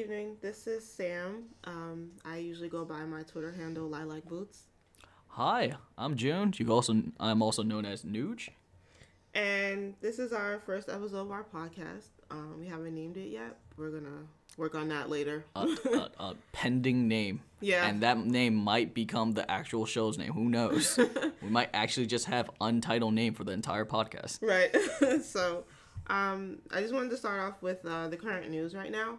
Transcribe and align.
evening. 0.00 0.34
This 0.40 0.66
is 0.66 0.90
Sam. 0.90 1.44
Um, 1.64 2.12
I 2.24 2.38
usually 2.38 2.70
go 2.70 2.86
by 2.86 3.04
my 3.04 3.22
Twitter 3.22 3.52
handle 3.52 3.90
LilacBoots. 3.90 4.60
Hi, 5.28 5.74
I'm 5.98 6.16
June. 6.16 6.54
You 6.56 6.72
also 6.72 7.02
I'm 7.20 7.42
also 7.42 7.62
known 7.62 7.84
as 7.84 8.02
Nuj. 8.02 8.48
And 9.34 9.94
this 10.00 10.18
is 10.18 10.32
our 10.32 10.58
first 10.60 10.88
episode 10.88 11.18
of 11.18 11.30
our 11.30 11.44
podcast. 11.44 12.08
Um, 12.30 12.56
we 12.58 12.66
haven't 12.66 12.94
named 12.94 13.18
it 13.18 13.28
yet. 13.28 13.58
We're 13.76 13.90
gonna 13.90 14.24
work 14.56 14.74
on 14.74 14.88
that 14.88 15.10
later. 15.10 15.44
A, 15.54 15.66
a, 15.66 16.10
a 16.18 16.34
pending 16.52 17.06
name. 17.06 17.42
Yeah. 17.60 17.86
And 17.86 18.02
that 18.02 18.16
name 18.16 18.54
might 18.54 18.94
become 18.94 19.32
the 19.32 19.48
actual 19.50 19.84
show's 19.84 20.16
name. 20.16 20.32
Who 20.32 20.48
knows? 20.48 20.98
we 21.42 21.50
might 21.50 21.68
actually 21.74 22.06
just 22.06 22.24
have 22.24 22.48
untitled 22.58 23.12
name 23.12 23.34
for 23.34 23.44
the 23.44 23.52
entire 23.52 23.84
podcast. 23.84 24.38
Right. 24.40 25.22
so, 25.22 25.64
um, 26.06 26.60
I 26.70 26.80
just 26.80 26.94
wanted 26.94 27.10
to 27.10 27.18
start 27.18 27.40
off 27.40 27.60
with 27.60 27.84
uh, 27.84 28.08
the 28.08 28.16
current 28.16 28.48
news 28.48 28.74
right 28.74 28.90
now. 28.90 29.18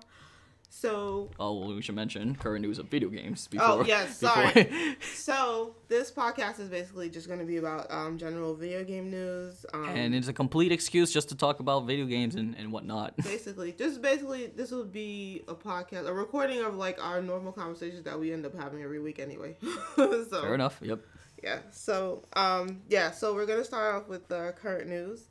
So, 0.74 1.30
Oh, 1.38 1.54
well, 1.60 1.76
we 1.76 1.82
should 1.82 1.96
mention 1.96 2.34
current 2.36 2.62
news 2.62 2.80
of 2.80 2.86
video 2.88 3.10
games. 3.10 3.46
Before, 3.48 3.68
oh 3.68 3.84
yes, 3.84 4.20
before- 4.22 4.52
sorry. 4.54 4.96
so 5.14 5.76
this 5.90 6.10
podcast 6.12 6.62
is 6.62 6.70
basically 6.70 7.10
just 7.10 7.28
going 7.28 7.40
to 7.40 7.46
be 7.46 7.58
about 7.58 7.92
um, 7.92 8.18
general 8.18 8.56
video 8.56 8.82
game 8.86 9.12
news. 9.12 9.66
Um, 9.74 9.90
and 9.90 10.16
it's 10.16 10.30
a 10.30 10.34
complete 10.34 10.72
excuse 10.72 11.12
just 11.12 11.28
to 11.30 11.36
talk 11.36 11.60
about 11.60 11.86
video 11.86 12.06
games 12.06 12.36
and, 12.36 12.56
and 12.58 12.72
whatnot. 12.72 13.18
basically 13.24 13.74
just 13.74 14.02
basically 14.02 14.48
this 14.48 14.72
will 14.72 14.86
be 14.86 15.44
a 15.50 15.54
podcast 15.54 16.08
a 16.08 16.14
recording 16.14 16.64
of 16.64 16.76
like 16.76 17.04
our 17.04 17.22
normal 17.22 17.52
conversations 17.52 18.04
that 18.04 18.18
we 18.18 18.32
end 18.32 18.46
up 18.46 18.58
having 18.58 18.82
every 18.82 19.00
week 19.00 19.20
anyway 19.20 19.56
so 19.98 20.42
Fair 20.42 20.56
enough. 20.56 20.80
Yep. 20.82 21.00
yeah 21.44 21.60
so 21.72 22.24
um 22.34 22.82
yeah 22.90 23.12
so 23.12 23.34
we're 23.34 23.46
gonna 23.46 23.64
start 23.66 23.96
off 23.96 24.08
with 24.08 24.28
the 24.30 24.54
current 24.62 24.88
news 24.88 25.26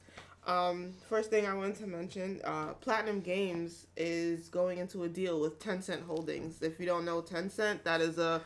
um 0.51 0.93
first 1.09 1.31
thing 1.31 1.47
i 1.47 1.55
wanted 1.55 1.77
to 1.77 1.87
mention 1.87 2.41
uh 2.45 2.73
platinum 2.81 3.21
games 3.21 3.87
is 3.97 4.49
going 4.49 4.79
into 4.79 5.05
a 5.05 5.09
deal 5.09 5.41
with 5.41 5.59
tencent 5.61 6.03
holdings 6.03 6.63
if 6.63 6.79
you 6.81 6.87
don't 6.87 7.05
know 7.05 7.23
tencent 7.23 7.83
that 7.85 8.01
is 8.01 8.19
a 8.19 8.43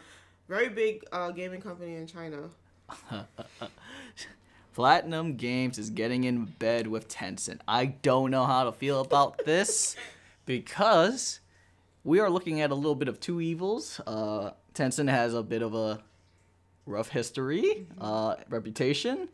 very 0.48 0.68
big 0.68 1.02
uh, 1.12 1.30
gaming 1.30 1.60
company 1.60 1.96
in 1.96 2.06
china 2.06 2.48
Platinum 4.74 5.36
Games 5.36 5.78
is 5.78 5.90
getting 5.90 6.24
in 6.24 6.46
bed 6.46 6.88
with 6.88 7.08
Tencent. 7.08 7.60
I 7.66 7.86
don't 7.86 8.32
know 8.32 8.44
how 8.44 8.64
to 8.64 8.72
feel 8.72 9.00
about 9.00 9.44
this 9.44 9.94
because 10.46 11.38
we 12.02 12.18
are 12.18 12.28
looking 12.28 12.60
at 12.60 12.72
a 12.72 12.74
little 12.74 12.96
bit 12.96 13.06
of 13.06 13.20
two 13.20 13.40
evils. 13.40 14.00
Uh, 14.04 14.50
Tencent 14.74 15.08
has 15.08 15.32
a 15.32 15.44
bit 15.44 15.62
of 15.62 15.74
a 15.74 16.00
rough 16.86 17.08
history, 17.08 17.86
uh, 18.00 18.34
reputation, 18.48 19.28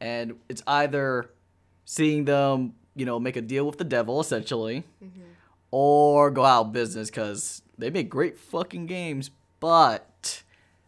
and 0.00 0.38
it's 0.48 0.62
either 0.66 1.30
seeing 1.90 2.24
them, 2.24 2.72
you 2.94 3.04
know, 3.04 3.18
make 3.18 3.34
a 3.34 3.40
deal 3.40 3.66
with 3.66 3.76
the 3.76 3.84
devil 3.84 4.20
essentially, 4.20 4.84
mm-hmm. 5.02 5.22
or 5.72 6.30
go 6.30 6.44
out 6.44 6.66
of 6.66 6.72
business 6.72 7.10
because 7.10 7.62
they 7.78 7.90
make 7.90 8.08
great 8.08 8.38
fucking 8.38 8.86
games, 8.86 9.30
but 9.58 10.42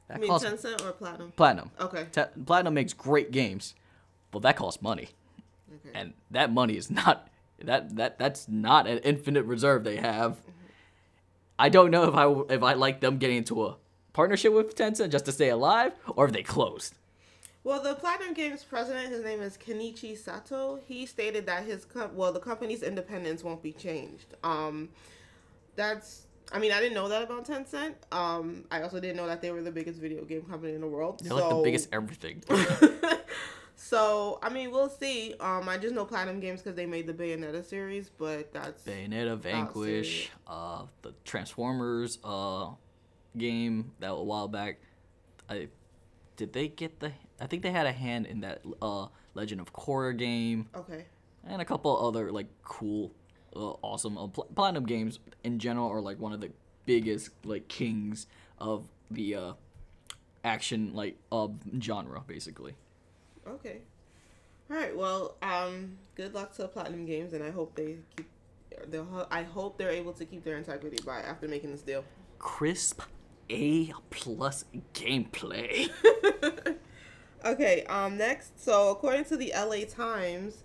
i 0.08 0.12
that 0.12 0.20
mean 0.20 0.30
costs 0.30 0.46
tencent 0.46 0.80
or 0.86 0.92
platinum 0.92 1.32
platinum. 1.34 1.70
okay 1.80 2.06
Te- 2.12 2.42
Platinum 2.46 2.74
makes 2.74 2.92
great 2.92 3.32
games, 3.32 3.74
but 4.30 4.42
that 4.42 4.54
costs 4.54 4.80
money, 4.80 5.08
okay 5.74 5.90
and 5.98 6.12
that 6.30 6.52
money 6.52 6.76
is 6.76 6.88
not 6.88 7.28
that 7.64 7.96
that 7.96 8.18
that's 8.20 8.48
not 8.48 8.86
an 8.86 8.98
infinite 8.98 9.44
reserve 9.44 9.82
they 9.82 9.96
have. 9.96 10.32
Mm-hmm. 10.32 10.50
I 11.58 11.68
don't 11.68 11.90
know 11.90 12.04
if 12.04 12.14
I 12.14 12.54
if 12.54 12.62
I 12.62 12.74
like 12.74 13.00
them 13.00 13.18
getting 13.18 13.38
into 13.38 13.64
a 13.66 13.76
partnership 14.12 14.52
with 14.52 14.76
Tencent 14.76 15.10
just 15.10 15.24
to 15.24 15.32
stay 15.32 15.48
alive, 15.48 15.92
or 16.14 16.26
if 16.26 16.32
they 16.32 16.44
closed. 16.44 16.94
Well, 17.64 17.80
the 17.80 17.94
Platinum 17.94 18.34
Games 18.34 18.64
president, 18.64 19.10
his 19.10 19.22
name 19.22 19.40
is 19.40 19.56
Kenichi 19.56 20.18
Sato. 20.18 20.80
He 20.86 21.06
stated 21.06 21.46
that 21.46 21.64
his 21.64 21.84
com- 21.84 22.16
well, 22.16 22.32
the 22.32 22.40
company's 22.40 22.82
independence 22.82 23.44
won't 23.44 23.62
be 23.62 23.72
changed. 23.72 24.34
Um, 24.42 24.88
that's 25.76 26.26
I 26.52 26.58
mean, 26.58 26.72
I 26.72 26.80
didn't 26.80 26.94
know 26.94 27.08
that 27.08 27.22
about 27.22 27.46
Tencent. 27.46 27.94
Um, 28.10 28.64
I 28.70 28.82
also 28.82 29.00
didn't 29.00 29.16
know 29.16 29.26
that 29.26 29.40
they 29.40 29.50
were 29.50 29.62
the 29.62 29.70
biggest 29.70 30.00
video 30.00 30.24
game 30.24 30.42
company 30.42 30.74
in 30.74 30.80
the 30.80 30.86
world. 30.86 31.20
They're 31.20 31.30
so, 31.30 31.36
like 31.36 31.56
the 31.56 31.62
biggest 31.62 31.88
everything. 31.92 32.42
so 33.76 34.38
I 34.42 34.50
mean, 34.50 34.70
we'll 34.70 34.90
see. 34.90 35.34
Um, 35.40 35.68
I 35.68 35.78
just 35.78 35.94
know 35.94 36.04
Platinum 36.04 36.40
Games 36.40 36.60
because 36.60 36.76
they 36.76 36.86
made 36.86 37.06
the 37.06 37.14
Bayonetta 37.14 37.64
series, 37.64 38.10
but 38.10 38.52
that's 38.52 38.82
Bayonetta, 38.82 39.38
Vanquish, 39.38 40.30
uh, 40.46 40.82
the 41.02 41.14
Transformers 41.24 42.18
uh, 42.24 42.70
game 43.36 43.92
that 44.00 44.10
a 44.10 44.22
while 44.22 44.48
back. 44.48 44.78
I 45.48 45.68
did 46.36 46.52
they 46.52 46.68
get 46.68 47.00
the? 47.00 47.12
I 47.42 47.46
think 47.46 47.62
they 47.62 47.72
had 47.72 47.86
a 47.86 47.92
hand 47.92 48.26
in 48.26 48.40
that 48.42 48.62
uh, 48.80 49.08
Legend 49.34 49.60
of 49.60 49.72
Korra 49.72 50.16
game. 50.16 50.68
okay. 50.74 51.06
and 51.44 51.60
a 51.60 51.64
couple 51.64 52.06
other 52.06 52.30
like 52.30 52.46
cool, 52.62 53.12
uh, 53.56 53.72
awesome 53.82 54.16
uh, 54.16 54.28
pl- 54.28 54.48
platinum 54.54 54.86
games 54.86 55.18
in 55.42 55.58
general 55.58 55.88
are 55.88 56.00
like 56.00 56.20
one 56.20 56.32
of 56.32 56.40
the 56.40 56.50
biggest 56.86 57.30
like 57.44 57.66
kings 57.66 58.26
of 58.58 58.84
the 59.10 59.34
uh, 59.34 59.52
action 60.44 60.94
like 60.94 61.16
of 61.32 61.56
genre 61.80 62.22
basically. 62.26 62.74
Okay. 63.46 63.78
All 64.70 64.76
right. 64.76 64.96
Well, 64.96 65.34
um, 65.42 65.98
good 66.14 66.34
luck 66.34 66.54
to 66.56 66.68
Platinum 66.68 67.04
Games, 67.04 67.32
and 67.32 67.42
I 67.42 67.50
hope 67.50 67.74
they 67.74 67.96
keep. 68.16 68.28
I 69.30 69.42
hope 69.42 69.76
they're 69.76 69.90
able 69.90 70.12
to 70.14 70.24
keep 70.24 70.44
their 70.44 70.56
integrity 70.56 70.98
by 71.04 71.20
after 71.20 71.46
making 71.46 71.72
this 71.72 71.82
deal. 71.82 72.04
Crisp 72.38 73.02
A 73.50 73.92
plus 74.10 74.64
gameplay. 74.94 75.90
Okay, 77.44 77.84
um, 77.88 78.16
next, 78.16 78.62
so 78.62 78.90
according 78.90 79.24
to 79.24 79.36
the 79.36 79.52
LA 79.56 79.84
Times, 79.88 80.62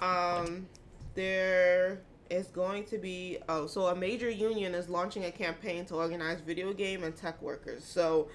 um, 0.00 0.66
there 1.14 2.00
is 2.30 2.46
going 2.46 2.84
to 2.84 2.96
be, 2.96 3.38
oh, 3.50 3.66
so 3.66 3.88
a 3.88 3.94
major 3.94 4.30
union 4.30 4.74
is 4.74 4.88
launching 4.88 5.26
a 5.26 5.30
campaign 5.30 5.84
to 5.86 5.94
organize 5.96 6.40
video 6.40 6.72
game 6.72 7.02
and 7.04 7.14
tech 7.14 7.40
workers. 7.42 7.84
So 7.84 8.28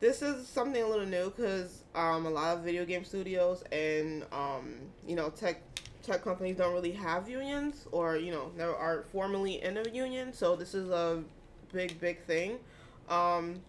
this 0.00 0.22
is 0.22 0.48
something 0.48 0.82
a 0.82 0.88
little 0.88 1.06
new 1.06 1.30
because 1.30 1.84
um, 1.94 2.26
a 2.26 2.30
lot 2.30 2.56
of 2.56 2.64
video 2.64 2.84
game 2.84 3.04
studios 3.04 3.62
and, 3.70 4.24
um, 4.32 4.74
you 5.06 5.14
know, 5.14 5.30
tech 5.30 5.62
tech 6.02 6.22
companies 6.22 6.56
don't 6.56 6.74
really 6.74 6.92
have 6.92 7.28
unions 7.28 7.86
or, 7.92 8.16
you 8.16 8.32
know, 8.32 8.50
never 8.56 8.74
are 8.74 9.04
formally 9.12 9.62
in 9.62 9.78
a 9.78 9.88
union. 9.88 10.32
So 10.32 10.56
this 10.56 10.74
is 10.74 10.90
a 10.90 11.22
big, 11.72 11.98
big 12.00 12.22
thing. 12.24 12.58
Um, 13.08 13.60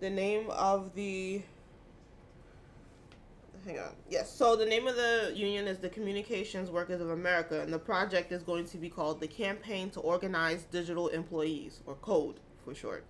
the 0.00 0.08
name 0.08 0.48
of 0.50 0.94
the 0.94 1.42
hang 3.64 3.78
on. 3.78 3.94
Yes. 4.08 4.32
So 4.34 4.56
the 4.56 4.66
name 4.66 4.86
of 4.86 4.96
the 4.96 5.32
union 5.34 5.66
is 5.66 5.78
the 5.78 5.88
Communications 5.88 6.70
Workers 6.70 7.00
of 7.00 7.10
America, 7.10 7.60
and 7.60 7.72
the 7.72 7.78
project 7.78 8.32
is 8.32 8.42
going 8.42 8.66
to 8.66 8.78
be 8.78 8.88
called 8.88 9.20
the 9.20 9.28
Campaign 9.28 9.90
to 9.90 10.00
Organize 10.00 10.64
Digital 10.64 11.08
Employees, 11.08 11.80
or 11.86 11.94
CODE 11.96 12.40
for 12.64 12.74
short. 12.74 13.04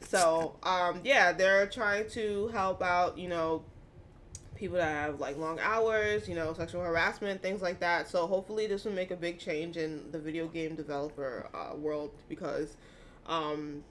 So, 0.00 0.56
um, 0.62 1.00
yeah, 1.04 1.32
they're 1.32 1.66
trying 1.66 2.08
to 2.10 2.48
help 2.48 2.82
out, 2.82 3.16
you 3.16 3.28
know, 3.28 3.62
people 4.58 4.76
that 4.76 4.90
have 4.90 5.20
like 5.20 5.38
long 5.38 5.58
hours, 5.60 6.28
you 6.28 6.34
know, 6.34 6.52
sexual 6.52 6.82
harassment, 6.82 7.40
things 7.40 7.62
like 7.62 7.78
that. 7.80 8.08
So 8.08 8.26
hopefully 8.26 8.66
this 8.66 8.84
will 8.84 8.92
make 8.92 9.10
a 9.12 9.16
big 9.16 9.38
change 9.38 9.76
in 9.76 10.10
the 10.10 10.18
video 10.18 10.48
game 10.48 10.74
developer 10.74 11.48
uh, 11.54 11.76
world 11.76 12.10
because 12.28 12.76
um, 13.26 13.84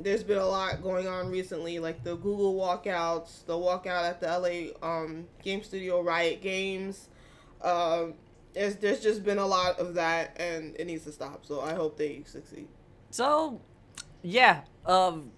there's 0.00 0.22
been 0.22 0.38
a 0.38 0.46
lot 0.46 0.82
going 0.82 1.06
on 1.06 1.30
recently, 1.30 1.78
like 1.78 2.02
the 2.04 2.16
Google 2.16 2.54
walkouts, 2.54 3.44
the 3.46 3.54
walkout 3.54 4.04
at 4.08 4.20
the 4.20 4.26
LA 4.26 4.86
um, 4.86 5.26
Game 5.42 5.62
Studio 5.62 6.00
Riot 6.02 6.40
Games. 6.40 7.08
Um, 7.62 8.14
there's 8.54 8.76
there's 8.76 9.00
just 9.00 9.24
been 9.24 9.38
a 9.38 9.46
lot 9.46 9.78
of 9.78 9.94
that, 9.94 10.36
and 10.40 10.74
it 10.78 10.86
needs 10.86 11.04
to 11.04 11.12
stop. 11.12 11.46
So 11.46 11.60
I 11.60 11.74
hope 11.74 11.96
they 11.96 12.22
succeed. 12.26 12.68
So, 13.10 13.60
yeah, 14.22 14.62
um, 14.86 15.30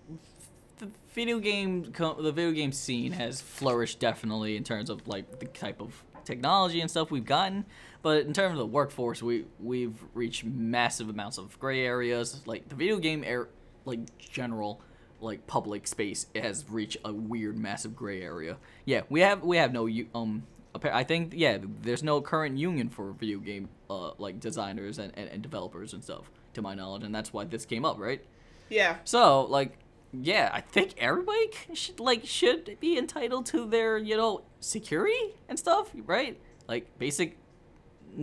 the 0.78 0.88
video 1.12 1.38
game 1.38 1.82
the 1.93 2.32
video 2.32 2.52
game 2.52 2.73
scene 2.73 3.12
has 3.12 3.40
flourished 3.40 4.00
definitely 4.00 4.56
in 4.56 4.64
terms 4.64 4.90
of 4.90 5.06
like 5.06 5.38
the 5.38 5.46
type 5.46 5.81
of 5.81 6.05
technology 6.25 6.81
and 6.81 6.90
stuff 6.90 7.11
we've 7.11 7.25
gotten. 7.25 7.64
But 8.02 8.26
in 8.26 8.32
terms 8.32 8.52
of 8.52 8.58
the 8.58 8.67
workforce, 8.67 9.23
we 9.23 9.46
we've 9.61 9.96
reached 10.12 10.44
massive 10.44 11.08
amounts 11.08 11.38
of 11.38 11.58
gray 11.58 11.84
areas. 11.87 12.43
Like 12.46 12.69
the 12.69 12.75
video 12.75 12.99
game 12.99 13.25
air, 13.25 13.49
like 13.84 14.19
general 14.19 14.81
like 15.20 15.46
public 15.46 15.86
space 15.86 16.26
has 16.34 16.64
reached 16.69 16.98
a 17.04 17.12
weird 17.12 17.58
massive 17.58 17.96
gray 17.96 18.22
area. 18.22 18.56
Yeah, 18.84 19.02
we 19.08 19.20
have 19.20 19.42
we 19.42 19.56
have 19.56 19.72
no 19.72 19.88
um. 20.14 20.46
I 20.82 21.04
think 21.04 21.32
yeah, 21.36 21.58
there's 21.82 22.02
no 22.02 22.20
current 22.20 22.58
union 22.58 22.88
for 22.88 23.12
video 23.12 23.38
game 23.38 23.69
uh 23.88 24.10
like 24.19 24.40
designers 24.40 24.98
and, 24.98 25.12
and, 25.16 25.28
and 25.31 25.42
developers 25.42 25.92
and 25.92 26.02
stuff 26.02 26.31
to 26.54 26.62
my 26.62 26.75
knowledge, 26.75 27.04
and 27.04 27.14
that's 27.14 27.32
why 27.32 27.44
this 27.44 27.64
came 27.64 27.84
up, 27.84 27.98
right? 27.98 28.25
Yeah. 28.69 28.96
So, 29.04 29.44
like, 29.44 29.78
yeah, 30.12 30.50
I 30.52 30.60
think 30.60 30.94
everybody 30.98 31.50
should 31.75 32.00
like 32.00 32.26
should 32.26 32.78
be 32.81 32.98
entitled 32.98 33.46
to 33.46 33.66
their 33.66 33.98
you 33.98 34.16
know 34.16 34.42
security 34.60 35.36
and 35.48 35.58
stuff, 35.58 35.90
right? 36.06 36.38
Like 36.69 36.98
basic 36.98 37.38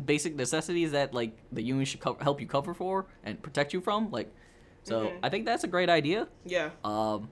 basic 0.05 0.35
necessities 0.35 0.91
that 0.91 1.13
like 1.13 1.37
the 1.51 1.61
union 1.61 1.85
should 1.85 1.99
co- 1.99 2.17
help 2.21 2.39
you 2.39 2.47
cover 2.47 2.73
for 2.73 3.07
and 3.23 3.41
protect 3.41 3.73
you 3.73 3.81
from. 3.81 4.11
Like, 4.11 4.33
so 4.83 5.05
Mhm. 5.07 5.19
I 5.23 5.29
think 5.29 5.45
that's 5.45 5.63
a 5.63 5.67
great 5.67 5.89
idea. 5.89 6.27
Yeah. 6.45 6.71
Um, 6.83 7.29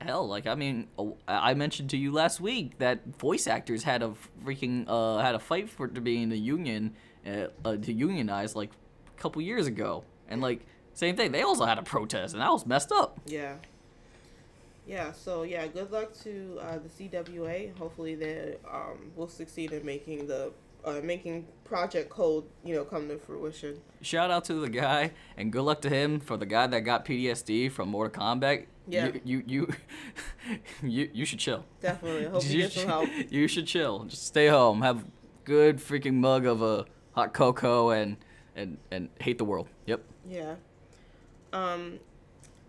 hell, 0.00 0.26
like 0.28 0.46
I 0.46 0.54
mean, 0.54 0.88
I 1.26 1.50
I 1.50 1.54
mentioned 1.54 1.90
to 1.90 1.96
you 1.96 2.12
last 2.12 2.40
week 2.40 2.78
that 2.78 3.04
voice 3.18 3.46
actors 3.46 3.82
had 3.84 4.02
a 4.02 4.14
freaking 4.44 4.84
uh 4.88 5.18
had 5.18 5.34
a 5.34 5.38
fight 5.40 5.68
for 5.68 5.88
to 5.88 6.00
be 6.00 6.22
in 6.22 6.28
the 6.28 6.38
union, 6.38 6.94
uh, 7.26 7.48
uh 7.64 7.76
to 7.76 7.92
unionize 7.92 8.54
like 8.56 8.70
a 9.16 9.20
couple 9.20 9.42
years 9.42 9.66
ago, 9.66 10.04
and 10.28 10.40
like 10.40 10.60
Same 10.94 11.14
thing. 11.14 11.30
They 11.30 11.42
also 11.42 11.64
had 11.64 11.78
a 11.78 11.82
protest, 11.84 12.34
and 12.34 12.42
that 12.42 12.50
was 12.50 12.66
messed 12.66 12.90
up. 12.90 13.20
Yeah. 13.24 13.54
Yeah, 14.84 15.12
so 15.12 15.42
yeah, 15.42 15.64
good 15.68 15.92
luck 15.92 16.12
to 16.24 16.58
uh, 16.60 16.78
the 16.78 16.88
CWA. 16.88 17.76
Hopefully 17.78 18.14
they 18.16 18.56
um, 18.68 19.12
will 19.14 19.28
succeed 19.28 19.70
in 19.72 19.84
making 19.84 20.26
the 20.26 20.50
uh, 20.84 21.00
making 21.02 21.46
Project 21.64 22.08
Code, 22.08 22.44
you 22.64 22.74
know, 22.74 22.84
come 22.84 23.08
to 23.08 23.18
fruition. 23.18 23.80
Shout 24.00 24.30
out 24.30 24.44
to 24.46 24.54
the 24.54 24.70
guy, 24.70 25.12
and 25.36 25.52
good 25.52 25.62
luck 25.62 25.80
to 25.82 25.90
him 25.90 26.20
for 26.20 26.36
the 26.36 26.46
guy 26.46 26.66
that 26.66 26.80
got 26.80 27.04
PTSD 27.04 27.70
from 27.70 27.90
Mortal 27.90 28.22
Kombat. 28.22 28.66
Yeah. 28.86 29.06
You 29.06 29.20
you 29.24 29.42
you, 29.46 29.68
you, 30.82 31.10
you 31.12 31.24
should 31.24 31.38
chill. 31.38 31.64
Definitely. 31.80 32.26
I 32.26 32.30
hope 32.30 32.44
you 32.44 32.62
get 32.62 32.72
some 32.72 32.86
help. 32.86 33.08
You 33.30 33.48
should 33.48 33.66
chill. 33.66 34.04
Just 34.04 34.26
stay 34.26 34.48
home. 34.48 34.82
Have 34.82 35.04
good 35.44 35.78
freaking 35.78 36.14
mug 36.14 36.46
of 36.46 36.62
a 36.62 36.86
hot 37.12 37.34
cocoa 37.34 37.90
and 37.90 38.16
and 38.56 38.78
and 38.90 39.10
hate 39.20 39.38
the 39.38 39.44
world. 39.44 39.68
Yep. 39.86 40.02
Yeah. 40.28 40.54
Um 41.52 42.00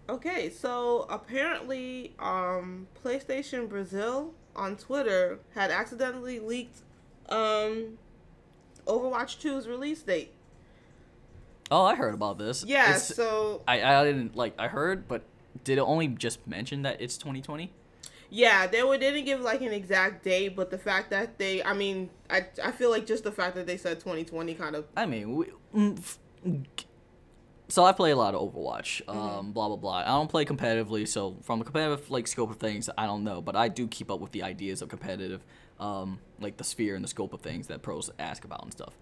okay, 0.09 0.49
so 0.49 1.05
apparently 1.09 2.13
um 2.19 2.87
PlayStation 3.01 3.69
Brazil 3.69 4.33
on 4.55 4.75
Twitter 4.75 5.39
had 5.55 5.71
accidentally 5.71 6.39
leaked 6.39 6.81
um 7.29 7.97
Overwatch 8.87 9.37
2's 9.39 9.67
release 9.67 10.01
date. 10.01 10.33
Oh, 11.71 11.85
I 11.85 11.95
heard 11.95 12.13
about 12.15 12.39
this. 12.39 12.63
Yeah, 12.65 12.85
It's- 12.89 13.15
so 13.15 13.61
I 13.67 13.81
I 13.83 14.03
didn't 14.03 14.35
like 14.35 14.53
I 14.57 14.67
heard, 14.67 15.07
but 15.07 15.21
did 15.63 15.77
it 15.77 15.81
only 15.81 16.07
just 16.07 16.45
mention 16.47 16.81
that 16.83 17.01
it's 17.01 17.17
2020? 17.17 17.71
yeah, 18.31 18.67
they 18.67 18.83
were 18.83 18.97
didn't 18.97 19.25
give 19.25 19.41
like 19.41 19.61
an 19.61 19.71
exact 19.73 20.23
date, 20.23 20.55
but 20.55 20.69
the 20.69 20.77
fact 20.77 21.09
that 21.09 21.37
they 21.39 21.63
I 21.63 21.73
mean, 21.73 22.09
I 22.29 22.45
I 22.63 22.71
feel 22.71 22.89
like 22.91 23.05
just 23.05 23.23
the 23.23 23.31
fact 23.31 23.55
that 23.55 23.65
they 23.67 23.77
said 23.77 23.99
2020 23.99 24.53
kind 24.55 24.75
of 24.75 24.85
I 24.95 25.05
mean, 25.05 25.35
we, 25.35 25.45
mm, 25.75 25.99
so 27.67 27.83
I 27.85 27.91
play 27.91 28.11
a 28.11 28.15
lot 28.15 28.33
of 28.33 28.41
Overwatch. 28.41 29.03
Mm-hmm. 29.05 29.19
Um, 29.19 29.51
blah 29.51 29.67
blah 29.67 29.77
blah. 29.77 29.97
I 29.97 30.05
don't 30.05 30.29
play 30.29 30.45
competitively, 30.45 31.07
so 31.07 31.37
from 31.43 31.61
a 31.61 31.63
competitive 31.63 32.09
like 32.09 32.27
scope 32.27 32.49
of 32.49 32.57
things, 32.57 32.89
I 32.97 33.05
don't 33.05 33.23
know. 33.23 33.41
But 33.41 33.55
I 33.55 33.67
do 33.67 33.87
keep 33.87 34.09
up 34.09 34.19
with 34.19 34.31
the 34.31 34.43
ideas 34.43 34.81
of 34.81 34.89
competitive, 34.89 35.43
um, 35.79 36.19
like 36.39 36.57
the 36.57 36.63
sphere 36.63 36.95
and 36.95 37.03
the 37.03 37.07
scope 37.07 37.33
of 37.33 37.41
things 37.41 37.67
that 37.67 37.81
pros 37.81 38.09
ask 38.19 38.43
about 38.45 38.63
and 38.63 38.71
stuff. 38.71 38.93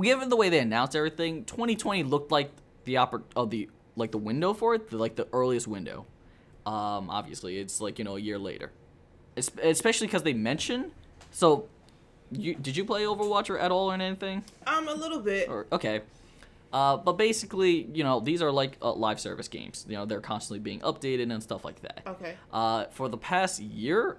Given 0.00 0.28
the 0.28 0.36
way 0.36 0.48
they 0.48 0.60
announced 0.60 0.94
everything, 0.94 1.44
2020 1.44 2.04
looked 2.04 2.30
like 2.30 2.52
the 2.84 2.94
oppor- 2.94 3.24
uh, 3.34 3.44
the 3.44 3.68
like 3.96 4.12
the 4.12 4.18
window 4.18 4.54
for 4.54 4.74
it, 4.74 4.88
the, 4.90 4.96
like 4.96 5.16
the 5.16 5.26
earliest 5.32 5.66
window. 5.66 6.06
Um, 6.64 7.10
obviously, 7.10 7.58
it's 7.58 7.80
like 7.80 7.98
you 7.98 8.04
know 8.04 8.16
a 8.16 8.20
year 8.20 8.38
later, 8.38 8.70
es- 9.36 9.50
especially 9.62 10.06
because 10.06 10.22
they 10.22 10.32
mention. 10.32 10.92
So, 11.32 11.68
you 12.30 12.54
did 12.54 12.76
you 12.76 12.84
play 12.84 13.02
Overwatch 13.02 13.50
or 13.50 13.58
at 13.58 13.72
all 13.72 13.90
or 13.90 13.94
anything? 13.94 14.44
um 14.66 14.86
a 14.86 14.94
little 14.94 15.20
bit. 15.20 15.48
Or 15.48 15.66
okay. 15.72 16.02
Uh, 16.72 16.96
but 16.96 17.14
basically, 17.14 17.88
you 17.92 18.04
know, 18.04 18.20
these 18.20 18.40
are 18.42 18.52
like 18.52 18.76
uh, 18.80 18.92
live 18.92 19.18
service 19.18 19.48
games. 19.48 19.84
You 19.88 19.96
know, 19.96 20.06
they're 20.06 20.20
constantly 20.20 20.60
being 20.60 20.78
updated 20.80 21.32
and 21.32 21.42
stuff 21.42 21.64
like 21.64 21.82
that. 21.82 22.02
Okay. 22.06 22.36
Uh, 22.52 22.84
for 22.92 23.08
the 23.08 23.18
past 23.18 23.58
year, 23.60 24.18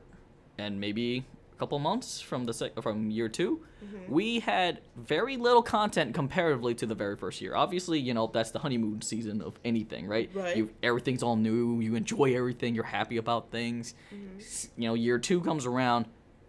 and 0.58 0.80
maybe 0.80 1.26
a 1.54 1.58
couple 1.58 1.78
months 1.80 2.20
from 2.22 2.46
the 2.46 2.54
sec- 2.54 2.82
from 2.82 3.12
year 3.12 3.30
2 3.30 3.62
mm-hmm. 3.84 4.12
we 4.12 4.40
had 4.40 4.82
very 4.96 5.38
little 5.38 5.62
content 5.62 6.14
comparatively 6.14 6.74
to 6.76 6.86
the 6.86 6.96
very 6.96 7.16
first 7.16 7.42
year. 7.42 7.56
Obviously, 7.56 8.00
you 8.00 8.14
know 8.14 8.28
that's 8.28 8.52
the 8.52 8.60
honeymoon 8.60 9.02
season 9.02 9.42
of 9.42 9.60
anything, 9.64 10.08
right? 10.08 10.30
Right. 10.34 10.58
You, 10.58 10.70
everything's 10.82 11.24
all 11.24 11.36
new. 11.36 11.80
You 11.80 11.96
enjoy 11.96 12.36
everything. 12.36 12.74
You're 12.76 12.84
happy 12.84 13.18
about 13.18 13.52
things. 13.52 13.94
Mm-hmm. 14.14 14.40
S- 14.40 14.70
You 14.76 14.88
know, 14.88 14.96
year 14.96 15.20
two 15.20 15.42
comes 15.42 15.66
around, 15.66 16.06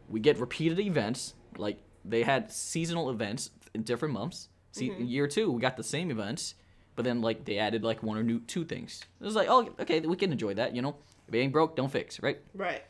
we 0.08 0.20
get 0.20 0.38
repeated 0.38 0.80
events. 0.80 1.34
Like 1.58 1.78
they 2.04 2.22
had 2.22 2.50
seasonal 2.50 3.10
events 3.10 3.50
in 3.74 3.82
different 3.82 4.14
months. 4.14 4.48
See, 4.72 4.88
mm-hmm. 4.88 5.04
year 5.04 5.26
two, 5.26 5.50
we 5.52 5.60
got 5.60 5.76
the 5.76 5.82
same 5.82 6.10
events, 6.10 6.54
but 6.96 7.04
then 7.04 7.20
like 7.20 7.44
they 7.44 7.58
added 7.58 7.84
like 7.84 8.02
one 8.02 8.16
or 8.16 8.22
new 8.22 8.40
two 8.40 8.64
things. 8.64 9.02
It 9.20 9.24
was 9.24 9.34
like, 9.34 9.48
oh, 9.50 9.68
okay, 9.80 10.00
we 10.00 10.16
can 10.16 10.32
enjoy 10.32 10.54
that. 10.54 10.74
You 10.74 10.80
know, 10.82 10.96
if 11.28 11.34
it 11.34 11.38
ain't 11.38 11.52
broke, 11.52 11.76
don't 11.76 11.90
fix, 11.92 12.22
right? 12.22 12.38
Right. 12.54 12.82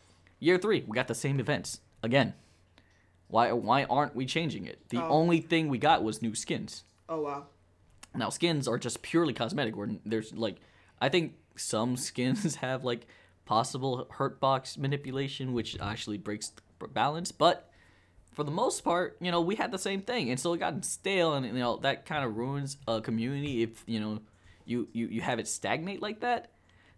Year 0.43 0.59
three, 0.59 0.83
we 0.89 0.97
got 0.97 1.06
the 1.06 1.15
same 1.15 1.39
events 1.39 1.79
again. 2.03 2.35
Why 3.29 3.53
why 3.53 3.85
aren't 3.85 4.17
we 4.17 4.27
changing 4.27 4.67
it? 4.67 4.89
The 4.89 4.99
Oh. 4.99 5.06
only 5.09 5.41
thing 5.41 5.69
we 5.69 5.79
got 5.79 6.03
was 6.03 6.21
new 6.21 6.35
skins. 6.35 6.83
Oh 7.09 7.21
wow. 7.21 7.47
Now 8.12 8.29
skins 8.29 8.67
are 8.67 8.77
just 8.77 9.03
purely 9.03 9.33
cosmetic. 9.35 9.77
Where 9.77 9.91
there's 10.05 10.35
like, 10.35 10.56
I 11.00 11.09
think 11.11 11.35
some 11.55 11.97
skins 12.09 12.56
have 12.56 12.83
like 12.83 13.06
possible 13.44 14.09
hurt 14.11 14.41
box 14.41 14.77
manipulation, 14.77 15.53
which 15.53 15.79
actually 15.81 16.19
breaks 16.19 16.50
the 16.81 16.89
balance. 16.89 17.31
But 17.31 17.71
for 18.33 18.43
the 18.43 18.50
most 18.50 18.83
part, 18.83 19.17
you 19.21 19.31
know, 19.31 19.41
we 19.43 19.55
had 19.55 19.71
the 19.71 19.79
same 19.79 20.00
thing, 20.03 20.29
and 20.29 20.41
so 20.41 20.55
it 20.55 20.59
got 20.59 20.85
stale, 20.85 21.35
and 21.35 21.47
you 21.47 21.53
know 21.53 21.77
that 21.77 22.05
kind 22.05 22.25
of 22.25 22.37
ruins 22.37 22.79
a 22.89 23.00
community 23.00 23.62
if 23.62 23.85
you 23.87 24.00
know 24.00 24.19
you 24.65 24.89
you 24.93 25.06
you 25.06 25.21
have 25.21 25.39
it 25.39 25.47
stagnate 25.47 26.03
like 26.03 26.19
that. 26.19 26.50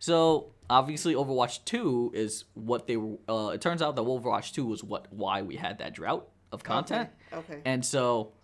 So 0.05 0.53
obviously, 0.69 1.15
Overwatch 1.15 1.65
Two 1.65 2.13
is 2.15 2.45
what 2.53 2.87
they 2.87 2.99
were. 2.99 3.17
Uh, 3.27 3.53
it 3.55 3.63
turns 3.63 3.81
out 3.81 3.97
that 3.97 4.03
Overwatch 4.03 4.53
Two 4.53 4.67
was 4.67 4.85
what 4.85 5.11
why 5.11 5.41
we 5.41 5.57
had 5.57 5.79
that 5.79 5.95
drought 5.95 6.29
of 6.53 6.63
content. 6.63 7.09
Okay. 7.33 7.63
And 7.65 7.83
so, 7.83 8.35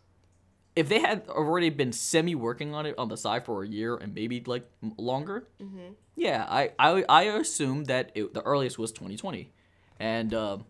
if 0.74 0.88
they 0.88 1.00
had 1.00 1.28
already 1.28 1.68
been 1.68 1.92
semi 1.92 2.34
working 2.34 2.74
on 2.74 2.86
it 2.86 2.94
on 2.96 3.08
the 3.08 3.16
side 3.18 3.44
for 3.44 3.62
a 3.62 3.68
year 3.68 3.94
and 3.94 4.14
maybe 4.14 4.42
like 4.46 4.66
longer, 4.96 5.48
yeah, 6.16 6.46
I 6.48 6.70
I 6.78 7.04
I 7.10 7.22
assumed 7.24 7.88
that 7.88 8.12
it, 8.14 8.32
the 8.32 8.40
earliest 8.40 8.78
was 8.78 8.90
2020, 8.92 9.52
and 9.98 10.32
um 10.32 10.64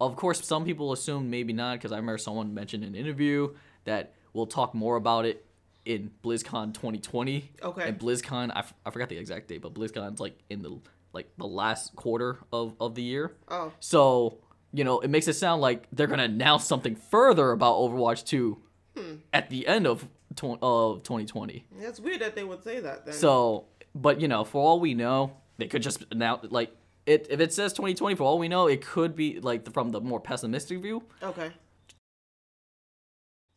of 0.00 0.16
course 0.16 0.44
some 0.44 0.64
people 0.64 0.90
assume 0.92 1.30
maybe 1.30 1.52
not 1.52 1.74
because 1.74 1.92
I 1.92 1.98
remember 1.98 2.18
someone 2.18 2.52
mentioned 2.52 2.82
in 2.82 2.96
an 2.96 2.96
interview 2.96 3.54
that 3.84 4.12
we'll 4.32 4.48
talk 4.48 4.74
more 4.74 4.96
about 4.96 5.24
it 5.24 5.46
in 5.84 6.10
BlizzCon 6.22 6.74
2020. 6.74 7.52
Okay. 7.62 7.88
And 7.88 7.98
BlizzCon, 7.98 8.50
I, 8.54 8.60
f- 8.60 8.74
I 8.84 8.90
forgot 8.90 9.08
the 9.08 9.18
exact 9.18 9.48
date, 9.48 9.62
but 9.62 9.74
BlizzCon's 9.74 10.20
like 10.20 10.38
in 10.48 10.62
the 10.62 10.78
like 11.12 11.28
the 11.38 11.46
last 11.46 11.96
quarter 11.96 12.38
of 12.52 12.74
of 12.80 12.94
the 12.94 13.02
year. 13.02 13.32
Oh. 13.48 13.72
So, 13.80 14.38
you 14.72 14.84
know, 14.84 15.00
it 15.00 15.08
makes 15.08 15.28
it 15.28 15.34
sound 15.34 15.60
like 15.60 15.86
they're 15.92 16.06
going 16.06 16.18
to 16.18 16.24
announce 16.24 16.64
something 16.66 16.94
further 16.96 17.52
about 17.52 17.76
Overwatch 17.76 18.24
2 18.26 18.58
hmm. 18.96 19.14
at 19.32 19.50
the 19.50 19.66
end 19.66 19.86
of, 19.86 20.08
tw- 20.36 20.58
of 20.62 21.02
2020. 21.02 21.66
That's 21.80 22.00
weird 22.00 22.20
that 22.20 22.36
they 22.36 22.44
would 22.44 22.62
say 22.62 22.80
that 22.80 23.04
then. 23.04 23.14
So, 23.14 23.66
but, 23.94 24.20
you 24.20 24.28
know, 24.28 24.44
for 24.44 24.62
all 24.62 24.78
we 24.80 24.94
know, 24.94 25.32
they 25.58 25.66
could 25.66 25.82
just 25.82 26.04
announce, 26.12 26.50
like, 26.50 26.70
it, 27.06 27.26
if 27.30 27.40
it 27.40 27.52
says 27.52 27.72
2020, 27.72 28.14
for 28.14 28.22
all 28.24 28.38
we 28.38 28.46
know, 28.46 28.68
it 28.68 28.82
could 28.82 29.16
be, 29.16 29.40
like, 29.40 29.72
from 29.72 29.90
the 29.90 30.00
more 30.00 30.20
pessimistic 30.20 30.80
view, 30.80 31.02
Okay. 31.22 31.50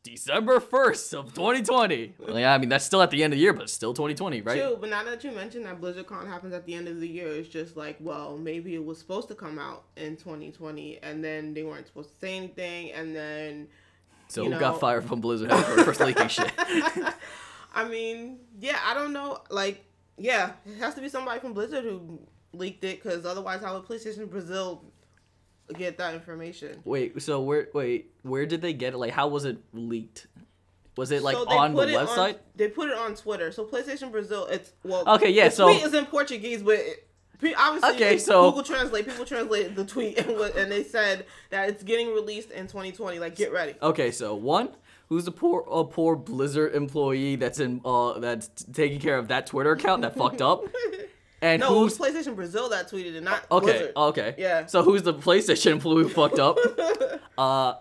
December 0.04 0.60
1st 0.60 1.14
of 1.18 1.34
2020. 1.34 2.16
Well, 2.20 2.38
yeah, 2.38 2.54
I 2.54 2.58
mean, 2.58 2.68
that's 2.68 2.84
still 2.84 3.02
at 3.02 3.10
the 3.10 3.24
end 3.24 3.32
of 3.32 3.38
the 3.38 3.42
year, 3.42 3.54
but 3.54 3.64
it's 3.64 3.74
still 3.74 3.94
2020, 3.94 4.42
right? 4.42 4.60
True, 4.60 4.78
but 4.80 4.90
now 4.90 5.02
that 5.06 5.24
you 5.24 5.32
mentioned 5.32 5.66
that 5.66 5.80
BlizzardCon 5.80 6.28
happens 6.28 6.54
at 6.54 6.66
the 6.66 6.74
end 6.74 6.90
of 6.90 7.00
the 7.00 7.08
year, 7.08 7.28
it's 7.30 7.48
just 7.48 7.78
like, 7.78 7.96
well, 8.02 8.38
maybe 8.38 8.76
it 8.76 8.84
was 8.84 8.98
supposed 9.00 9.30
to 9.30 9.36
come 9.36 9.58
out 9.58 9.86
in 9.96 10.18
2020, 10.18 11.00
and 11.02 11.24
then 11.24 11.54
they 11.54 11.64
weren't 11.64 11.88
supposed 11.88 12.10
to 12.10 12.16
say 12.20 12.36
anything, 12.36 12.92
and 12.92 13.16
then, 13.16 13.68
So, 14.28 14.44
you 14.44 14.52
who 14.52 14.60
got 14.60 14.74
know- 14.74 14.80
fired 14.80 15.06
from 15.06 15.22
Blizzard 15.22 15.52
for, 15.52 15.94
for 15.94 16.06
leaking 16.06 16.28
shit? 16.28 16.52
I 17.74 17.86
mean, 17.88 18.40
yeah, 18.60 18.80
I 18.86 18.94
don't 18.94 19.14
know, 19.14 19.40
like, 19.50 19.86
yeah, 20.18 20.52
it 20.66 20.78
has 20.80 20.96
to 20.96 21.02
be 21.02 21.08
somebody 21.08 21.40
from 21.40 21.54
Blizzard 21.54 21.86
who 21.86 22.20
leaked 22.52 22.84
it, 22.84 23.02
because 23.02 23.26
otherwise, 23.26 23.62
how 23.62 23.74
would 23.80 23.88
PlayStation 23.88 24.30
Brazil 24.30 24.84
get 25.74 25.98
that 25.98 26.14
information? 26.14 26.80
Wait, 26.86 27.22
so 27.22 27.42
where, 27.42 27.68
wait, 27.74 28.12
where 28.24 28.46
did 28.46 28.62
they 28.62 28.74
get 28.74 28.94
it? 28.94 28.98
Like, 28.98 29.12
how 29.12 29.28
was 29.28 29.46
it 29.46 29.58
leaked? 29.74 30.28
Was 30.96 31.12
it 31.12 31.24
like 31.24 31.36
So 31.36 31.50
on 31.50 31.74
the 31.74 31.86
website? 31.88 32.38
they 32.56 32.68
put 32.68 32.90
it 32.90 32.98
on 32.98 33.16
Twitter. 33.16 33.52
So 33.52 33.66
PlayStation 33.66 34.12
Brazil, 34.12 34.46
it's 34.46 34.74
well. 34.84 35.04
Okay, 35.16 35.30
yeah, 35.32 35.50
so- 35.50 35.68
tweet 35.72 35.84
is 35.84 35.94
in 35.94 36.06
Portuguese, 36.06 36.62
but 36.62 36.76
it, 36.76 37.10
obviously, 37.58 37.96
Okay, 37.96 38.18
so- 38.18 38.50
Google 38.52 38.64
Translate. 38.64 39.06
People 39.08 39.26
translate 39.26 39.76
the 39.76 39.86
tweet, 39.86 40.18
and, 40.26 40.30
and 40.56 40.72
they 40.72 40.84
said 40.84 41.26
that 41.50 41.70
it's 41.70 41.84
getting 41.84 42.14
released 42.14 42.52
in 42.52 42.68
2020. 42.68 43.18
Like, 43.20 43.36
get 43.36 43.52
ready. 43.52 43.74
Okay, 43.82 44.12
so 44.12 44.36
one, 44.36 44.70
who's 45.10 45.26
the 45.26 45.32
poor 45.32 45.66
a 45.70 45.84
poor 45.84 46.16
Blizzard 46.16 46.76
employee 46.76 47.36
that's 47.38 47.60
in 47.60 47.82
uh 47.84 48.20
that's 48.20 48.50
taking 48.72 49.00
care 49.00 49.18
of 49.18 49.28
that 49.30 49.48
Twitter 49.48 49.72
account 49.72 50.04
that 50.04 50.16
fucked 50.16 50.42
up, 50.44 50.64
and 51.44 51.60
No, 51.60 51.82
it 51.82 51.84
was 51.84 51.98
PlayStation 51.98 52.36
Brazil 52.36 52.70
that 52.70 52.90
tweeted 52.90 53.14
it, 53.16 53.24
not 53.24 53.46
okay 53.52 53.66
Blizzard. 53.66 53.92
okay 53.96 54.36
Yeah. 54.38 54.66
So 54.66 54.82
who's 54.82 55.04
the 55.04 55.14
PlayStation 55.14 55.74
employee 55.74 56.04
who 56.04 56.10
fucked 56.10 56.40
up? 56.40 56.58
Uh, 57.38 57.74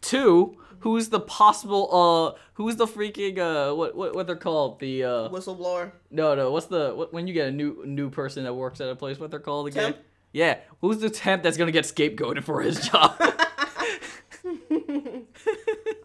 two, 0.00 0.56
who's 0.80 1.08
the 1.10 1.20
possible 1.20 2.34
uh 2.34 2.38
who's 2.54 2.76
the 2.76 2.86
freaking 2.86 3.38
uh 3.38 3.74
what 3.74 3.94
what 3.94 4.14
what 4.14 4.26
they're 4.26 4.36
called 4.36 4.80
the 4.80 5.04
uh 5.04 5.28
Whistleblower. 5.28 5.92
no 6.10 6.34
no 6.34 6.50
what's 6.50 6.66
the 6.66 6.92
what, 6.94 7.12
when 7.12 7.26
you 7.26 7.34
get 7.34 7.48
a 7.48 7.52
new 7.52 7.82
new 7.84 8.08
person 8.08 8.44
that 8.44 8.54
works 8.54 8.80
at 8.80 8.88
a 8.88 8.96
place 8.96 9.18
what 9.18 9.30
they're 9.30 9.40
called 9.40 9.68
again? 9.68 9.92
Temp? 9.92 10.04
Yeah, 10.32 10.58
who's 10.80 10.98
the 10.98 11.10
temp 11.10 11.42
that's 11.42 11.56
gonna 11.56 11.72
get 11.72 11.84
scapegoated 11.84 12.44
for 12.44 12.60
his 12.62 12.80
job? 12.88 13.20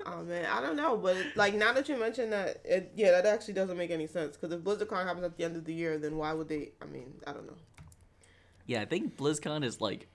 Oh 0.05 0.22
man, 0.24 0.46
I 0.46 0.62
don't 0.62 0.75
know, 0.75 0.98
but 0.98 1.15
like 1.36 1.53
now 1.55 1.72
that 1.74 1.88
you 1.89 1.98
mentioned 1.98 2.34
that, 2.34 2.62
it, 2.65 2.91
yeah, 2.96 3.12
that 3.12 3.25
actually 3.25 3.53
doesn't 3.53 3.77
make 3.77 3.89
any 3.89 4.05
sense. 4.05 4.36
Because 4.36 4.53
if 4.53 4.62
BlizzardCon 4.62 5.05
happens 5.05 5.24
at 5.24 5.38
the 5.38 5.43
end 5.43 5.55
of 5.55 5.65
the 5.65 5.74
year, 5.74 5.98
then 5.98 6.17
why 6.17 6.34
would 6.34 6.50
they? 6.50 6.72
I 6.82 6.86
mean, 6.86 7.13
I 7.25 7.32
don't 7.32 7.48
know. 7.48 7.55
Yeah, 8.65 8.82
I 8.82 8.86
think 8.86 9.17
BlizzCon 9.17 9.63
is 9.63 9.82
like 9.82 10.08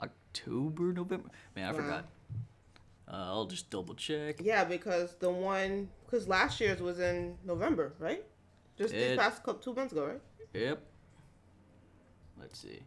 October, 0.00 0.92
November. 0.92 1.28
Man, 1.56 1.66
I 1.68 1.72
Wow. 1.72 1.76
forgot. 1.76 2.08
Uh, 3.08 3.16
I'll 3.16 3.46
just 3.46 3.68
double 3.68 3.94
check. 3.94 4.36
Yeah, 4.40 4.64
because 4.64 5.16
the 5.16 5.30
one, 5.30 5.90
because 6.06 6.28
last 6.28 6.60
year's 6.60 6.80
was 6.80 6.98
in 7.00 7.36
November, 7.44 7.92
right? 7.98 8.24
Just 8.78 8.94
this 8.94 9.18
past 9.18 9.42
couple 9.42 9.60
two 9.60 9.74
months 9.74 9.92
ago, 9.92 10.06
right? 10.06 10.20
Yep. 10.54 10.82
Let's 12.40 12.58
see. 12.58 12.80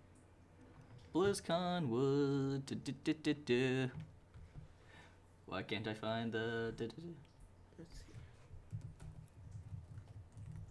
BlizzCon 1.14 1.88
would. 1.90 2.66
Why 5.46 5.62
can't 5.62 5.88
I 5.88 5.94
find 5.94 6.32
the? 6.32 6.74
duh, 6.76 6.86
duh, 6.86 6.92
duh. 6.92 7.02
Let's 7.78 7.94
see. 7.94 8.14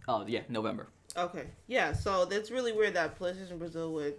Oh 0.08 0.24
yeah, 0.26 0.40
November. 0.48 0.88
Okay. 1.16 1.46
Yeah. 1.66 1.92
So 1.92 2.24
that's 2.24 2.50
really 2.50 2.72
weird 2.72 2.94
that 2.94 3.18
PlayStation 3.18 3.58
Brazil 3.58 3.92
would 3.94 4.14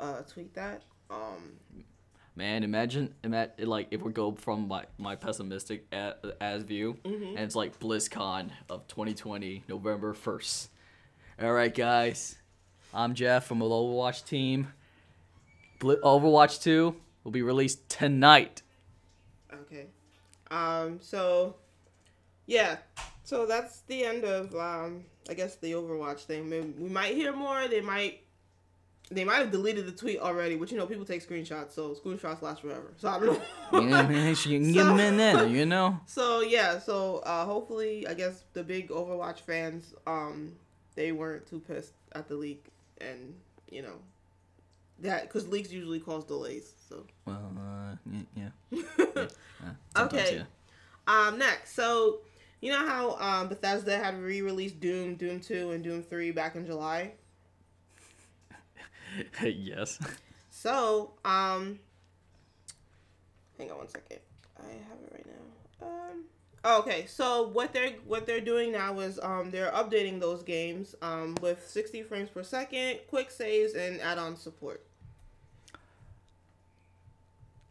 uh, 0.00 0.22
tweet 0.22 0.54
that. 0.54 0.82
Um. 1.10 1.52
Man, 2.34 2.64
imagine, 2.64 3.14
imagine 3.24 3.66
like 3.66 3.88
if 3.90 4.02
we 4.02 4.12
go 4.12 4.32
from 4.32 4.68
my 4.68 4.84
my 4.98 5.16
pessimistic 5.16 5.86
as 5.90 6.62
view, 6.64 6.98
and 7.04 7.38
it's 7.38 7.54
like 7.54 7.80
BlizzCon 7.80 8.50
of 8.68 8.86
2020, 8.88 9.64
November 9.68 10.12
1st. 10.12 10.68
All 11.40 11.52
right, 11.52 11.74
guys, 11.74 12.36
I'm 12.92 13.14
Jeff 13.14 13.46
from 13.46 13.60
the 13.60 13.64
Overwatch 13.64 14.26
team. 14.26 14.68
Overwatch 15.80 16.62
2 16.62 16.94
will 17.24 17.30
be 17.30 17.40
released 17.42 17.88
tonight. 17.88 18.60
Okay. 19.52 19.86
Um. 20.50 20.98
So. 21.00 21.56
Yeah. 22.46 22.76
So 23.24 23.46
that's 23.46 23.80
the 23.82 24.04
end 24.04 24.24
of 24.24 24.54
um. 24.54 25.04
I 25.28 25.34
guess 25.34 25.56
the 25.56 25.72
Overwatch 25.72 26.20
thing. 26.20 26.48
Maybe 26.48 26.72
we 26.78 26.88
might 26.88 27.14
hear 27.14 27.34
more. 27.34 27.66
They 27.68 27.80
might. 27.80 28.22
They 29.08 29.22
might 29.22 29.36
have 29.36 29.52
deleted 29.52 29.86
the 29.86 29.92
tweet 29.92 30.18
already, 30.18 30.56
but 30.56 30.72
you 30.72 30.76
know 30.76 30.84
people 30.86 31.04
take 31.04 31.26
screenshots, 31.26 31.70
so 31.70 31.94
screenshots 31.94 32.42
last 32.42 32.62
forever. 32.62 32.92
So 32.96 33.08
I 33.08 33.20
don't 33.20 33.38
know. 33.72 33.80
Yeah, 33.88 34.02
man, 34.02 34.34
so 34.34 34.50
you 34.50 34.58
can 34.58 34.72
get 34.72 34.84
them 34.84 34.98
in 34.98 35.16
there, 35.16 35.46
you 35.46 35.64
know. 35.64 36.00
So 36.06 36.40
yeah, 36.40 36.80
so 36.80 37.18
uh, 37.18 37.44
hopefully, 37.44 38.06
I 38.08 38.14
guess 38.14 38.42
the 38.52 38.64
big 38.64 38.88
Overwatch 38.88 39.40
fans, 39.40 39.94
um, 40.08 40.54
they 40.96 41.12
weren't 41.12 41.46
too 41.46 41.60
pissed 41.60 41.92
at 42.12 42.26
the 42.26 42.34
leak, 42.34 42.66
and 43.00 43.34
you 43.70 43.82
know, 43.82 43.94
that 45.00 45.22
because 45.22 45.48
leaks 45.48 45.70
usually 45.72 46.00
cause 46.00 46.24
delays. 46.24 46.72
So 46.88 47.04
Well, 47.24 47.52
uh, 47.58 47.96
yeah. 48.36 48.48
yeah. 48.70 49.26
sometimes, 49.94 50.28
okay. 50.28 50.36
yeah. 50.36 50.44
Um, 51.08 51.38
next, 51.38 51.74
so 51.74 52.20
you 52.60 52.72
know 52.72 52.86
how 52.86 53.16
um 53.16 53.48
Bethesda 53.48 53.98
had 53.98 54.18
re-released 54.18 54.80
Doom, 54.80 55.16
Doom 55.16 55.40
Two, 55.40 55.70
and 55.72 55.82
Doom 55.84 56.02
Three 56.02 56.30
back 56.30 56.54
in 56.56 56.66
July. 56.66 57.12
yes. 59.42 59.98
So 60.50 61.12
um, 61.24 61.78
hang 63.58 63.70
on 63.70 63.78
one 63.78 63.88
second. 63.88 64.18
I 64.58 64.68
have 64.72 64.98
it 65.04 65.12
right 65.12 65.26
now. 65.26 65.86
Um. 65.86 66.24
Oh, 66.64 66.80
Okay, 66.80 67.06
so 67.06 67.48
what 67.48 67.72
they're 67.72 67.92
what 68.06 68.26
they're 68.26 68.40
doing 68.40 68.72
now 68.72 68.98
is 69.00 69.18
um 69.22 69.50
they're 69.50 69.70
updating 69.72 70.20
those 70.20 70.42
games 70.42 70.94
um 71.02 71.34
with 71.40 71.66
60 71.66 72.02
frames 72.02 72.28
per 72.28 72.42
second, 72.42 72.98
quick 73.08 73.30
saves, 73.30 73.74
and 73.74 74.00
add-on 74.00 74.36
support. 74.36 74.82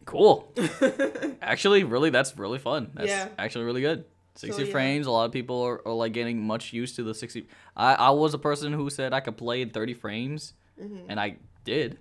Cool. 0.05 0.51
Actually, 1.41 1.83
really, 1.83 2.09
that's 2.11 2.37
really 2.37 2.59
fun. 2.59 2.91
That's 2.93 3.09
Yeah. 3.09 3.29
actually 3.39 3.65
really 3.65 3.81
good. 3.81 4.05
60 4.35 4.65
yeah. 4.65 4.71
frames. 4.71 5.07
A 5.07 5.11
lot 5.11 5.25
of 5.25 5.31
people 5.31 5.61
are, 5.63 5.81
are 5.87 5.93
like 5.93 6.11
getting 6.13 6.45
much 6.45 6.73
used 6.73 6.95
to 6.97 7.03
the 7.03 7.13
60. 7.15 7.47
I, 7.75 7.95
I 7.95 8.09
was 8.11 8.33
a 8.33 8.37
person 8.37 8.73
who 8.73 8.89
said 8.89 9.13
I 9.13 9.19
could 9.19 9.37
play 9.37 9.61
in 9.61 9.69
30 9.69 9.93
frames, 9.95 10.53
Mm-hmm. 10.81 11.09
and 11.09 11.19
I 11.21 11.37
did, 11.63 11.97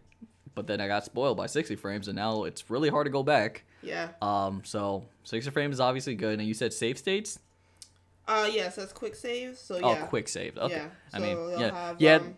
but 0.55 0.67
then 0.67 0.81
I 0.81 0.87
got 0.89 1.05
spoiled 1.05 1.37
by 1.37 1.47
60 1.47 1.77
frames, 1.77 2.09
and 2.09 2.17
now 2.17 2.45
it's 2.45 2.71
really 2.71 2.89
hard 2.89 3.07
to 3.07 3.11
go 3.11 3.23
back. 3.23 3.65
Yeah. 3.83 4.09
Um, 4.23 4.63
so 4.65 5.05
60 5.25 5.51
frames 5.51 5.75
is 5.75 5.81
obviously 5.81 6.15
good. 6.15 6.39
And 6.39 6.49
you 6.49 6.55
said 6.55 6.73
save 6.73 6.99
states? 6.99 7.39
Uh 8.27 8.49
yes, 8.51 8.77
that's 8.77 8.93
quick 8.93 9.15
saves. 9.15 9.59
So 9.59 9.77
yeah. 9.77 9.83
Oh, 9.85 9.93
yeah. 9.93 10.07
quick 10.07 10.29
save. 10.29 10.57
Okay. 10.57 10.77
Yeah. 10.77 10.87
I 11.13 11.19
mean, 11.19 11.37
so 11.37 11.61
yeah, 11.61 11.75
have, 11.75 12.01
yeah. 12.01 12.15
um, 12.17 12.37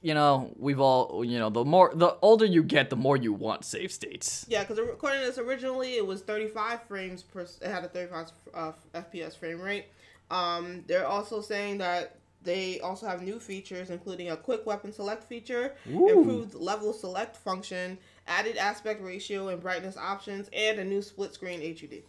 You 0.00 0.14
know, 0.14 0.50
we've 0.58 0.80
all, 0.80 1.22
you 1.22 1.38
know, 1.38 1.50
the 1.50 1.62
more, 1.62 1.92
the 1.94 2.16
older 2.22 2.46
you 2.46 2.62
get, 2.62 2.88
the 2.88 2.96
more 2.96 3.18
you 3.18 3.34
want 3.34 3.66
save 3.66 3.92
states. 3.92 4.46
Yeah, 4.48 4.62
because 4.62 4.78
according 4.78 5.20
to 5.20 5.26
this, 5.26 5.36
originally 5.36 5.96
it 5.96 6.06
was 6.06 6.22
35 6.22 6.84
frames 6.84 7.22
per. 7.22 7.42
It 7.42 7.70
had 7.70 7.84
a 7.84 7.88
35 7.88 8.32
uh, 8.54 8.72
FPS 8.94 9.36
frame 9.36 9.60
rate. 9.60 9.86
Um, 10.30 10.84
they're 10.86 11.06
also 11.06 11.42
saying 11.42 11.78
that 11.78 12.16
they 12.42 12.80
also 12.80 13.06
have 13.06 13.22
new 13.22 13.38
features, 13.38 13.90
including 13.90 14.30
a 14.30 14.36
quick 14.36 14.64
weapon 14.64 14.92
select 14.92 15.24
feature, 15.24 15.74
Ooh. 15.90 16.08
improved 16.08 16.54
level 16.54 16.92
select 16.92 17.36
function, 17.36 17.98
added 18.26 18.56
aspect 18.56 19.02
ratio 19.02 19.48
and 19.48 19.60
brightness 19.60 19.96
options, 19.96 20.48
and 20.52 20.78
a 20.78 20.84
new 20.84 21.02
split 21.02 21.34
screen 21.34 21.60
HUD. 21.60 22.02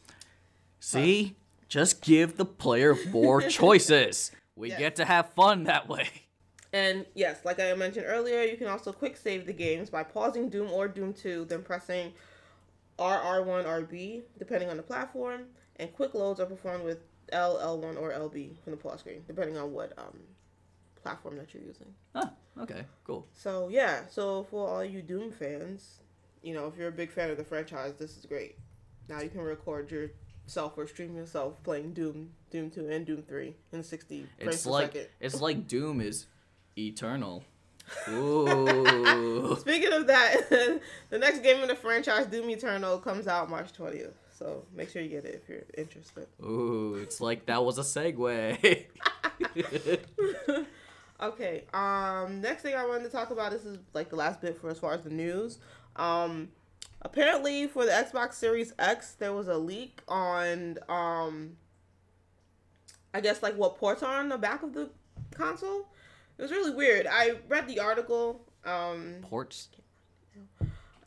See, 0.80 1.36
just 1.68 2.02
give 2.02 2.38
the 2.38 2.46
player 2.46 2.96
more 3.12 3.42
choices. 3.50 4.32
We 4.56 4.70
Yeah. 4.70 4.80
get 4.80 4.96
to 4.98 5.06
have 5.06 5.34
fun 5.34 5.66
that 5.66 5.90
way. 5.90 6.10
And 6.74 7.06
yes, 7.16 7.44
like 7.44 7.60
I 7.60 7.74
mentioned 7.74 8.06
earlier, 8.08 8.44
you 8.44 8.56
can 8.56 8.68
also 8.68 8.94
quick 8.94 9.18
save 9.18 9.46
the 9.46 9.54
games 9.54 9.90
by 9.90 10.04
pausing 10.04 10.50
Doom 10.50 10.72
or 10.72 10.88
Doom 10.88 11.14
2, 11.14 11.46
then 11.46 11.64
pressing 11.64 12.14
RR1 12.98 13.66
RB, 13.66 14.22
depending 14.38 14.70
on 14.70 14.78
the 14.78 14.84
platform, 14.84 15.48
and 15.78 15.94
quick 15.94 16.14
loads 16.14 16.40
are 16.40 16.46
performed 16.46 16.86
with 16.86 17.00
L, 17.32 17.58
L1, 17.58 18.00
or 18.00 18.12
LB 18.12 18.60
from 18.64 18.72
the 18.72 18.78
pause 18.78 19.00
screen, 19.00 19.24
depending 19.28 19.58
on 19.58 19.72
what 19.72 19.94
um, 19.98 20.18
platform 21.02 21.38
that 21.38 21.54
you're 21.54 21.64
using. 21.64 21.88
Ah, 22.16 22.32
okay, 22.60 22.84
cool. 23.06 23.28
So 23.34 23.70
yeah, 23.70 24.02
so 24.10 24.44
for 24.50 24.68
all 24.68 24.84
you 24.86 25.02
Doom 25.02 25.32
fans, 25.32 26.00
you 26.44 26.54
know, 26.54 26.68
if 26.68 26.78
you're 26.78 26.88
a 26.90 26.92
big 26.92 27.12
fan 27.12 27.30
of 27.30 27.38
the 27.38 27.44
franchise, 27.44 27.94
this 27.98 28.18
is 28.18 28.26
great. 28.26 28.58
Now 29.10 29.22
you 29.22 29.30
can 29.30 29.42
record 29.42 29.92
yourself 29.92 30.74
or 30.78 30.88
stream 30.88 31.16
yourself 31.16 31.62
playing 31.64 31.94
Doom, 31.94 32.32
Doom 32.50 32.70
2, 32.70 32.88
and 32.90 33.06
Doom 33.06 33.24
3 33.24 33.56
in 33.74 33.84
60 33.84 34.26
frames 34.38 34.56
It's 34.56 34.64
per 34.64 34.70
like 34.72 34.94
second. 34.94 35.08
it's 35.20 35.42
like 35.42 35.68
Doom 35.68 36.02
is 36.02 36.28
eternal. 36.78 37.44
Ooh. 38.10 39.58
Speaking 39.60 39.92
of 39.92 40.08
that, 40.08 40.50
the 41.10 41.18
next 41.18 41.40
game 41.40 41.62
in 41.62 41.68
the 41.68 41.76
franchise, 41.76 42.26
Doom 42.28 42.50
Eternal, 42.50 43.00
comes 43.00 43.28
out 43.28 43.50
March 43.50 43.74
20th. 43.74 44.14
So 44.42 44.66
make 44.76 44.90
sure 44.90 45.04
you 45.04 45.10
get 45.10 45.24
it 45.24 45.40
if 45.44 45.48
you're 45.48 45.62
interested. 45.78 46.26
Ooh, 46.44 46.96
it's 46.96 47.22
like 47.22 47.46
that 47.46 47.64
was 47.64 47.78
a 47.78 47.84
segue. 47.84 48.86
okay. 51.22 51.64
Um. 51.76 52.42
Next 52.42 52.64
thing 52.64 52.74
I 52.74 52.88
wanted 52.88 53.04
to 53.04 53.10
talk 53.10 53.30
about. 53.30 53.52
This 53.52 53.66
is 53.66 53.78
like 53.94 54.10
the 54.10 54.16
last 54.16 54.42
bit 54.42 54.60
for 54.60 54.72
as 54.72 54.80
far 54.80 54.94
as 54.94 55.04
the 55.04 55.12
news. 55.12 55.60
Um. 55.96 56.50
Apparently, 57.04 57.68
for 57.68 57.86
the 57.86 57.92
Xbox 57.92 58.34
Series 58.34 58.74
X, 58.80 59.12
there 59.12 59.32
was 59.32 59.48
a 59.48 59.58
leak 59.58 60.02
on 60.08 60.80
um. 60.90 61.58
I 63.14 63.22
guess 63.22 63.44
like 63.44 63.56
what 63.56 63.78
ports 63.78 64.02
are 64.02 64.18
on 64.18 64.30
the 64.30 64.40
back 64.40 64.64
of 64.64 64.74
the 64.74 64.90
console. 65.36 65.88
It 66.40 66.42
was 66.42 66.50
really 66.50 66.74
weird. 66.74 67.06
I 67.06 67.34
read 67.48 67.68
the 67.68 67.80
article. 67.80 68.42
Um. 68.66 69.18
Ports. 69.22 69.70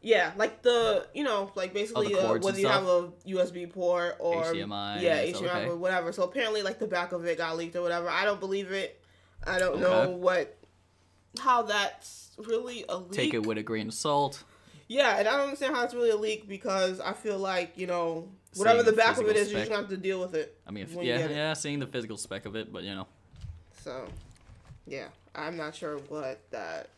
Yeah, 0.05 0.33
like 0.37 0.61
the 0.61 1.07
you 1.15 1.25
know 1.25 1.51
like 1.55 1.73
basically 1.73 2.15
uh, 2.15 2.37
whether 2.37 2.61
you 2.61 2.69
have 2.69 2.85
a 2.85 3.09
USB 3.27 3.73
port 3.73 4.17
or 4.19 4.45
HDMI, 4.45 5.01
yeah 5.01 5.25
HDMI 5.25 5.45
okay. 5.45 5.65
or 5.69 5.77
whatever. 5.77 6.13
So 6.13 6.25
apparently 6.25 6.61
like 6.61 6.79
the 6.79 6.87
back 6.87 7.13
of 7.13 7.25
it 7.25 7.39
got 7.39 7.57
leaked 7.57 7.75
or 7.75 7.81
whatever. 7.81 8.11
I 8.11 8.27
don't 8.27 8.39
believe 8.39 8.71
it. 8.71 9.03
I 9.47 9.59
don't 9.59 9.81
know 9.81 10.11
what 10.11 10.59
how 11.41 11.63
that's 11.63 12.33
really 12.37 12.85
a 12.87 12.99
leak. 12.99 13.13
Take 13.13 13.33
it 13.33 13.47
with 13.47 13.57
a 13.57 13.63
grain 13.63 13.89
of 13.89 13.95
salt. 13.95 14.45
yeah, 14.89 15.19
and 15.19 15.27
I 15.27 15.33
don't 15.39 15.45
understand 15.45 15.75
how 15.75 15.85
it's 15.85 15.95
really 15.95 16.11
a 16.11 16.17
leak 16.17 16.47
because 16.47 17.01
I 17.01 17.15
feel 17.15 17.39
like 17.39 17.73
you 17.79 17.87
know 17.87 18.29
whatever 18.57 18.83
the 18.83 18.93
back 18.93 19.17
of 19.17 19.27
it 19.27 19.37
is, 19.37 19.49
physical 19.49 19.49
is, 19.49 19.53
you 19.53 19.57
just 19.57 19.67
spec. 19.69 19.79
have 19.79 19.89
to 19.89 19.97
deal 19.97 20.21
with 20.21 20.35
it. 20.35 20.61
I 20.67 20.71
mean, 20.71 20.85
if, 20.85 20.93
yeah, 21.03 21.29
yeah, 21.29 21.55
seeing 21.55 21.79
the 21.79 21.87
physical 21.87 22.19
spec 22.19 22.45
of 22.45 22.57
it, 22.57 22.71
but 22.71 22.83
you 22.83 22.95
know, 22.95 23.07
So, 23.83 24.07
yeah, 24.87 25.09
I'm 25.35 25.57
not 25.57 25.75
sure 25.75 25.97
what 26.09 26.41
that 26.51 26.91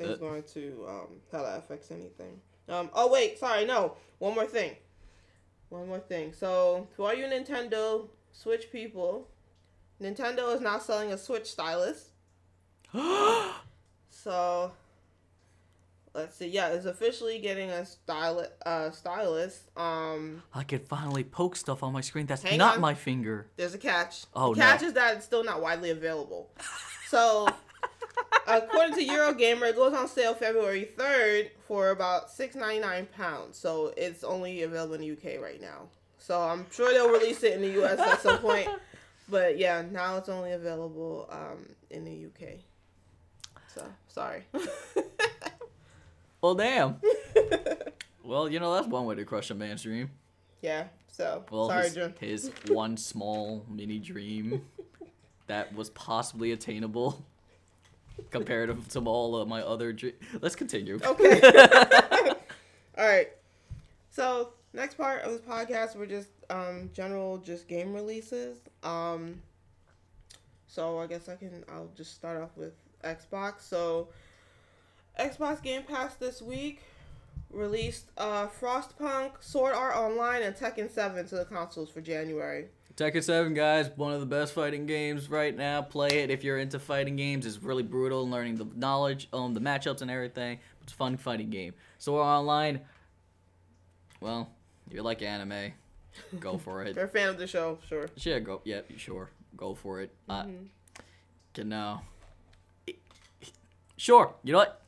is 0.00 0.10
Uh, 0.10 0.16
going 0.16 0.42
to 0.54 0.86
um 0.88 1.06
how 1.30 1.42
that 1.42 1.58
affects 1.58 1.90
anything. 1.90 2.40
Um. 2.68 2.90
Oh 2.94 3.10
wait, 3.10 3.38
sorry. 3.38 3.64
No, 3.64 3.96
one 4.18 4.34
more 4.34 4.46
thing. 4.46 4.76
One 5.68 5.86
more 5.86 6.00
thing. 6.00 6.32
So, 6.32 6.88
for 6.96 7.08
all 7.10 7.14
you 7.14 7.26
Nintendo 7.26 8.08
Switch 8.32 8.72
people, 8.72 9.28
Nintendo 10.02 10.54
is 10.54 10.60
now 10.60 10.78
selling 10.78 11.12
a 11.12 11.18
Switch 11.18 11.46
stylus. 11.46 12.10
So, 14.12 14.72
let's 16.12 16.36
see. 16.36 16.48
Yeah, 16.48 16.68
it's 16.70 16.84
officially 16.84 17.38
getting 17.38 17.70
a 17.70 17.86
stylus. 17.86 18.48
Uh, 18.66 18.90
stylus. 18.90 19.70
Um. 19.76 20.42
I 20.52 20.62
can 20.64 20.80
finally 20.80 21.24
poke 21.24 21.56
stuff 21.56 21.82
on 21.82 21.92
my 21.92 22.00
screen. 22.02 22.26
That's 22.26 22.44
not 22.44 22.74
on. 22.74 22.80
my 22.80 22.92
finger. 22.94 23.46
There's 23.56 23.72
a 23.74 23.78
catch. 23.78 24.24
Oh, 24.34 24.54
the 24.54 24.60
catch 24.60 24.82
no. 24.82 24.88
is 24.88 24.94
that 24.94 25.16
it's 25.16 25.24
still 25.24 25.44
not 25.44 25.62
widely 25.62 25.88
available. 25.90 26.50
So, 27.08 27.48
according 28.58 28.94
to 28.96 29.04
Eurogamer, 29.06 29.70
it 29.70 29.76
goes 29.76 29.92
on 29.94 30.08
sale 30.08 30.34
February 30.34 30.90
3rd 30.96 31.50
for 31.66 31.90
about 31.90 32.30
six 32.30 32.54
ninety 32.54 32.80
nine 32.80 33.06
pounds. 33.06 33.56
So 33.58 33.92
it's 33.96 34.22
only 34.24 34.62
available 34.62 34.94
in 34.94 35.00
the 35.00 35.10
UK 35.12 35.40
right 35.42 35.60
now. 35.60 35.88
So 36.18 36.40
I'm 36.40 36.66
sure 36.70 36.92
they'll 36.92 37.10
release 37.10 37.42
it 37.42 37.54
in 37.54 37.62
the 37.62 37.82
US 37.84 37.98
at 37.98 38.20
some 38.20 38.38
point. 38.38 38.68
But 39.28 39.58
yeah, 39.58 39.84
now 39.88 40.16
it's 40.16 40.28
only 40.28 40.50
available 40.50 41.28
um, 41.30 41.64
in 41.88 42.04
the 42.04 42.26
UK. 42.26 42.54
So 43.72 43.84
sorry. 44.08 44.42
Well, 46.42 46.54
damn. 46.54 46.96
well, 48.24 48.48
you 48.48 48.58
know 48.60 48.74
that's 48.74 48.86
one 48.88 49.04
way 49.04 49.14
to 49.14 49.24
crush 49.24 49.50
a 49.50 49.54
man's 49.54 49.82
dream. 49.82 50.10
yeah. 50.62 50.84
So 51.12 51.44
Well, 51.50 51.68
sorry, 51.68 51.84
his, 51.84 51.94
Jim. 51.94 52.14
his 52.18 52.50
one 52.68 52.96
small 52.96 53.64
mini 53.68 53.98
dream 53.98 54.64
that 55.48 55.74
was 55.74 55.90
possibly 55.90 56.52
attainable 56.52 57.24
compared 58.30 58.88
to 58.90 59.00
all 59.00 59.36
of 59.36 59.48
my 59.48 59.62
other 59.62 59.92
dreams. 59.92 60.16
Let's 60.40 60.56
continue. 60.56 61.00
Okay. 61.04 61.40
All 62.98 63.06
right. 63.06 63.28
So 64.10 64.50
next 64.72 64.96
part 64.96 65.22
of 65.22 65.32
this 65.32 65.40
podcast, 65.40 65.96
we're 65.96 66.06
just 66.06 66.30
um 66.50 66.90
general 66.92 67.38
just 67.38 67.68
game 67.68 67.92
releases. 67.94 68.58
Um. 68.82 69.40
So 70.66 70.98
I 70.98 71.06
guess 71.06 71.28
I 71.28 71.36
can. 71.36 71.64
I'll 71.72 71.90
just 71.96 72.14
start 72.14 72.40
off 72.40 72.50
with 72.56 72.74
Xbox. 73.04 73.62
So 73.62 74.08
Xbox 75.18 75.62
Game 75.62 75.82
Pass 75.82 76.14
this 76.14 76.40
week 76.40 76.82
released 77.50 78.06
uh 78.16 78.46
Frostpunk, 78.46 79.32
Sword 79.40 79.74
Art 79.74 79.96
Online, 79.96 80.42
and 80.42 80.54
Tekken 80.54 80.90
7 80.90 81.26
to 81.26 81.36
the 81.36 81.44
consoles 81.44 81.90
for 81.90 82.00
January. 82.00 82.66
Tekken 82.96 83.22
7, 83.22 83.54
guys, 83.54 83.90
one 83.96 84.12
of 84.12 84.20
the 84.20 84.26
best 84.26 84.52
fighting 84.52 84.84
games 84.84 85.30
right 85.30 85.56
now. 85.56 85.80
Play 85.80 86.08
it 86.22 86.30
if 86.30 86.44
you're 86.44 86.58
into 86.58 86.78
fighting 86.78 87.16
games. 87.16 87.46
It's 87.46 87.62
really 87.62 87.82
brutal, 87.82 88.28
learning 88.28 88.56
the 88.56 88.66
knowledge, 88.74 89.28
um, 89.32 89.54
the 89.54 89.60
matchups 89.60 90.02
and 90.02 90.10
everything. 90.10 90.58
It's 90.82 90.92
a 90.92 90.96
fun 90.96 91.16
fighting 91.16 91.48
game. 91.50 91.72
So 91.98 92.14
we're 92.14 92.22
online, 92.22 92.80
well, 94.20 94.50
you 94.90 95.02
like 95.02 95.22
anime, 95.22 95.72
go 96.40 96.58
for 96.58 96.82
If 96.82 96.88
it. 96.88 96.96
you're 96.96 97.04
a 97.06 97.08
fan 97.08 97.28
of 97.28 97.38
the 97.38 97.46
show, 97.46 97.78
sure. 97.88 98.08
Yeah, 98.16 98.38
go. 98.40 98.60
Yeah, 98.64 98.80
sure, 98.96 99.30
go 99.56 99.74
for 99.74 100.00
it. 100.00 100.12
Uh, 100.28 100.42
Mhm. 100.44 100.66
can 101.54 101.68
now. 101.70 102.02
Sure, 103.96 104.34
you 104.42 104.52
know 104.52 104.58
what? 104.58 104.82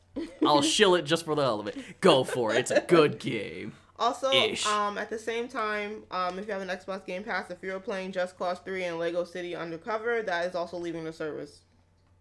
I'll 0.45 0.63
shill 0.63 0.95
it 0.97 1.03
just 1.03 1.25
for 1.25 1.35
the 1.35 1.43
hell 1.43 1.61
of 1.61 1.67
it. 1.67 2.01
Go 2.01 2.25
for 2.25 2.53
it. 2.53 2.59
It's 2.59 2.71
a 2.71 2.81
good 2.81 3.19
game. 3.21 3.73
Also, 4.03 4.33
Ish. 4.33 4.67
um, 4.67 4.99
at 4.99 5.11
the 5.11 5.19
same 5.19 5.47
time, 5.47 6.03
um, 6.11 6.37
if 6.37 6.49
you 6.49 6.53
have 6.53 6.61
an 6.61 6.67
Xbox 6.67 7.07
Game 7.07 7.23
Pass, 7.23 7.53
if 7.53 7.63
you're 7.63 7.79
playing 7.79 8.11
Just 8.11 8.37
Cause 8.37 8.59
3 8.59 8.83
and 8.83 8.99
Lego 8.99 9.23
City 9.23 9.55
Undercover, 9.55 10.23
that 10.23 10.45
is 10.45 10.57
also 10.57 10.77
leaving 10.77 11.05
the 11.05 11.13
service. 11.13 11.61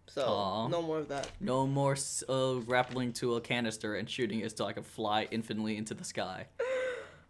So, 0.06 0.24
Aw. 0.28 0.68
no 0.68 0.84
more 0.84 1.00
of 1.00 1.08
that. 1.08 1.32
No 1.40 1.66
more 1.66 1.98
uh, 2.30 2.54
grappling 2.56 3.14
to 3.14 3.34
a 3.36 3.42
canister 3.42 3.96
and 3.96 4.08
shooting 4.08 4.42
it 4.42 4.56
so 4.56 4.66
I 4.66 4.74
can 4.74 4.84
fly 4.84 5.28
infinitely 5.32 5.76
into 5.76 5.96
the 5.96 6.04
sky. 6.04 6.46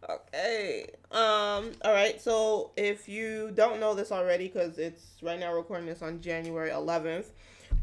Okay. 0.10 0.88
Um. 1.12 1.72
All 1.86 1.94
right. 1.94 2.20
So 2.20 2.72
if 2.76 3.08
you 3.08 3.52
don't 3.54 3.80
know 3.80 3.94
this 3.94 4.12
already, 4.12 4.48
because 4.48 4.80
it's 4.80 5.04
right 5.22 5.40
now 5.40 5.54
recording 5.54 5.86
this 5.86 6.02
on 6.02 6.22
January 6.22 6.72
11th. 6.72 7.26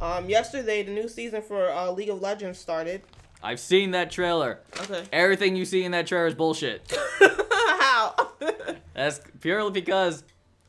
Um. 0.01 0.29
Yesterday, 0.29 0.83
the 0.83 0.91
new 0.91 1.09
season 1.09 1.43
for 1.43 1.71
uh, 1.71 1.93
League 1.93 2.11
of 2.11 2.21
Legends 2.21 2.59
started. 2.59 3.03
I've 3.43 3.61
seen 3.61 3.93
that 3.93 4.11
trailer. 4.11 4.61
Okay. 4.83 5.05
Everything 5.13 5.55
you 5.57 5.65
see 5.65 5.85
in 5.85 5.93
that 5.93 6.07
trailer 6.07 6.27
is 6.27 6.35
bullshit. 6.35 6.91
How? 7.21 8.15
That's 8.95 9.21
purely 9.41 9.71
because 9.71 10.25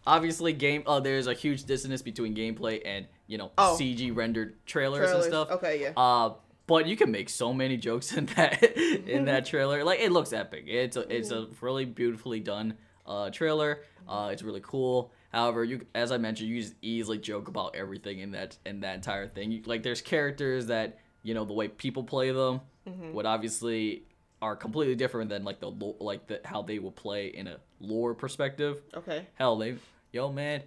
obviously 0.06 0.54
game 0.54 0.84
uh 0.88 1.00
there's 1.00 1.28
a 1.28 1.34
huge 1.34 1.64
dissonance 1.66 2.02
between 2.02 2.36
gameplay 2.36 2.82
and, 2.86 3.06
you 3.28 3.38
know, 3.38 3.52
Oh. 3.58 3.78
CG 3.80 4.16
rendered 4.16 4.56
trailers, 4.66 5.00
Trailers. 5.10 5.26
and 5.26 5.32
stuff. 5.34 5.52
Okay. 5.52 5.82
Yeah. 5.82 5.94
Uh 5.98 6.34
but 6.68 6.86
you 6.86 6.96
can 6.96 7.10
make 7.12 7.30
so 7.30 7.52
many 7.54 7.78
jokes 7.78 8.14
in 8.18 8.26
that 8.28 8.62
in 8.64 9.26
that 9.26 9.46
trailer. 9.46 9.84
Like 9.84 10.00
it 10.00 10.12
looks 10.12 10.32
epic. 10.34 10.66
It's 10.68 10.96
a 10.98 11.02
it's 11.16 11.32
a 11.32 11.48
really 11.62 11.86
beautifully 11.86 12.40
done 12.40 12.76
uh 13.08 13.30
trailer. 13.32 13.82
Uh 14.08 14.30
it's 14.32 14.44
really 14.44 14.62
cool. 14.64 15.12
However, 15.32 15.64
you 15.64 15.86
as 15.96 16.12
I 16.12 16.18
mentioned, 16.18 16.50
you 16.50 16.62
just 16.62 16.76
easily 16.82 17.18
joke 17.18 17.48
about 17.48 17.76
everything 17.76 18.20
in 18.20 18.32
that 18.32 18.58
in 18.66 18.80
that 18.82 18.96
entire 18.96 19.28
thing. 19.28 19.52
You, 19.52 19.64
like 19.66 19.84
there's 19.84 20.02
characters 20.02 20.68
that, 20.68 20.98
you 21.24 21.34
know, 21.34 21.46
the 21.46 21.54
way 21.54 21.68
people 21.68 22.04
play 22.04 22.32
them 22.32 22.62
Mhm. 22.88 23.14
would 23.14 23.26
obviously 23.26 24.04
are 24.42 24.56
completely 24.56 24.96
different 24.96 25.30
than 25.30 25.44
like 25.44 25.60
the 25.60 25.70
like 25.70 26.28
the 26.28 26.40
how 26.46 26.62
they 26.62 26.80
will 26.80 26.92
play 26.94 27.28
in 27.28 27.48
a 27.48 27.58
lore 27.80 28.14
perspective. 28.14 28.82
Okay. 28.96 29.28
Hell, 29.36 29.58
they 29.58 29.76
yo 30.14 30.32
man, 30.32 30.64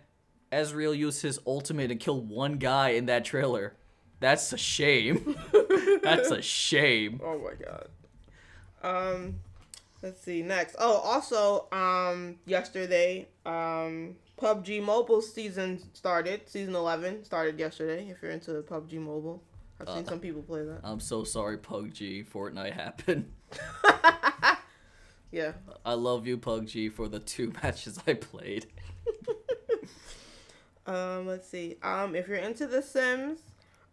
Ezreal 0.53 0.97
used 0.97 1.23
his 1.23 1.41
ultimate 1.47 1.91
and 1.91 1.99
killed 1.99 2.29
one 2.29 2.59
guy 2.59 2.91
in 2.91 3.07
that 3.07 3.25
trailer. 3.25 3.75
That's 4.21 4.53
a 4.53 4.59
shame. 4.59 5.37
That's 6.03 6.31
a 6.31 6.43
shame. 6.43 7.21
Oh 7.25 7.39
my 7.39 7.55
god. 7.55 7.89
Um, 8.83 9.41
let's 10.03 10.21
see 10.23 10.43
next. 10.43 10.77
Oh, 10.79 10.97
also, 10.99 11.69
um, 11.73 12.39
yesterday, 12.47 13.29
um, 13.47 14.17
PUBG 14.37 14.83
Mobile 14.83 15.23
season 15.23 15.81
started. 15.95 16.49
Season 16.49 16.75
eleven 16.75 17.25
started 17.25 17.59
yesterday. 17.59 18.09
If 18.11 18.23
you're 18.23 18.33
into 18.33 18.53
PUBG 18.63 18.99
Mobile, 18.99 19.43
I've 19.83 19.89
seen 19.95 20.07
Uh, 20.07 20.11
some 20.11 20.21
people 20.21 20.43
play 20.43 20.65
that. 20.65 20.81
I'm 20.85 21.01
so 21.01 21.25
sorry, 21.25 21.59
PUBG. 21.59 22.27
Fortnite 22.27 22.73
happened. 22.73 23.31
yeah. 25.33 25.53
I 25.85 25.95
love 25.95 26.27
you, 26.27 26.39
PUBG, 26.39 26.93
for 26.93 27.09
the 27.09 27.19
two 27.19 27.53
matches 27.63 27.99
I 28.07 28.15
played. 28.15 28.67
Um, 30.85 31.29
let's 31.29 31.49
see. 31.49 31.77
Um, 31.83 32.17
if 32.17 32.27
you're 32.27 32.39
into 32.39 32.67
The 32.67 32.83
Sims, 32.83 33.39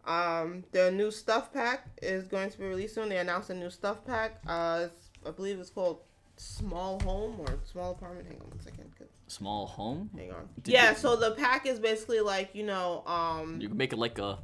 um, 0.06 0.64
the 0.72 0.90
new 0.90 1.12
stuff 1.12 1.52
pack 1.52 1.86
is 2.02 2.24
going 2.24 2.50
to 2.50 2.58
be 2.58 2.64
released 2.64 2.96
soon. 2.96 3.08
They 3.08 3.18
announced 3.18 3.48
a 3.50 3.54
new 3.54 3.70
stuff 3.70 4.04
pack. 4.04 4.40
Uh, 4.44 4.88
I 5.24 5.30
believe 5.30 5.60
it's 5.60 5.70
called 5.70 6.00
Small 6.36 6.98
Home 7.04 7.36
or 7.38 7.60
Small 7.70 7.92
Apartment. 7.92 8.26
Hang 8.26 8.40
on 8.40 8.48
one 8.48 8.60
second. 8.60 8.90
Small 9.28 9.66
home. 9.68 10.10
Hang 10.16 10.32
on. 10.32 10.48
Did 10.64 10.74
yeah, 10.74 10.90
you- 10.90 10.96
so 10.96 11.14
the 11.14 11.30
pack 11.36 11.64
is 11.64 11.78
basically 11.78 12.18
like 12.20 12.50
you 12.56 12.64
know, 12.64 13.04
um, 13.06 13.60
You 13.60 13.68
can 13.68 13.76
make 13.76 13.92
it 13.92 13.98
like 14.00 14.18
a, 14.18 14.40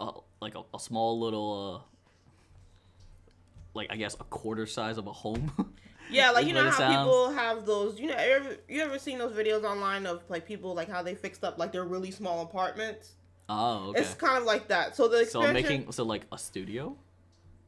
a 0.00 0.10
like 0.40 0.54
a, 0.54 0.62
a 0.74 0.78
small 0.78 1.18
little, 1.18 1.84
uh, 1.84 3.30
like 3.74 3.88
I 3.90 3.96
guess 3.96 4.14
a 4.14 4.24
quarter 4.24 4.66
size 4.66 4.98
of 4.98 5.06
a 5.06 5.12
home. 5.12 5.74
yeah, 6.10 6.30
like 6.30 6.46
you 6.46 6.54
know 6.54 6.68
how 6.68 6.76
sounds. 6.76 6.96
people 6.96 7.30
have 7.32 7.66
those. 7.66 7.98
You 7.98 8.08
know, 8.08 8.14
you 8.14 8.32
ever 8.32 8.56
you 8.68 8.82
ever 8.82 8.98
seen 8.98 9.18
those 9.18 9.32
videos 9.32 9.64
online 9.64 10.06
of 10.06 10.22
like 10.28 10.46
people 10.46 10.74
like 10.74 10.88
how 10.88 11.02
they 11.02 11.14
fixed 11.14 11.44
up 11.44 11.58
like 11.58 11.72
their 11.72 11.84
really 11.84 12.10
small 12.10 12.42
apartments? 12.42 13.12
oh, 13.48 13.90
okay. 13.90 14.00
It's 14.00 14.14
kind 14.14 14.38
of 14.38 14.44
like 14.44 14.68
that. 14.68 14.96
So 14.96 15.08
the 15.08 15.24
So 15.26 15.52
making 15.52 15.92
so 15.92 16.04
like 16.04 16.22
a 16.32 16.38
studio, 16.38 16.96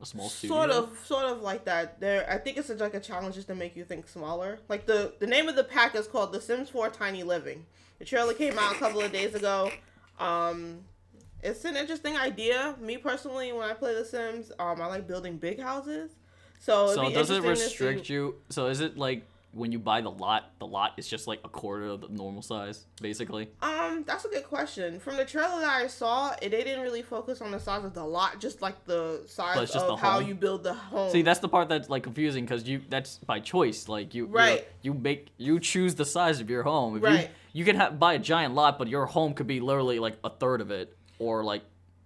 a 0.01 0.07
small 0.07 0.29
studio. 0.29 0.57
sort 0.57 0.71
of 0.71 0.99
sort 1.05 1.25
of 1.25 1.43
like 1.43 1.65
that. 1.65 2.01
There, 2.01 2.29
I 2.31 2.39
think 2.39 2.57
it's 2.57 2.69
like 2.69 2.95
a 2.95 3.01
challenge 3.01 3.35
just 3.35 3.49
to 3.49 3.55
make 3.55 3.77
you 3.77 3.85
think 3.85 4.09
smaller. 4.09 4.61
Like 4.69 4.87
the 4.87 5.15
the 5.19 5.27
name 5.27 5.49
of 5.49 5.57
the 5.57 5.65
pack 5.65 5.95
is 5.95 6.07
called 6.07 6.33
The 6.33 6.41
Sims 6.41 6.69
4 6.71 6.91
Tiny 6.91 7.23
Living. 7.23 7.67
The 7.99 8.05
trailer 8.05 8.35
came 8.35 8.59
out 8.59 8.77
a 8.77 8.79
couple 8.79 9.01
of 9.01 9.13
days 9.13 9.35
ago. 9.35 9.71
Um, 10.21 10.85
it's 11.43 11.65
an 11.65 11.77
interesting 11.77 12.17
idea. 12.17 12.75
Me 12.81 12.97
personally, 12.97 13.53
when 13.53 13.69
I 13.69 13.73
play 13.75 13.95
The 13.95 14.05
Sims, 14.05 14.53
um, 14.59 14.81
I 14.81 14.87
like 14.87 15.07
building 15.07 15.37
big 15.37 15.61
houses. 15.61 16.11
So, 16.61 16.95
So 16.95 17.11
does 17.11 17.31
it 17.31 17.43
restrict 17.43 18.07
see- 18.07 18.15
you? 18.15 18.35
So 18.51 18.67
is 18.67 18.81
it 18.81 18.99
like 18.99 19.25
when 19.53 19.73
you 19.73 19.79
buy 19.79 20.01
the 20.01 20.11
lot, 20.11 20.51
the 20.59 20.67
lot 20.67 20.93
is 20.99 21.09
just 21.09 21.27
like 21.27 21.41
a 21.43 21.49
quarter 21.49 21.87
of 21.87 22.03
the 22.03 22.09
normal 22.09 22.43
size, 22.43 22.85
basically? 23.01 23.49
Um, 23.63 24.05
that's 24.07 24.25
a 24.25 24.29
good 24.29 24.45
question. 24.45 25.01
From 25.01 25.17
the 25.17 25.25
trailer 25.25 25.61
that 25.61 25.71
I 25.83 25.87
saw, 25.87 26.33
it, 26.43 26.51
they 26.51 26.65
didn't 26.65 26.83
really 26.83 27.03
focus 27.03 27.41
on 27.41 27.51
the 27.53 27.59
size 27.61 27.85
of 27.85 27.95
the 27.95 28.05
lot, 28.05 28.41
just 28.41 28.61
like 28.61 28.85
the 28.85 29.23
size 29.27 29.75
of 29.75 29.87
the 29.87 29.97
how 29.97 30.19
you 30.19 30.35
build 30.35 30.65
the 30.65 30.75
home. 30.75 31.11
See, 31.11 31.23
that's 31.23 31.41
the 31.41 31.49
part 31.49 31.69
that's 31.69 31.89
like 31.89 32.03
confusing 32.03 32.45
because 32.45 32.69
you 32.69 32.83
that's 32.91 33.19
by 33.19 33.41
choice. 33.41 33.89
Like 33.89 34.15
you, 34.15 34.27
Right. 34.27 34.67
You 34.83 34.93
make 34.95 35.29
you 35.39 35.61
choose 35.61 35.95
the 35.95 36.05
size 36.05 36.41
of 36.41 36.51
your 36.51 36.63
home. 36.65 36.97
If 36.97 37.03
Right. 37.05 37.21
You, 37.21 37.61
you 37.61 37.65
can 37.65 37.77
have, 37.77 37.99
buy 37.99 38.15
a 38.15 38.19
giant 38.19 38.55
lot, 38.55 38.79
but 38.79 38.89
your 38.89 39.07
home 39.07 39.33
could 39.33 39.47
be 39.47 39.61
literally 39.61 39.99
like 39.99 40.19
a 40.25 40.31
third 40.31 40.61
of 40.61 40.71
it 40.71 40.95
or 41.19 41.45
like 41.45 41.63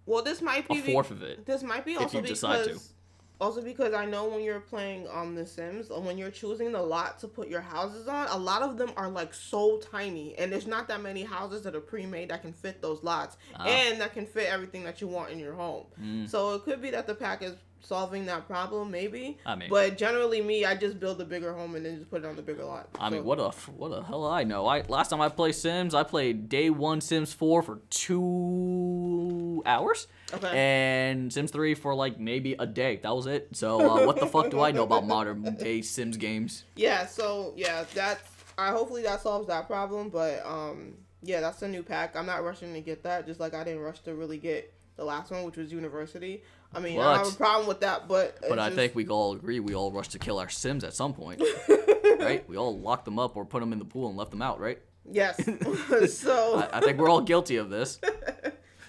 well, 0.06 0.22
this 0.22 0.42
might 0.42 0.68
be 0.68 0.78
a 0.78 0.82
be 0.82 0.92
fourth 0.92 1.10
of 1.10 1.22
it. 1.22 1.46
This 1.46 1.62
might 1.62 1.84
be 1.84 1.92
if 1.92 2.00
also 2.02 2.20
you 2.20 2.26
decide 2.26 2.64
to. 2.64 2.68
because 2.70 2.92
also 3.40 3.60
because 3.60 3.92
I 3.92 4.04
know 4.04 4.28
when 4.28 4.42
you're 4.42 4.60
playing 4.60 5.06
um 5.12 5.34
The 5.34 5.46
Sims 5.46 5.90
or 5.90 6.00
when 6.00 6.16
you're 6.18 6.30
choosing 6.30 6.72
the 6.72 6.82
lot 6.82 7.18
to 7.20 7.28
put 7.28 7.48
your 7.48 7.60
houses 7.60 8.08
on, 8.08 8.28
a 8.28 8.36
lot 8.36 8.62
of 8.62 8.76
them 8.78 8.92
are 8.96 9.08
like 9.08 9.32
so 9.34 9.78
tiny, 9.78 10.36
and 10.38 10.52
there's 10.52 10.66
not 10.66 10.88
that 10.88 11.02
many 11.02 11.22
houses 11.24 11.62
that 11.64 11.74
are 11.74 11.80
pre-made 11.80 12.30
that 12.30 12.42
can 12.42 12.52
fit 12.52 12.80
those 12.82 13.02
lots 13.02 13.36
Ah. 13.56 13.64
and 13.66 14.00
that 14.00 14.12
can 14.12 14.26
fit 14.26 14.48
everything 14.48 14.84
that 14.84 15.00
you 15.00 15.06
want 15.08 15.30
in 15.30 15.38
your 15.38 15.54
home. 15.54 15.86
Mm. 16.00 16.28
So 16.28 16.54
it 16.54 16.64
could 16.64 16.80
be 16.82 16.90
that 16.90 17.06
the 17.06 17.14
pack 17.14 17.42
is 17.42 17.54
solving 17.84 18.26
that 18.26 18.46
problem, 18.46 18.90
maybe. 18.90 19.38
I 19.44 19.56
mean, 19.56 19.68
But 19.68 19.98
generally, 19.98 20.40
me, 20.40 20.64
I 20.64 20.74
just 20.76 20.98
build 21.00 21.20
a 21.20 21.24
bigger 21.24 21.52
home 21.52 21.74
and 21.74 21.84
then 21.84 21.98
just 21.98 22.10
put 22.10 22.22
it 22.24 22.26
on 22.26 22.36
the 22.36 22.42
bigger 22.42 22.64
lot. 22.64 22.88
I 22.98 23.10
mean, 23.10 23.24
what 23.24 23.38
a 23.38 23.50
what 23.72 23.88
the 23.90 24.02
hell 24.02 24.26
I 24.26 24.44
know. 24.44 24.66
I 24.66 24.82
last 24.88 25.08
time 25.10 25.20
I 25.20 25.28
played 25.28 25.54
Sims, 25.54 25.94
I 25.94 26.02
played 26.04 26.48
day 26.48 26.70
one 26.70 27.00
Sims 27.00 27.32
four 27.32 27.62
for 27.62 27.80
two 27.90 29.62
hours, 29.66 30.06
Okay. 30.32 30.48
and 30.56 31.32
Sims 31.32 31.50
three 31.50 31.74
for 31.74 31.94
like 31.94 32.18
maybe 32.18 32.54
a 32.58 32.66
day. 32.66 32.96
That 33.02 33.14
was 33.14 33.26
it. 33.26 33.48
So 33.52 33.80
uh, 33.80 34.06
what 34.06 34.18
the 34.18 34.26
fuck 34.26 34.50
do 34.50 34.60
I 34.60 34.72
know 34.72 34.84
about 34.84 35.06
modern 35.06 35.42
day 35.56 35.82
Sims 35.82 36.16
games? 36.16 36.64
Yeah, 36.76 37.06
so 37.06 37.52
yeah, 37.56 37.84
that's 37.94 38.22
I 38.58 38.68
hopefully 38.70 39.02
that 39.02 39.20
solves 39.20 39.46
that 39.48 39.66
problem, 39.66 40.08
but 40.08 40.44
um 40.46 40.94
yeah, 41.22 41.40
that's 41.40 41.62
a 41.62 41.68
new 41.68 41.82
pack. 41.82 42.16
I'm 42.16 42.26
not 42.26 42.42
rushing 42.44 42.72
to 42.74 42.80
get 42.80 43.02
that, 43.04 43.26
just 43.26 43.38
like 43.40 43.54
I 43.54 43.62
didn't 43.64 43.80
rush 43.80 44.00
to 44.00 44.14
really 44.14 44.38
get 44.38 44.72
the 44.96 45.04
last 45.04 45.30
one, 45.30 45.44
which 45.44 45.56
was 45.56 45.72
University. 45.72 46.42
I 46.74 46.80
mean, 46.80 46.98
I 46.98 47.02
don't 47.16 47.24
have 47.24 47.34
a 47.34 47.36
problem 47.36 47.68
with 47.68 47.80
that, 47.80 48.08
but 48.08 48.38
But 48.48 48.58
I 48.58 48.70
think 48.70 48.94
we 48.94 49.06
all 49.08 49.34
agree 49.34 49.60
we 49.60 49.74
all 49.74 49.92
rushed 49.92 50.12
to 50.12 50.18
kill 50.18 50.38
our 50.38 50.48
Sims 50.48 50.84
at 50.84 50.94
some 50.94 51.12
point, 51.12 51.42
right? 52.18 52.48
We 52.48 52.56
all 52.56 52.78
locked 52.78 53.04
them 53.04 53.18
up 53.18 53.36
or 53.36 53.44
put 53.44 53.60
them 53.60 53.72
in 53.72 53.78
the 53.78 53.84
pool 53.84 54.08
and 54.08 54.16
left 54.16 54.30
them 54.30 54.42
out, 54.42 54.60
right? 54.60 54.78
yes. 55.10 55.36
so 56.12 56.56
I, 56.58 56.78
I 56.78 56.80
think 56.80 56.98
we're 56.98 57.10
all 57.10 57.20
guilty 57.20 57.56
of 57.56 57.70
this. 57.70 57.98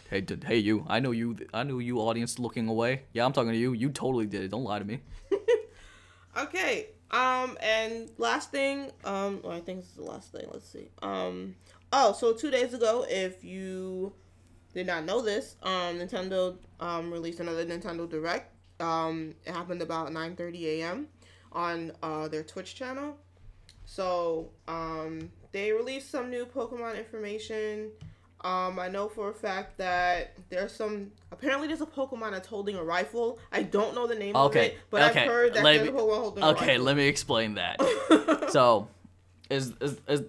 Hey, 0.09 0.21
did, 0.21 0.43
hey, 0.43 0.57
you! 0.57 0.85
I 0.87 0.99
know 0.99 1.11
you. 1.11 1.37
I 1.53 1.63
know 1.63 1.79
you, 1.79 1.97
audience, 1.99 2.37
looking 2.37 2.67
away. 2.67 3.03
Yeah, 3.13 3.25
I'm 3.25 3.33
talking 3.33 3.51
to 3.51 3.57
you. 3.57 3.73
You 3.73 3.89
totally 3.89 4.27
did 4.27 4.43
it. 4.43 4.51
Don't 4.51 4.63
lie 4.63 4.79
to 4.79 4.85
me. 4.85 4.99
Okay. 6.37 6.87
Um, 7.11 7.57
and 7.61 8.09
last 8.17 8.49
thing, 8.49 8.91
um, 9.05 9.39
well, 9.43 9.51
I 9.51 9.59
think 9.59 9.81
this 9.81 9.89
is 9.89 9.97
the 9.97 10.03
last 10.03 10.31
thing. 10.31 10.47
Let's 10.51 10.67
see. 10.67 10.89
Um, 11.03 11.55
Oh, 11.95 12.11
so 12.11 12.33
two 12.33 12.49
days 12.49 12.73
ago, 12.73 13.05
if 13.07 13.43
you 13.43 14.13
did 14.73 14.87
not 14.87 15.05
know 15.05 15.21
this, 15.21 15.55
um, 15.63 15.99
Nintendo 15.99 16.57
um, 16.79 17.11
released 17.11 17.39
another 17.39 17.65
Nintendo 17.65 18.09
Direct. 18.09 18.51
Um, 18.79 19.35
it 19.45 19.51
happened 19.53 19.81
about 19.81 20.09
9:30 20.09 20.63
a.m. 20.79 21.07
on 21.51 21.91
uh, 22.01 22.27
their 22.27 22.43
Twitch 22.43 22.75
channel. 22.75 23.17
So 23.85 24.49
um, 24.67 25.31
they 25.51 25.71
released 25.71 26.09
some 26.09 26.29
new 26.29 26.45
Pokemon 26.45 26.97
information. 26.97 27.91
Um, 28.41 28.77
I 28.77 28.89
know 28.89 29.07
for 29.07 29.29
a 29.29 29.33
fact 29.33 29.77
that 29.77 30.35
there's 30.49 30.73
some. 30.73 31.11
Apparently, 31.31 31.67
there's 31.67 31.81
a 31.81 31.85
Pokemon 31.85 32.31
that's 32.31 32.47
holding 32.47 32.75
a 32.75 32.83
rifle. 32.83 33.39
I 33.53 33.63
don't 33.63 33.95
know 33.95 34.05
the 34.07 34.15
name 34.15 34.35
of 34.35 34.53
it, 34.55 34.77
but 34.89 35.11
okay, 35.11 35.21
I've 35.21 35.27
heard 35.27 35.53
that 35.53 35.63
let 35.63 35.77
there's 35.77 35.91
me- 35.91 35.97
a 35.97 36.01
Pokemon 36.01 36.19
holding 36.19 36.43
a 36.43 36.47
rifle. 36.47 36.63
Okay, 36.63 36.77
let 36.77 36.97
me 36.97 37.07
explain 37.07 37.53
that. 37.55 37.77
so, 38.51 38.89
is, 39.53 39.73
is 39.81 40.01
is 40.07 40.21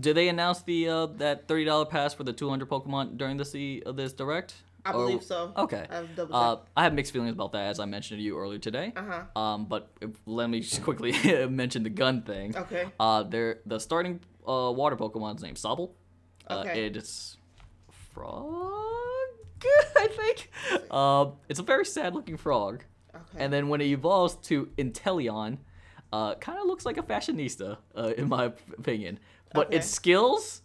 did 0.00 0.16
they 0.16 0.28
announce 0.28 0.62
the 0.62 0.88
uh, 0.88 1.06
that 1.18 1.46
thirty 1.48 1.64
dollar 1.64 1.84
pass 1.86 2.14
for 2.14 2.24
the 2.24 2.32
two 2.32 2.48
hundred 2.50 2.68
Pokemon 2.68 3.16
during 3.18 3.36
this 3.36 3.54
e- 3.54 3.82
uh, 3.84 3.92
this 3.92 4.12
direct? 4.12 4.54
I 4.84 4.90
Or- 4.92 5.06
believe 5.06 5.22
so. 5.22 5.52
Okay. 5.56 5.86
Uh. 6.18 6.56
I 6.76 6.82
have 6.82 6.92
mixed 6.94 7.12
feelings 7.12 7.32
about 7.34 7.52
that, 7.52 7.66
as 7.68 7.78
I 7.78 7.84
mentioned 7.84 8.18
to 8.18 8.22
you 8.24 8.36
earlier 8.36 8.58
today. 8.58 8.92
Uh 8.96 9.02
huh. 9.34 9.40
Um, 9.40 9.66
but 9.66 9.90
let 10.26 10.50
me 10.50 10.60
just 10.60 10.82
quickly 10.82 11.12
mention 11.48 11.84
the 11.84 11.90
gun 11.90 12.22
thing. 12.22 12.56
Okay. 12.56 12.86
Uh, 12.98 13.22
there 13.22 13.60
the 13.66 13.78
starting 13.78 14.18
uh 14.46 14.72
water 14.74 14.96
Pokemon's 14.96 15.42
name 15.42 15.54
Sobble. 15.54 15.90
Uh, 16.48 16.64
Okay. 16.66 16.86
It's 16.86 17.36
frog, 18.14 18.52
I 19.96 20.08
think. 20.08 20.50
Um, 20.92 21.34
it's 21.48 21.60
a 21.60 21.62
very 21.62 21.84
sad 21.86 22.14
looking 22.14 22.36
frog. 22.36 22.84
Okay. 23.14 23.44
And 23.44 23.52
then 23.52 23.68
when 23.68 23.80
it 23.80 23.86
evolves 23.86 24.34
to 24.48 24.66
Inteleon, 24.78 25.58
uh, 26.12 26.34
kind 26.36 26.58
of 26.58 26.66
looks 26.66 26.84
like 26.84 26.98
a 26.98 27.02
fashionista, 27.02 27.78
uh, 27.96 28.12
in 28.16 28.28
my 28.28 28.44
opinion. 28.78 29.18
But 29.54 29.68
Okay. 29.68 29.76
its 29.76 29.88
skills, 29.88 30.62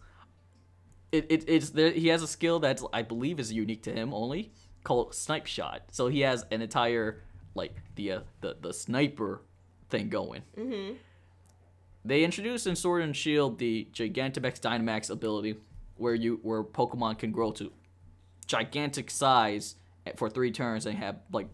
it, 1.12 1.26
it 1.30 1.44
it's 1.48 1.70
there. 1.70 1.90
He 1.90 2.08
has 2.08 2.22
a 2.22 2.26
skill 2.28 2.58
that 2.60 2.80
I 2.92 3.02
believe 3.02 3.40
is 3.40 3.52
unique 3.52 3.82
to 3.84 3.92
him 3.92 4.12
only, 4.14 4.52
called 4.84 5.14
Snipe 5.14 5.46
Shot. 5.46 5.82
So 5.90 6.08
he 6.08 6.20
has 6.20 6.44
an 6.50 6.62
entire 6.62 7.22
like 7.54 7.74
the 7.96 8.12
uh, 8.12 8.20
the 8.40 8.56
the 8.60 8.72
sniper 8.72 9.42
thing 9.90 10.08
going. 10.08 10.42
mm-hmm. 10.56 10.94
They 12.04 12.24
introduced 12.24 12.66
in 12.66 12.76
Sword 12.76 13.02
and 13.02 13.14
Shield 13.14 13.58
the 13.58 13.88
Gigantamax 13.92 14.60
Dynamax 14.60 15.10
ability, 15.10 15.56
where 15.96 16.14
you 16.14 16.40
where 16.42 16.62
Pokemon 16.62 17.18
can 17.18 17.32
grow 17.32 17.52
to 17.52 17.72
gigantic 18.46 19.10
size 19.10 19.74
for 20.16 20.30
three 20.30 20.50
turns 20.50 20.86
and 20.86 20.96
have 20.96 21.16
like 21.32 21.48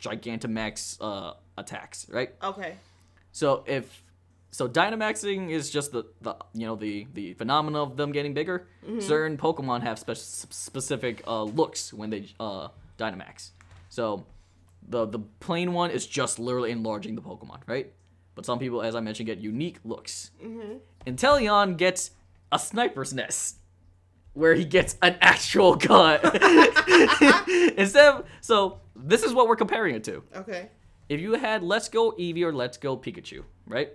Gigantamax 0.00 0.98
uh, 1.00 1.34
attacks, 1.56 2.06
right? 2.10 2.34
Okay. 2.42 2.76
So 3.34 3.64
if 3.66 4.04
so, 4.52 4.68
Dynamaxing 4.68 5.50
is 5.50 5.68
just 5.68 5.90
the, 5.90 6.04
the 6.22 6.36
you 6.54 6.66
know 6.66 6.76
the 6.76 7.08
the 7.12 7.34
phenomena 7.34 7.82
of 7.82 7.96
them 7.96 8.12
getting 8.12 8.32
bigger. 8.32 8.68
Certain 9.00 9.36
Pokemon 9.36 9.82
have 9.82 9.98
spe- 9.98 10.14
specific 10.52 11.22
uh, 11.26 11.42
looks 11.42 11.92
when 11.92 12.10
they 12.10 12.28
uh, 12.38 12.68
Dynamax. 12.96 13.50
So 13.88 14.24
the 14.88 15.06
the 15.06 15.18
plain 15.40 15.72
one 15.72 15.90
is 15.90 16.06
just 16.06 16.38
literally 16.38 16.70
enlarging 16.70 17.16
the 17.16 17.20
Pokemon, 17.22 17.58
right? 17.66 17.92
But 18.36 18.46
some 18.46 18.60
people, 18.60 18.80
as 18.82 18.94
I 18.94 19.00
mentioned, 19.00 19.26
get 19.26 19.38
unique 19.38 19.78
looks. 19.84 20.30
Mm-hmm. 20.42 20.74
Inteleon 21.04 21.76
gets 21.76 22.12
a 22.52 22.58
sniper's 22.58 23.12
nest, 23.12 23.56
where 24.34 24.54
he 24.54 24.64
gets 24.64 24.96
an 25.02 25.16
actual 25.20 25.74
gun. 25.74 26.20
Instead 27.76 28.14
of 28.14 28.24
so, 28.40 28.78
this 28.94 29.24
is 29.24 29.34
what 29.34 29.48
we're 29.48 29.56
comparing 29.56 29.96
it 29.96 30.04
to 30.04 30.22
Okay. 30.36 30.68
If 31.08 31.20
you 31.20 31.34
had 31.34 31.62
Let's 31.62 31.88
Go 31.88 32.12
Eevee 32.12 32.42
or 32.42 32.52
Let's 32.52 32.76
Go 32.76 32.96
Pikachu, 32.96 33.44
right? 33.66 33.90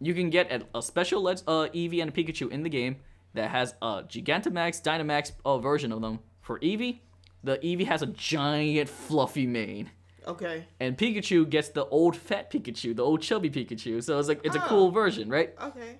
You 0.00 0.14
can 0.14 0.30
get 0.30 0.50
a, 0.52 0.78
a 0.78 0.82
special 0.82 1.22
Let's 1.22 1.42
uh, 1.46 1.68
Eevee 1.74 2.00
and 2.02 2.10
a 2.10 2.12
Pikachu 2.12 2.50
in 2.50 2.62
the 2.62 2.68
game 2.68 2.96
that 3.34 3.50
has 3.50 3.74
a 3.82 4.02
Gigantamax, 4.08 4.82
Dynamax 4.82 5.32
uh, 5.44 5.58
version 5.58 5.92
of 5.92 6.00
them. 6.00 6.20
For 6.40 6.58
Eevee, 6.60 7.00
the 7.42 7.56
Eevee 7.58 7.86
has 7.86 8.02
a 8.02 8.06
giant 8.06 8.88
fluffy 8.88 9.46
mane, 9.46 9.90
Okay. 10.26 10.64
and 10.80 10.96
Pikachu 10.96 11.48
gets 11.48 11.68
the 11.70 11.84
old 11.86 12.16
fat 12.16 12.50
Pikachu, 12.50 12.94
the 12.96 13.02
old 13.02 13.22
chubby 13.22 13.50
Pikachu. 13.50 14.02
So 14.02 14.18
it's 14.18 14.28
like 14.28 14.40
it's 14.44 14.56
a 14.56 14.62
Oh. 14.64 14.68
cool 14.68 14.90
version, 14.90 15.28
right? 15.28 15.54
Okay. 15.60 15.98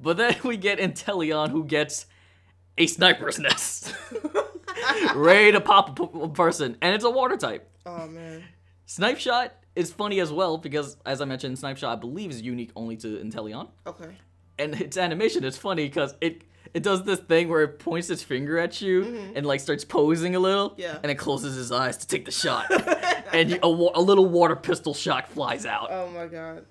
But 0.00 0.16
then 0.16 0.36
we 0.44 0.56
get 0.56 0.78
Inteleon 0.78 1.50
who 1.50 1.64
gets 1.64 2.06
a 2.78 2.86
sniper's 2.86 3.38
nest, 3.38 3.94
ready 5.14 5.52
to 5.52 5.60
pop 5.60 5.98
a 5.98 6.06
p- 6.06 6.20
a 6.22 6.28
person, 6.28 6.76
and 6.80 6.94
it's 6.94 7.04
a 7.04 7.10
water 7.10 7.36
type. 7.36 7.68
Oh 7.86 8.06
man. 8.06 8.44
Snipe 8.86 9.18
Shot 9.18 9.52
is 9.74 9.92
funny 9.92 10.20
as 10.20 10.32
well 10.32 10.58
because, 10.58 10.96
as 11.06 11.20
I 11.20 11.24
mentioned, 11.24 11.58
Snipe 11.58 11.78
Shot 11.78 11.92
I 11.96 12.00
believe 12.00 12.30
is 12.30 12.42
unique 12.42 12.70
only 12.76 12.96
to 12.98 13.18
Inteleon, 13.18 13.68
Okay. 13.86 14.10
and 14.58 14.74
its 14.80 14.96
animation 14.96 15.44
is 15.44 15.56
funny 15.56 15.86
because 15.88 16.14
it 16.20 16.42
it 16.74 16.82
does 16.82 17.02
this 17.04 17.18
thing 17.20 17.48
where 17.50 17.62
it 17.62 17.78
points 17.78 18.08
its 18.08 18.22
finger 18.22 18.58
at 18.58 18.80
you 18.80 19.30
and 19.34 19.44
like 19.44 19.60
starts 19.60 19.84
posing 19.84 20.34
a 20.36 20.38
little, 20.40 20.70
Mm-hmm. 20.70 20.80
Yeah. 20.80 20.98
and 21.02 21.10
it 21.12 21.16
closes 21.16 21.54
his 21.56 21.70
eyes 21.72 21.96
to 21.98 22.06
take 22.06 22.24
the 22.24 22.30
shot, 22.30 22.66
and 23.32 23.50
you, 23.50 23.58
a, 23.62 23.70
wa- 23.70 23.92
a 23.94 24.00
little 24.00 24.26
water 24.26 24.56
pistol 24.56 24.94
shot 24.94 25.28
flies 25.28 25.66
out. 25.66 25.88
Oh 25.90 26.08
my 26.10 26.26
god. 26.26 26.64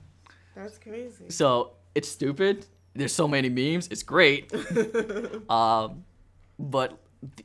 That's 0.56 0.78
crazy. 0.78 1.26
So 1.30 1.74
it's 1.96 2.10
stupid. 2.10 2.66
There's 2.94 3.14
so 3.14 3.28
many 3.28 3.48
memes. 3.50 3.88
It's 3.88 4.04
great. 4.04 4.52
um, 5.50 6.04
but 6.60 6.98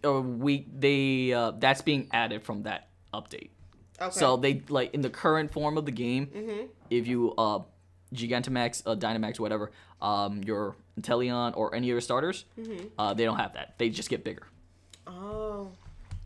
uh, 0.05 0.20
we 0.20 0.66
they 0.76 1.33
uh, 1.33 1.52
that's 1.52 1.83
being 1.83 2.09
added 2.12 2.42
from 2.42 2.62
that 2.64 2.88
update. 3.14 3.50
Okay. 4.00 4.11
So 4.18 4.37
they 4.37 4.62
like 4.68 4.92
in 4.94 5.00
the 5.00 5.11
current 5.11 5.50
form 5.50 5.78
of 5.78 5.85
the 5.87 5.92
game, 5.92 6.26
Mhm. 6.26 6.68
if 6.90 7.06
you 7.06 7.32
uh 7.38 7.61
Gigantamax, 8.14 8.82
uh, 8.87 8.94
Dynamax, 8.94 9.40
whatever, 9.40 9.72
um, 10.00 10.42
your 10.44 10.76
Inteleon 11.00 11.56
or 11.56 11.74
any 11.74 11.87
of 11.88 11.90
your 11.94 12.00
starters, 12.00 12.44
Mm-hmm. 12.59 12.87
uh, 12.98 13.14
they 13.14 13.24
don't 13.24 13.37
have 13.37 13.54
that. 13.54 13.74
They 13.78 13.90
just 13.90 14.09
get 14.09 14.22
bigger. 14.22 14.46
Oh. 15.06 15.70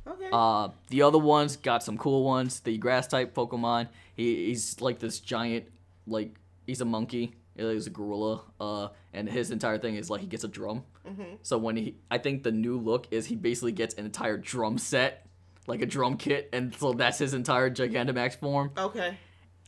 Okay. 0.07 0.29
Uh, 0.33 0.69
the 0.89 1.03
other 1.03 1.19
ones 1.19 1.57
got 1.57 1.83
some 1.83 1.97
cool 1.97 2.25
ones. 2.25 2.61
The 2.61 2.77
grass 2.79 3.07
type 3.07 3.35
Pokemon, 3.35 3.89
he, 4.15 4.47
he's 4.47 4.81
like 4.81 4.99
this 4.99 5.21
giant, 5.21 5.67
like 6.07 6.35
he's 6.67 6.81
a 6.81 6.85
monkey. 6.85 7.35
He's 7.57 7.87
a 7.87 7.91
gorilla. 7.91 8.43
Uh, 8.61 8.89
and 9.13 9.29
his 9.29 9.51
entire 9.51 9.79
thing 9.79 9.97
is 9.97 10.09
like 10.11 10.21
he 10.21 10.27
gets 10.27 10.45
a 10.45 10.49
drum. 10.49 10.85
Mhm. 11.09 11.39
So 11.43 11.59
when 11.59 11.77
he, 11.77 11.97
I 12.11 12.19
think 12.19 12.43
the 12.43 12.53
new 12.53 12.79
look 12.79 13.07
is 13.11 13.27
he 13.27 13.37
basically 13.37 13.73
gets 13.73 13.95
an 13.95 14.05
entire 14.05 14.37
drum 14.39 14.79
set, 14.79 15.27
like 15.71 15.81
a 15.81 15.87
drum 15.87 16.17
kit, 16.17 16.51
and 16.53 16.75
so 16.75 16.93
that's 16.93 17.19
his 17.19 17.33
entire 17.33 17.71
Gigantamax 17.71 18.37
form. 18.37 18.73
okay. 18.77 19.17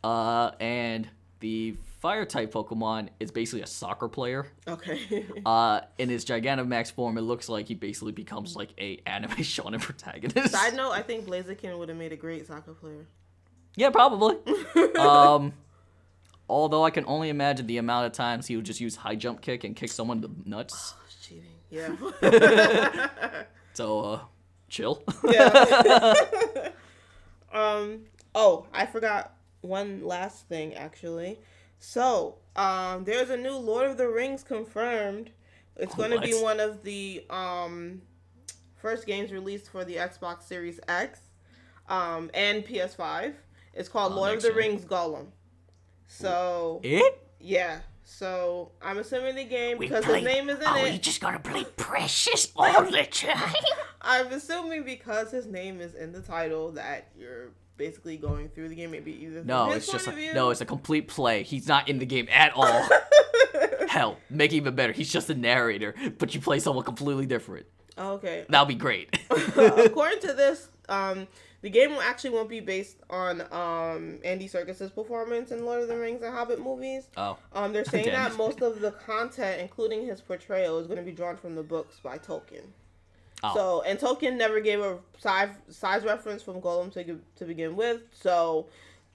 Uh, 0.04 0.50
and 0.58 1.08
the 1.38 1.76
fire 2.00 2.24
type 2.24 2.52
Pokemon 2.52 3.08
is 3.20 3.30
basically 3.30 3.62
a 3.62 3.66
soccer 3.66 4.08
player. 4.08 4.46
Okay. 4.66 5.24
Uh, 5.46 5.80
in 5.98 6.08
his 6.08 6.24
Gigantamax 6.24 6.92
form, 6.92 7.18
it 7.18 7.22
looks 7.22 7.48
like 7.48 7.66
he 7.66 7.74
basically 7.74 8.12
becomes 8.12 8.54
like 8.54 8.70
a 8.78 9.00
anime 9.06 9.30
shonen 9.38 9.80
protagonist. 9.80 10.52
Side 10.52 10.74
note: 10.74 10.92
I 10.92 11.02
think 11.02 11.24
Blaziken 11.26 11.78
would 11.78 11.88
have 11.88 11.98
made 11.98 12.12
a 12.12 12.16
great 12.16 12.46
soccer 12.46 12.74
player. 12.74 13.06
Yeah, 13.76 13.90
probably. 13.90 14.36
um, 14.98 15.52
although 16.48 16.84
I 16.84 16.90
can 16.90 17.04
only 17.06 17.28
imagine 17.28 17.66
the 17.66 17.78
amount 17.78 18.06
of 18.06 18.12
times 18.12 18.46
he 18.46 18.56
would 18.56 18.66
just 18.66 18.80
use 18.80 18.96
high 18.96 19.16
jump 19.16 19.40
kick 19.40 19.64
and 19.64 19.74
kick 19.74 19.90
someone 19.90 20.18
in 20.18 20.22
the 20.22 20.30
nuts. 20.44 20.94
It's 21.06 21.26
cheating. 21.26 21.56
Yeah. 21.70 23.44
So, 23.74 24.00
uh, 24.00 24.20
chill. 24.72 25.02
yeah. 25.28 26.14
um. 27.52 28.04
Oh, 28.34 28.66
I 28.72 28.86
forgot 28.86 29.34
one 29.60 30.04
last 30.04 30.48
thing 30.48 30.74
actually. 30.74 31.38
So, 31.78 32.36
um, 32.56 33.04
there's 33.04 33.28
a 33.30 33.36
new 33.36 33.54
Lord 33.56 33.90
of 33.90 33.96
the 33.98 34.08
Rings 34.08 34.42
confirmed. 34.42 35.30
It's 35.76 35.94
going 35.94 36.10
to 36.12 36.20
be 36.20 36.32
one 36.34 36.60
of 36.60 36.82
the 36.82 37.24
um 37.30 38.02
first 38.76 39.06
games 39.06 39.30
released 39.32 39.70
for 39.70 39.84
the 39.84 39.96
Xbox 39.96 40.42
Series 40.42 40.80
X, 40.88 41.20
um, 41.88 42.30
and 42.34 42.64
PS5. 42.64 43.34
It's 43.74 43.88
called 43.88 44.12
Oh, 44.12 44.16
Lord 44.16 44.36
of 44.36 44.42
the. 44.42 44.52
Rings 44.52 44.84
Gollum. 44.84 45.26
So 46.06 46.80
it? 46.82 47.20
yeah. 47.40 47.80
So 48.04 48.72
I'm 48.82 48.98
assuming 48.98 49.36
the 49.36 49.44
game 49.44 49.78
because 49.78 50.04
his 50.04 50.22
name 50.22 50.48
is 50.50 50.58
in 50.58 50.76
it. 50.86 51.02
just 51.02 51.20
gonna 51.20 51.38
play 51.38 51.64
Precious 51.76 52.52
all 52.56 52.84
the 52.84 53.04
time? 53.04 53.54
I'm 54.02 54.26
assuming 54.32 54.84
because 54.84 55.30
his 55.30 55.46
name 55.46 55.80
is 55.80 55.94
in 55.94 56.12
the 56.12 56.20
title 56.20 56.72
that 56.72 57.08
you're 57.16 57.50
basically 57.76 58.16
going 58.16 58.48
through 58.48 58.68
the 58.68 58.74
game. 58.74 58.90
Maybe 58.90 59.12
either 59.24 59.44
No, 59.44 59.70
it's 59.70 59.90
just 59.90 60.08
a, 60.08 60.34
no, 60.34 60.50
it's 60.50 60.60
a 60.60 60.66
complete 60.66 61.08
play. 61.08 61.42
He's 61.42 61.68
not 61.68 61.88
in 61.88 61.98
the 61.98 62.06
game 62.06 62.28
at 62.30 62.52
all. 62.56 62.88
Hell, 63.88 64.18
make 64.30 64.52
it 64.52 64.56
even 64.56 64.74
better. 64.74 64.92
He's 64.92 65.12
just 65.12 65.30
a 65.30 65.34
narrator, 65.34 65.94
but 66.18 66.34
you 66.34 66.40
play 66.40 66.58
someone 66.58 66.84
completely 66.84 67.26
different. 67.26 67.66
okay. 67.96 68.44
That'll 68.48 68.66
be 68.66 68.74
great. 68.74 69.16
According 69.30 70.20
to 70.20 70.32
this, 70.32 70.68
um, 70.88 71.28
the 71.62 71.70
game 71.70 71.92
actually 72.02 72.30
won't 72.30 72.48
be 72.48 72.60
based 72.60 72.98
on 73.08 73.40
um 73.52 74.18
Andy 74.24 74.48
Serkis's 74.48 74.90
performance 74.90 75.50
in 75.50 75.64
Lord 75.64 75.80
of 75.82 75.88
the 75.88 75.96
Rings 75.96 76.22
and 76.22 76.34
Hobbit 76.34 76.60
movies. 76.60 77.08
oh, 77.16 77.38
Um, 77.52 77.72
they're 77.72 77.84
saying 77.96 78.06
that 78.06 78.36
most 78.36 78.60
of 78.60 78.80
the 78.80 78.90
content, 78.90 79.60
including 79.60 80.06
his 80.06 80.20
portrayal, 80.20 80.78
is 80.78 80.86
going 80.86 80.98
to 80.98 81.04
be 81.04 81.12
drawn 81.12 81.36
from 81.36 81.54
the 81.54 81.62
books 81.62 82.00
by 82.02 82.18
Tolkien. 82.18 82.66
Oh. 83.44 83.54
So, 83.54 83.82
and 83.82 83.98
Tolkien 83.98 84.36
never 84.36 84.60
gave 84.60 84.80
a 84.80 84.98
size 85.18 85.50
size 85.68 86.04
reference 86.04 86.42
from 86.42 86.60
Gollum 86.60 86.92
to 86.92 87.20
to 87.36 87.44
begin 87.44 87.74
with. 87.76 88.02
So, 88.12 88.68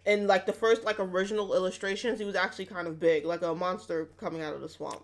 in 0.05 0.27
like 0.27 0.45
the 0.45 0.53
first 0.53 0.83
like 0.83 0.99
original 0.99 1.53
illustrations, 1.53 2.19
he 2.19 2.25
was 2.25 2.36
actually 2.36 2.65
kind 2.65 2.88
of 2.88 2.99
big, 2.99 3.25
like 3.25 3.41
a 3.41 3.53
monster 3.53 4.10
coming 4.17 4.41
out 4.41 4.53
of 4.53 4.62
the 4.62 4.69
swamp. 4.69 5.03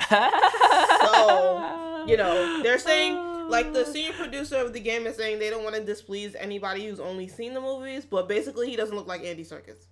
so, 0.08 2.04
you 2.06 2.16
know, 2.16 2.62
they're 2.62 2.78
saying 2.78 3.14
like 3.52 3.72
the 3.72 3.84
senior 3.84 4.12
producer 4.14 4.56
of 4.56 4.72
the 4.72 4.80
game 4.80 5.06
is 5.06 5.16
saying 5.16 5.38
they 5.38 5.50
don't 5.50 5.62
want 5.64 5.76
to 5.76 5.84
displease 5.84 6.34
anybody 6.38 6.86
who's 6.86 6.98
only 7.00 7.28
seen 7.28 7.54
the 7.54 7.60
movies, 7.60 8.04
but 8.04 8.28
basically 8.28 8.68
he 8.68 8.76
doesn't 8.76 8.96
look 8.96 9.06
like 9.06 9.22
Andy 9.24 9.44
Serkis. 9.44 9.86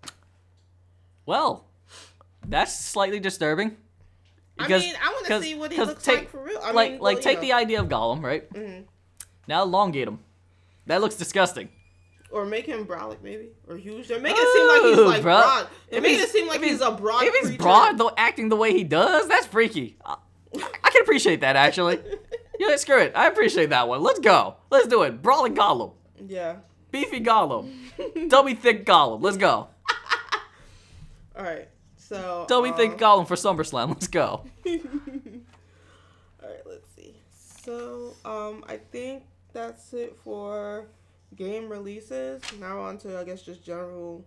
Well, 1.26 1.66
that's 2.46 2.78
slightly 2.78 3.20
disturbing. 3.20 3.76
I 4.58 4.68
mean, 4.68 4.94
I 5.02 5.08
want 5.12 5.26
to 5.26 5.42
see 5.42 5.54
what 5.54 5.72
he 5.72 5.78
looks 5.78 6.04
take, 6.04 6.18
like 6.18 6.30
for 6.30 6.42
real. 6.42 6.58
I 6.62 6.72
like, 6.72 6.92
mean, 6.92 7.00
like 7.00 7.14
well, 7.16 7.22
take 7.22 7.36
you 7.36 7.42
the 7.42 7.52
idea 7.54 7.80
of 7.80 7.88
Gollum, 7.88 8.22
right? 8.22 8.50
Mhm. 8.52 8.84
Now 9.48 9.62
elongate 9.62 10.06
him. 10.08 10.18
That 10.86 11.00
looks 11.00 11.14
disgusting. 11.14 11.70
Or 12.30 12.44
make 12.46 12.66
him 12.66 12.86
brolic, 12.86 13.22
maybe, 13.22 13.48
or 13.68 13.76
huge. 13.76 14.06
They're 14.08 14.20
making 14.20 14.36
it 14.40 14.52
seem 14.54 14.68
like 14.68 14.82
he's 14.82 15.06
like 15.14 15.22
bro. 15.22 15.40
broad. 15.40 15.66
Making 15.90 16.04
he's- 16.10 16.22
it 16.24 16.28
seem 16.30 16.46
like 16.46 16.60
he's, 16.60 16.78
he's- 16.78 16.88
a 16.88 16.92
broad. 16.92 17.24
if 17.24 17.34
he's 17.34 17.46
creature. 17.48 17.62
broad, 17.62 17.98
though, 17.98 18.12
acting 18.16 18.48
the 18.50 18.56
way 18.56 18.72
he 18.72 18.84
does, 18.84 19.26
that's 19.28 19.46
freaky. 19.46 19.96
I, 20.04 20.16
I 20.84 20.90
can 20.90 21.02
appreciate 21.02 21.40
that 21.40 21.56
actually. 21.56 21.98
yeah, 22.68 22.76
screw 22.76 22.98
it. 23.00 23.12
I 23.16 23.26
appreciate 23.26 23.70
that 23.70 23.88
one. 23.88 24.02
Let's 24.02 24.20
go. 24.20 24.56
Let's 24.70 24.86
do 24.86 25.02
it. 25.02 25.22
Brawling 25.22 25.54
Gollum, 25.54 25.92
Yeah. 26.26 26.56
beefy 26.90 27.20
Gollum, 27.20 27.72
dummy 28.28 28.54
thick 28.54 28.84
Gollum. 28.84 29.22
Let's 29.22 29.36
go. 29.36 29.68
All 31.36 31.44
right. 31.44 31.68
So. 31.96 32.44
Dummy 32.48 32.70
um, 32.70 32.76
thick 32.76 32.98
Gollum 32.98 33.26
for 33.26 33.34
SummerSlam. 33.36 33.88
Let's 33.88 34.08
go. 34.08 34.44
All 34.66 36.48
right, 36.48 36.66
let's 36.66 36.88
see. 36.96 37.14
So, 37.62 38.14
um, 38.24 38.64
I 38.68 38.76
think 38.76 39.24
that's 39.52 39.92
it 39.92 40.16
for 40.24 40.86
game 41.36 41.68
releases. 41.68 42.42
Now 42.58 42.80
on 42.80 42.98
to 42.98 43.18
I 43.18 43.24
guess 43.24 43.42
just 43.42 43.64
general 43.64 44.24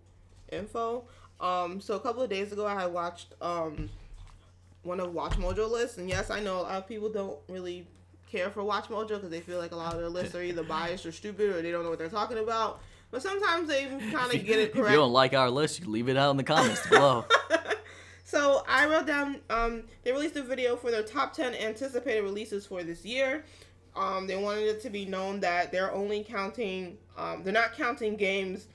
info. 0.51 1.05
Um, 1.39 1.81
so 1.81 1.95
a 1.95 1.99
couple 1.99 2.23
of 2.23 2.29
days 2.29 2.51
ago, 2.51 2.65
I 2.65 2.79
had 2.81 2.93
watched 2.93 3.33
um 3.41 3.89
one 4.83 4.99
of 4.99 5.13
Watch 5.13 5.33
Mojo 5.33 5.69
lists, 5.69 5.97
and 5.97 6.09
yes, 6.09 6.29
I 6.29 6.39
know 6.41 6.59
a 6.59 6.63
lot 6.63 6.71
of 6.75 6.87
people 6.87 7.09
don't 7.09 7.37
really 7.47 7.87
care 8.33 8.49
for 8.49 8.63
Watch 8.63 8.85
Mojo 8.85 9.09
because 9.09 9.29
they 9.29 9.39
feel 9.39 9.59
like 9.59 9.71
a 9.71 9.75
lot 9.75 9.93
of 9.93 9.99
their 9.99 10.09
lists 10.09 10.35
are 10.35 10.41
either 10.41 10.63
biased 10.77 11.05
or 11.05 11.11
stupid 11.11 11.55
or 11.55 11.61
they 11.61 11.71
don't 11.71 11.83
know 11.83 11.89
what 11.89 11.99
they're 11.99 12.09
talking 12.09 12.39
about. 12.39 12.81
But 13.11 13.21
sometimes 13.21 13.67
they 13.67 13.85
kind 14.11 14.33
of 14.33 14.45
get 14.45 14.59
it 14.59 14.73
correct. 14.73 14.87
If 14.87 14.91
you 14.91 14.97
don't 14.97 15.13
like 15.13 15.33
our 15.33 15.49
list, 15.49 15.79
you 15.79 15.89
leave 15.89 16.09
it 16.09 16.17
out 16.17 16.31
in 16.31 16.37
the 16.37 16.43
comments 16.43 16.85
below. 16.89 17.25
so 18.25 18.63
I 18.67 18.87
wrote 18.87 19.05
down. 19.05 19.37
Um, 19.49 19.83
they 20.03 20.11
released 20.11 20.35
a 20.35 20.41
video 20.41 20.75
for 20.75 20.89
their 20.89 21.03
top 21.03 21.33
ten 21.33 21.53
anticipated 21.53 22.23
releases 22.23 22.65
for 22.65 22.83
this 22.83 23.05
year. 23.05 23.45
Um, 23.95 24.25
they 24.25 24.35
wanted 24.35 24.63
it 24.63 24.81
to 24.81 24.89
be 24.89 25.05
known 25.05 25.39
that 25.41 25.71
they're 25.71 25.93
only 25.93 26.23
counting. 26.23 26.97
Um, 27.15 27.43
they're 27.43 27.53
not 27.53 27.73
counting 27.73 28.15
games 28.15 28.65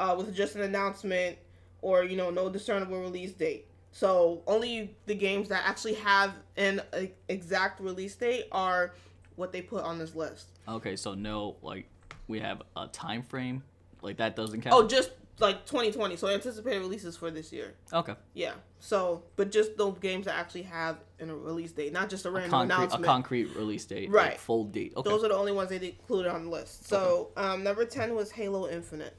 uh, 0.00 0.16
with 0.18 0.34
just 0.34 0.56
an 0.56 0.62
announcement 0.62 1.38
or 1.80 2.02
you 2.02 2.16
know 2.16 2.30
no 2.30 2.50
discernible 2.50 3.00
release 3.00 3.32
date. 3.32 3.68
So 3.94 4.42
only 4.48 4.96
the 5.06 5.14
games 5.14 5.48
that 5.50 5.62
actually 5.64 5.94
have 5.94 6.34
an 6.56 6.82
exact 7.28 7.80
release 7.80 8.16
date 8.16 8.48
are 8.50 8.92
what 9.36 9.52
they 9.52 9.62
put 9.62 9.84
on 9.84 10.00
this 10.00 10.16
list. 10.16 10.48
Okay, 10.66 10.96
so 10.96 11.14
no, 11.14 11.54
like 11.62 11.88
we 12.26 12.40
have 12.40 12.60
a 12.76 12.88
time 12.88 13.22
frame, 13.22 13.62
like 14.02 14.16
that 14.16 14.34
doesn't 14.34 14.62
count. 14.62 14.74
Oh, 14.74 14.88
just 14.88 15.10
like 15.38 15.64
2020. 15.64 16.16
So 16.16 16.26
anticipated 16.26 16.80
releases 16.80 17.16
for 17.16 17.30
this 17.30 17.52
year. 17.52 17.74
okay. 17.92 18.14
Yeah. 18.32 18.54
So, 18.80 19.22
but 19.36 19.52
just 19.52 19.76
those 19.76 19.96
games 20.00 20.26
that 20.26 20.34
actually 20.34 20.62
have 20.62 20.98
a 21.20 21.26
release 21.26 21.70
date, 21.70 21.92
not 21.92 22.10
just 22.10 22.26
a 22.26 22.30
A 22.30 22.32
random 22.32 22.68
concrete, 22.68 22.98
a 22.98 23.02
concrete 23.02 23.56
release 23.56 23.84
date, 23.84 24.10
Right. 24.10 24.30
Like 24.30 24.38
full 24.40 24.64
date. 24.64 24.92
Okay. 24.96 25.08
Those 25.08 25.22
are 25.22 25.28
the 25.28 25.36
only 25.36 25.52
ones 25.52 25.70
they 25.70 25.76
included 25.76 26.32
on 26.32 26.46
the 26.46 26.50
list. 26.50 26.88
So, 26.88 27.30
um, 27.36 27.62
number 27.62 27.84
ten 27.84 28.16
was 28.16 28.32
Halo 28.32 28.68
Infinite. 28.68 29.16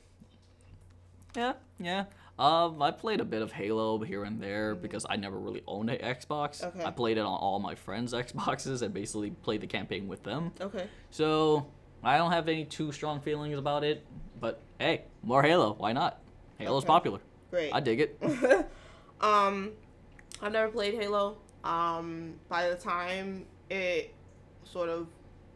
Yeah, 1.33 1.53
yeah. 1.79 2.05
Um, 2.38 2.82
I 2.82 2.91
played 2.91 3.21
a 3.21 3.26
bit 3.26 3.41
of 3.41 3.54
Halo 3.54 3.98
here 4.00 4.26
and 4.26 4.41
there 4.41 4.76
because 4.76 5.06
I 5.10 5.15
never 5.15 5.38
really 5.39 5.63
owned 5.67 5.89
an 5.89 5.98
Xbox. 6.00 6.63
Okay. 6.63 6.84
I 6.84 6.91
played 6.91 7.17
it 7.17 7.21
on 7.21 7.28
all 7.38 7.60
my 7.60 7.76
friends' 7.76 8.13
Xboxes 8.13 8.82
and 8.82 8.93
basically 8.93 9.32
played 9.32 9.62
the 9.62 9.67
campaign 9.67 10.08
with 10.08 10.24
them. 10.24 10.52
Okay. 10.60 10.88
So 11.12 11.65
I 12.04 12.17
don't 12.17 12.32
have 12.32 12.50
any 12.50 12.65
too 12.65 12.91
strong 12.91 13.21
feelings 13.21 13.58
about 13.58 13.84
it. 13.86 14.06
But 14.39 14.62
hey, 14.80 15.04
more 15.24 15.41
Halo. 15.43 15.74
Why 15.78 15.93
not? 15.93 16.19
Halo's 16.60 16.84
Okay. 16.84 16.88
popular. 16.88 17.19
Great. 17.52 17.74
I 17.74 17.80
dig 17.80 18.02
it. 18.02 18.17
um, 19.21 19.71
I've 20.41 20.52
never 20.52 20.69
played 20.71 20.95
Halo. 20.95 21.38
Um, 21.63 22.34
by 22.50 22.69
the 22.69 22.76
time 22.76 23.45
it 23.69 24.13
sort 24.65 24.89
of 24.89 25.08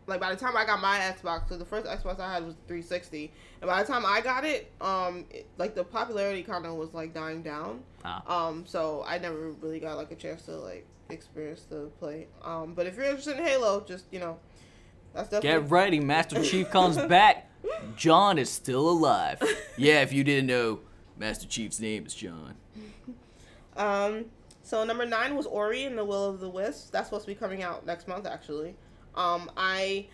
like 0.10 0.20
by 0.20 0.34
the 0.34 0.40
time 0.40 0.58
I 0.58 0.66
got 0.66 0.82
my 0.82 0.98
Xbox, 1.00 1.50
so 1.50 1.58
the 1.58 1.66
first 1.66 1.86
Xbox 1.86 2.20
I 2.20 2.34
had 2.34 2.46
was 2.46 2.56
360, 2.68 3.32
and 3.62 3.70
by 3.70 3.82
the 3.82 3.92
time 3.92 4.06
I 4.06 4.22
got 4.22 4.44
it, 4.46 4.72
um, 4.82 5.26
it, 5.30 5.48
like 5.58 5.76
the 5.76 5.84
popularity 5.84 6.44
kind 6.44 6.66
of 6.66 6.76
was 6.76 6.94
like 6.94 7.14
dying 7.14 7.42
down. 7.42 7.84
Ah. 8.04 8.48
Um, 8.48 8.66
so 8.66 9.04
I 9.08 9.18
never 9.20 9.52
really 9.52 9.80
got 9.80 9.98
like 9.98 10.12
a 10.12 10.16
chance 10.16 10.44
to 10.44 10.56
like 10.58 10.86
experience 11.10 11.64
the 11.64 11.90
play. 12.00 12.28
Um, 12.44 12.74
but 12.74 12.86
if 12.88 12.96
you're 12.96 13.06
interested 13.06 13.38
in 13.38 13.44
Halo, 13.44 13.82
just 13.82 14.06
you 14.12 14.20
know, 14.20 14.40
that's 15.14 15.30
definitely 15.30 15.62
Get 15.62 15.72
ready, 15.72 16.00
Master 16.00 16.44
Chief 16.44 16.70
comes 16.70 16.98
back. 17.08 17.50
John 17.96 18.38
is 18.38 18.50
still 18.50 18.90
alive. 18.90 19.42
Yeah, 19.78 20.02
if 20.02 20.14
you 20.14 20.24
didn't 20.24 20.48
know, 20.48 20.80
Master 21.18 21.48
Chief's 21.48 21.80
name 21.80 22.06
is 22.06 22.14
John. 22.14 22.56
Um, 23.76 24.26
so 24.64 24.84
number 24.84 25.06
nine 25.06 25.36
was 25.36 25.46
Ori 25.46 25.86
and 25.86 25.98
the 25.98 26.06
Will 26.06 26.26
of 26.26 26.40
the 26.40 26.50
Wisps. 26.50 26.90
That's 26.90 27.08
supposed 27.08 27.26
to 27.26 27.32
be 27.32 27.36
coming 27.36 27.64
out 27.64 27.86
next 27.86 28.08
month, 28.08 28.26
actually. 28.26 28.76
Um, 29.20 29.52
I 29.58 30.08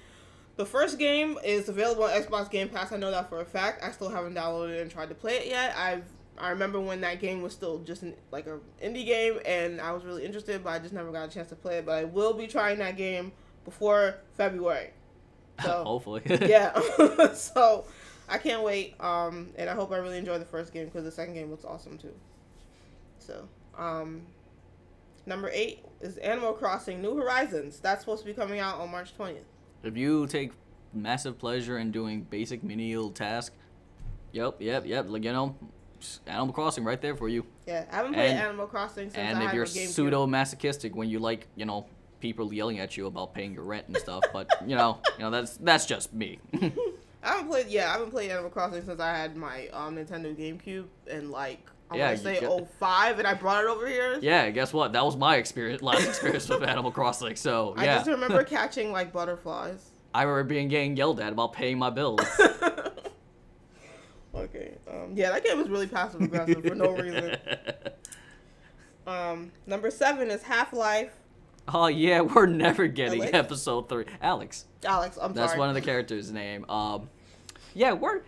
the 0.57 0.65
first 0.65 0.97
game 0.97 1.37
is 1.43 1.69
available 1.69 2.03
on 2.03 2.09
Xbox 2.09 2.49
Game 2.49 2.69
Pass. 2.69 2.91
I 2.91 2.97
know 2.97 3.11
that 3.11 3.29
for 3.29 3.39
a 3.39 3.45
fact. 3.45 3.83
I 3.83 3.91
still 3.91 4.09
haven't 4.09 4.35
downloaded 4.35 4.75
it 4.75 4.81
and 4.81 4.89
tried 4.91 5.09
to 5.09 5.15
play 5.15 5.37
it 5.37 5.47
yet. 5.47 5.75
I've 5.77 6.03
I 6.37 6.49
remember 6.49 6.81
when 6.81 7.01
that 7.01 7.21
game 7.21 7.41
was 7.41 7.53
still 7.53 7.79
just 7.79 8.01
an, 8.01 8.13
like 8.31 8.47
a 8.47 8.59
indie 8.83 9.05
game, 9.05 9.39
and 9.45 9.79
I 9.79 9.91
was 9.91 10.03
really 10.03 10.25
interested, 10.25 10.63
but 10.63 10.71
I 10.71 10.79
just 10.79 10.93
never 10.93 11.11
got 11.11 11.29
a 11.29 11.31
chance 11.31 11.49
to 11.49 11.55
play 11.55 11.77
it. 11.77 11.85
But 11.85 11.95
I 11.95 12.03
will 12.03 12.33
be 12.33 12.47
trying 12.47 12.79
that 12.79 12.97
game 12.97 13.31
before 13.63 14.15
February. 14.37 14.89
So 15.63 15.85
Hopefully. 15.85 16.21
yeah, 16.27 16.77
so 17.33 17.85
I 18.27 18.37
can't 18.39 18.61
wait. 18.61 18.95
Um, 18.99 19.51
and 19.55 19.69
I 19.69 19.73
hope 19.73 19.89
I 19.93 19.97
really 19.99 20.17
enjoy 20.17 20.37
the 20.37 20.43
first 20.43 20.73
game 20.73 20.83
because 20.83 21.05
the 21.05 21.11
second 21.11 21.33
game 21.33 21.49
looks 21.49 21.63
awesome 21.63 21.97
too. 21.97 22.13
So, 23.19 23.47
um, 23.77 24.23
number 25.25 25.49
eight 25.53 25.83
is 26.01 26.17
Animal 26.17 26.53
Crossing: 26.53 27.01
New 27.01 27.15
Horizons. 27.17 27.79
That's 27.79 28.01
supposed 28.01 28.21
to 28.21 28.27
be 28.27 28.33
coming 28.33 28.59
out 28.59 28.79
on 28.79 28.91
March 28.91 29.13
twentieth. 29.15 29.45
If 29.83 29.95
you 29.97 30.27
take 30.27 30.51
massive 30.93 31.38
pleasure 31.38 31.77
in 31.77 31.91
doing 31.91 32.21
basic 32.21 32.63
menial 32.63 33.11
tasks, 33.11 33.55
yep, 34.31 34.55
yep, 34.59 34.85
yep. 34.85 35.05
Like 35.09 35.23
you 35.23 35.33
know, 35.33 35.55
Animal 36.27 36.53
Crossing 36.53 36.83
right 36.83 37.01
there 37.01 37.15
for 37.15 37.27
you. 37.29 37.45
Yeah, 37.67 37.85
I 37.91 37.95
haven't 37.97 38.13
played 38.13 38.31
And- 38.31 38.39
Animal 38.39 38.67
Crossing 38.67 39.09
since 39.09 39.17
and 39.17 39.39
I 39.39 39.47
if 39.47 39.53
you're 39.53 39.65
pseudo 39.65 40.25
masochistic 40.27 40.95
when 40.95 41.09
you 41.09 41.19
like, 41.19 41.47
you 41.55 41.65
know, 41.65 41.85
people 42.19 42.53
yelling 42.53 42.79
at 42.79 42.97
you 42.97 43.07
about 43.07 43.33
paying 43.33 43.53
your 43.53 43.63
rent 43.63 43.88
and 43.88 43.97
stuff, 43.97 44.23
but 44.33 44.49
you 44.65 44.75
know, 44.75 44.99
you 45.17 45.23
know 45.23 45.31
that's 45.31 45.57
that's 45.57 45.85
just 45.85 46.13
me. 46.13 46.39
I 47.23 47.29
haven't 47.29 47.47
played. 47.47 47.67
Yeah, 47.67 47.89
I 47.89 47.93
haven't 47.93 48.11
played 48.11 48.29
Animal 48.31 48.51
Crossing 48.51 48.85
since 48.85 48.99
I 48.99 49.15
had 49.17 49.35
my 49.35 49.67
um, 49.69 49.95
Nintendo 49.95 50.35
GameCube 50.35 50.85
and 51.09 51.31
like 51.31 51.67
I 51.91 51.97
Yeah, 51.97 52.15
say 52.15 52.41
got- 52.41 52.67
05 52.79 53.19
and 53.19 53.27
I 53.27 53.35
brought 53.35 53.63
it 53.63 53.67
over 53.69 53.87
here. 53.87 54.17
yeah, 54.21 54.49
guess 54.49 54.73
what? 54.73 54.93
That 54.93 55.05
was 55.05 55.15
my 55.15 55.35
experience, 55.37 55.81
last 55.83 56.07
experience 56.07 56.49
with 56.49 56.63
Animal 56.63 56.91
Crossing. 56.91 57.35
So 57.35 57.75
I 57.77 57.85
just 57.85 58.07
remember 58.07 58.43
catching 58.43 58.91
like 58.91 59.13
butterflies. 59.13 59.91
I 60.13 60.23
remember 60.23 60.49
being 60.49 60.67
getting 60.67 60.97
yelled 60.97 61.19
at 61.19 61.31
about 61.33 61.53
paying 61.53 61.77
my 61.77 61.89
bills. 61.91 62.21
okay. 64.35 64.73
Um, 64.89 65.11
yeah, 65.13 65.31
that 65.31 65.43
game 65.43 65.57
was 65.57 65.69
really 65.69 65.87
passive 65.87 66.21
aggressive 66.21 66.63
for 66.65 66.75
no 66.75 66.95
reason. 66.95 67.35
Um, 69.07 69.51
number 69.67 69.91
seven 69.91 70.29
is 70.31 70.41
Half 70.43 70.73
Life. 70.73 71.11
oh 71.67 71.87
yeah, 71.87 72.21
we're 72.21 72.45
never 72.47 72.87
getting 72.87 73.21
Alyx? 73.21 73.33
episode 73.33 73.89
three. 73.89 74.05
Alyx. 74.23 74.65
Alyx, 74.81 75.17
I'm 75.21 75.33
That's 75.33 75.51
sorry. 75.51 75.59
one 75.59 75.69
of 75.69 75.75
the 75.75 75.81
characters' 75.81 76.31
name. 76.31 76.65
Um, 76.69 77.09
yeah, 77.73 77.93
we're. 77.93 78.21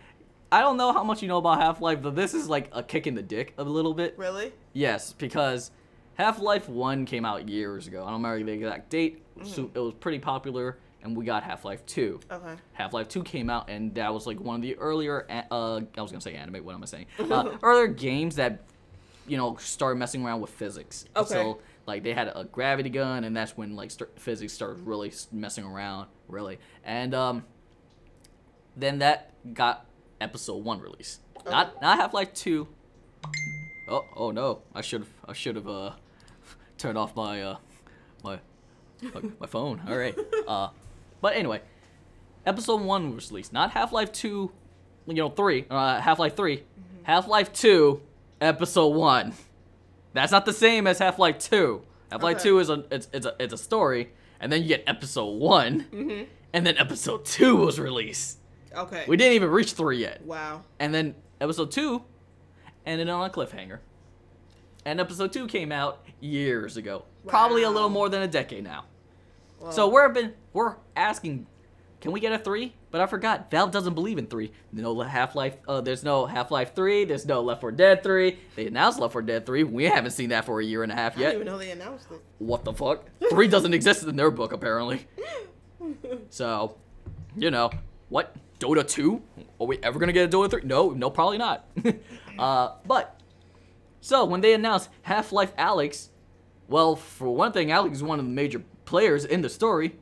I 0.50 0.60
don't 0.60 0.76
know 0.76 0.92
how 0.92 1.04
much 1.04 1.20
you 1.22 1.28
know 1.28 1.38
about 1.38 1.60
Half 1.60 1.80
Life, 1.80 2.00
but 2.00 2.16
this 2.16 2.32
is 2.32 2.48
like 2.48 2.70
a 2.72 2.82
kick 2.82 3.06
in 3.06 3.14
the 3.14 3.22
dick 3.22 3.54
a 3.58 3.64
little 3.64 3.92
bit. 3.92 4.14
Really? 4.16 4.52
Yes, 4.72 5.12
because 5.12 5.70
Half 6.14 6.40
Life 6.40 6.68
One 6.68 7.04
came 7.04 7.24
out 7.24 7.48
years 7.48 7.86
ago. 7.86 8.02
I 8.02 8.10
don't 8.10 8.22
remember 8.22 8.44
the 8.44 8.52
exact 8.52 8.90
date. 8.90 9.22
Mm-hmm. 9.36 9.48
So 9.48 9.70
it 9.74 9.78
was 9.78 9.94
pretty 9.94 10.18
popular, 10.18 10.78
and 11.02 11.14
we 11.16 11.26
got 11.26 11.42
Half 11.42 11.64
Life 11.64 11.84
Two. 11.84 12.20
Okay. 12.30 12.54
Half 12.72 12.94
Life 12.94 13.08
Two 13.08 13.22
came 13.22 13.50
out, 13.50 13.68
and 13.68 13.94
that 13.96 14.12
was 14.12 14.26
like 14.26 14.40
one 14.40 14.56
of 14.56 14.62
the 14.62 14.76
earlier. 14.76 15.26
Uh, 15.50 15.80
I 15.96 16.02
was 16.02 16.10
gonna 16.10 16.20
say 16.20 16.34
anime. 16.34 16.64
What 16.64 16.74
am 16.74 16.82
I 16.82 16.86
saying? 16.86 17.06
Uh, 17.30 17.58
earlier 17.62 17.88
games 17.88 18.36
that, 18.36 18.60
you 19.26 19.36
know, 19.36 19.56
started 19.56 19.98
messing 19.98 20.24
around 20.24 20.40
with 20.40 20.50
physics. 20.50 21.04
Okay. 21.14 21.34
So 21.34 21.60
like 21.86 22.02
they 22.02 22.14
had 22.14 22.28
a 22.34 22.44
gravity 22.44 22.88
gun, 22.88 23.24
and 23.24 23.36
that's 23.36 23.54
when 23.54 23.76
like 23.76 23.90
st- 23.90 24.18
physics 24.18 24.54
started 24.54 24.86
really 24.86 25.12
messing 25.30 25.64
around, 25.64 26.08
really. 26.26 26.58
And 26.84 27.14
um, 27.14 27.44
then 28.76 29.00
that 29.00 29.32
got 29.52 29.84
Episode 30.20 30.64
One 30.64 30.80
release. 30.80 31.20
Not 31.46 31.80
not 31.80 31.98
Half 31.98 32.14
Life 32.14 32.32
Two. 32.34 32.68
Oh 33.88 34.04
oh 34.16 34.30
no! 34.30 34.62
I 34.74 34.80
should 34.82 35.00
have 35.02 35.10
I 35.26 35.32
should 35.32 35.56
have 35.56 35.68
uh 35.68 35.92
turned 36.78 36.98
off 36.98 37.16
my 37.16 37.42
uh 37.42 37.56
my 38.24 38.38
my, 39.38 39.46
phone. 39.46 39.80
All 39.88 39.96
right. 39.96 40.16
Uh, 40.48 40.70
but 41.20 41.36
anyway, 41.36 41.60
episode 42.46 42.80
one 42.80 43.14
was 43.14 43.30
released. 43.30 43.52
Not 43.52 43.70
Half 43.72 43.92
Life 43.92 44.10
Two, 44.12 44.50
you 45.06 45.14
know, 45.14 45.28
three. 45.28 45.66
Uh, 45.68 46.00
Half 46.00 46.18
Life 46.18 46.36
3 46.36 46.62
Half 47.02 47.28
Life 47.28 47.52
Two, 47.52 48.00
episode 48.40 48.88
one. 48.94 49.34
That's 50.14 50.32
not 50.32 50.46
the 50.46 50.54
same 50.54 50.86
as 50.86 50.98
Half 50.98 51.18
Life 51.18 51.38
Two. 51.38 51.82
Half 52.10 52.22
Life 52.22 52.36
Okay. 52.36 52.44
Two 52.44 52.58
is 52.60 52.70
a 52.70 52.84
it's 52.90 53.08
it's 53.12 53.26
a 53.26 53.34
it's 53.38 53.52
a 53.52 53.58
story. 53.58 54.10
and 54.40 54.50
then 54.50 54.62
you 54.62 54.68
get 54.68 54.84
episode 54.86 55.32
one, 55.38 55.84
Mm-hmm. 55.92 56.24
and 56.54 56.66
then 56.66 56.78
episode 56.78 57.24
two 57.26 57.56
was 57.56 57.78
released. 57.78 58.38
Okay. 58.74 59.04
We 59.08 59.16
didn't 59.16 59.34
even 59.34 59.50
reach 59.50 59.72
three 59.72 59.98
yet, 59.98 60.24
wow. 60.24 60.62
and 60.78 60.92
then 60.94 61.14
episode 61.40 61.70
two 61.70 62.04
ended 62.86 63.08
on 63.08 63.28
a 63.28 63.32
cliffhanger. 63.32 63.78
And 64.84 65.00
episode 65.00 65.32
two 65.32 65.46
came 65.46 65.72
out 65.72 66.04
years 66.20 66.76
ago, 66.76 67.04
probably 67.26 67.62
a 67.62 67.70
little 67.70 67.88
more 67.90 68.08
than 68.08 68.22
a 68.22 68.28
decade 68.28 68.64
now. 68.64 68.84
Well, 69.60 69.72
So 69.72 69.88
we're 69.88 70.08
been 70.10 70.34
we're 70.52 70.76
asking, 70.96 71.46
can 72.00 72.12
we 72.12 72.20
get 72.20 72.32
a 72.32 72.38
three? 72.38 72.74
But 72.90 73.02
I 73.02 73.06
forgot 73.06 73.50
Valve 73.50 73.70
doesn't 73.70 73.92
believe 73.94 74.16
in 74.16 74.28
three. 74.28 74.52
No 74.72 74.98
Half 75.02 75.34
Life. 75.34 75.56
Uh, 75.66 75.82
there's 75.82 76.02
no 76.02 76.24
Half 76.24 76.50
Life 76.50 76.74
three. 76.74 77.04
There's 77.04 77.26
no 77.26 77.42
Left 77.42 77.60
4 77.60 77.72
Dead 77.72 78.02
three. 78.02 78.38
They 78.56 78.66
announced 78.66 78.98
Left 78.98 79.12
4 79.12 79.20
Dead 79.22 79.44
three. 79.44 79.62
We 79.62 79.84
haven't 79.84 80.12
seen 80.12 80.30
that 80.30 80.46
for 80.46 80.58
a 80.60 80.64
year 80.64 80.82
and 80.82 80.90
a 80.90 80.94
half 80.94 81.18
yet. 81.18 81.28
I 81.28 81.30
didn't 81.32 81.42
even 81.42 81.52
know 81.52 81.58
they 81.58 81.70
announced 81.70 82.10
it. 82.10 82.22
What 82.38 82.64
the 82.64 82.72
fuck? 82.72 83.04
Three 83.28 83.46
doesn't 83.46 83.74
exist 83.74 84.04
in 84.04 84.16
their 84.16 84.30
book 84.30 84.52
apparently. 84.52 85.06
So, 86.30 86.76
you 87.36 87.50
know 87.50 87.70
what? 88.08 88.34
Dota 88.58 88.86
two? 88.86 89.22
Are 89.60 89.66
we 89.66 89.78
ever 89.82 89.98
gonna 89.98 90.12
get 90.12 90.32
a 90.32 90.36
Dota 90.36 90.50
three? 90.50 90.62
No, 90.64 90.90
no, 90.90 91.10
probably 91.10 91.38
not. 91.38 91.66
uh, 92.38 92.72
but 92.86 93.20
so 94.00 94.24
when 94.24 94.40
they 94.40 94.54
announced 94.54 94.90
Half 95.02 95.32
Life 95.32 95.54
Alyx, 95.56 96.08
well, 96.68 96.96
for 96.96 97.34
one 97.34 97.52
thing, 97.52 97.68
Alyx 97.68 97.92
is 97.92 98.02
one 98.02 98.18
of 98.18 98.24
the 98.24 98.30
major 98.30 98.62
players 98.84 99.24
in 99.24 99.42
the 99.42 99.48
story, 99.48 99.96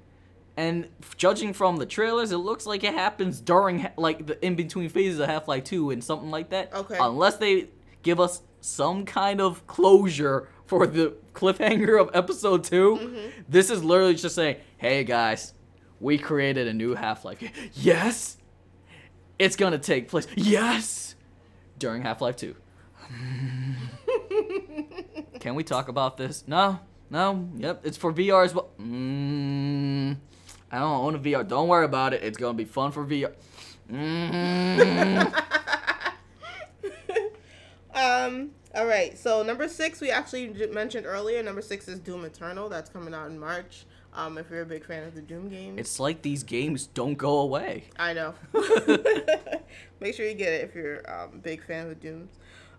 and 0.56 0.88
judging 1.16 1.52
from 1.52 1.76
the 1.76 1.86
trailers, 1.86 2.32
it 2.32 2.38
looks 2.38 2.66
like 2.66 2.84
it 2.84 2.94
happens 2.94 3.40
during 3.40 3.86
like 3.96 4.26
the 4.26 4.44
in 4.44 4.54
between 4.54 4.88
phases 4.88 5.20
of 5.20 5.28
Half 5.28 5.48
Life 5.48 5.64
Two 5.64 5.90
and 5.90 6.02
something 6.02 6.30
like 6.30 6.50
that. 6.50 6.72
Okay. 6.74 6.96
Unless 7.00 7.36
they 7.36 7.68
give 8.02 8.20
us 8.20 8.42
some 8.60 9.04
kind 9.04 9.40
of 9.40 9.66
closure 9.66 10.48
for 10.64 10.86
the 10.86 11.14
cliffhanger 11.32 12.00
of 12.00 12.10
Episode 12.14 12.64
2 12.64 13.30
this 13.48 13.70
is 13.70 13.84
literally 13.84 14.14
just 14.14 14.34
saying, 14.34 14.56
"Hey 14.78 15.04
guys, 15.04 15.54
we 16.00 16.18
created 16.18 16.66
a 16.66 16.72
new 16.72 16.94
Half 16.94 17.24
Life. 17.24 17.42
Yes, 17.74 18.38
it's 19.38 19.56
gonna 19.56 19.78
take 19.78 20.08
place. 20.08 20.26
Yes, 20.36 21.14
during 21.78 22.02
Half 22.02 22.20
Life 22.20 22.36
Two. 22.36 22.54
Can 25.40 25.54
we 25.54 25.62
talk 25.64 25.88
about 25.88 26.16
this? 26.16 26.44
No, 26.46 26.80
no. 27.10 27.48
Yep, 27.56 27.86
it's 27.86 27.96
for 27.96 28.12
VR 28.12 28.44
as 28.44 28.54
well. 28.54 28.70
Mm, 28.80 30.16
I 30.72 30.78
don't 30.78 31.04
own 31.04 31.14
a 31.14 31.18
VR. 31.18 31.46
Don't 31.46 31.68
worry 31.68 31.84
about 31.84 32.14
it. 32.14 32.22
It's 32.22 32.38
gonna 32.38 32.54
be 32.54 32.64
fun 32.64 32.92
for 32.92 33.04
VR. 33.04 33.32
Mm. 33.90 35.42
Um. 37.96 38.50
All 38.74 38.84
right. 38.86 39.16
So 39.16 39.42
number 39.42 39.68
six, 39.68 40.02
we 40.02 40.10
actually 40.10 40.48
mentioned 40.70 41.06
earlier. 41.06 41.42
Number 41.42 41.62
six 41.62 41.88
is 41.88 41.98
Doom 41.98 42.26
Eternal. 42.26 42.68
That's 42.68 42.90
coming 42.90 43.14
out 43.14 43.30
in 43.30 43.38
March. 43.38 43.86
Um, 44.16 44.38
if 44.38 44.48
you're 44.50 44.62
a 44.62 44.66
big 44.66 44.84
fan 44.84 45.04
of 45.04 45.14
the 45.14 45.20
Doom 45.20 45.48
games, 45.50 45.78
it's 45.78 46.00
like 46.00 46.22
these 46.22 46.42
games 46.42 46.86
don't 46.86 47.14
go 47.16 47.40
away. 47.40 47.84
I 47.98 48.14
know. 48.14 48.34
Make 50.00 50.14
sure 50.14 50.26
you 50.26 50.34
get 50.34 50.52
it 50.54 50.64
if 50.64 50.74
you're 50.74 50.98
um, 51.08 51.34
a 51.34 51.38
big 51.38 51.62
fan 51.64 51.82
of 51.82 51.88
the 51.90 51.94
Dooms. 51.96 52.32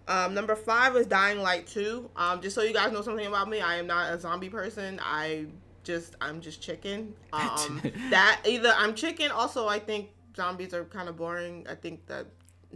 Um, 0.07 0.33
number 0.33 0.55
five 0.55 0.95
is 0.95 1.05
Dying 1.05 1.39
Light 1.41 1.67
2. 1.67 2.09
Um, 2.15 2.41
just 2.41 2.55
so 2.55 2.63
you 2.63 2.73
guys 2.73 2.91
know 2.91 3.01
something 3.01 3.25
about 3.27 3.49
me, 3.49 3.61
I 3.61 3.75
am 3.75 3.85
not 3.87 4.13
a 4.13 4.19
zombie 4.19 4.49
person. 4.49 4.99
I 5.03 5.45
just, 5.83 6.15
I'm 6.21 6.41
just 6.41 6.61
chicken. 6.61 7.13
Um, 7.33 7.81
that 8.09 8.41
either 8.45 8.73
I'm 8.75 8.95
chicken. 8.95 9.29
Also, 9.31 9.67
I 9.67 9.77
think 9.79 10.09
zombies 10.35 10.73
are 10.73 10.85
kind 10.85 11.07
of 11.07 11.17
boring. 11.17 11.67
I 11.69 11.75
think 11.75 12.07
that 12.07 12.25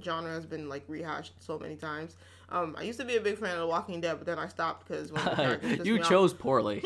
genre 0.04 0.32
has 0.32 0.46
been 0.46 0.70
like 0.70 0.84
rehashed 0.88 1.34
so 1.40 1.58
many 1.58 1.76
times. 1.78 2.16
Um, 2.50 2.76
I 2.78 2.84
used 2.84 3.00
to 3.00 3.06
be 3.06 3.16
a 3.16 3.22
big 3.22 3.38
fan 3.38 3.54
of 3.54 3.60
The 3.60 3.68
Walking 3.68 4.02
Dead, 4.02 4.18
but 4.18 4.28
then 4.28 4.38
I 4.38 4.48
stopped 4.50 4.88
because 4.88 5.12
one 5.12 5.26
of 5.26 5.38
the 5.38 5.44
characters 5.44 5.72
pissed 5.78 5.86
you 5.86 5.96
me 5.96 6.02
off. 6.02 6.10
chose 6.10 6.34
poorly. 6.34 6.84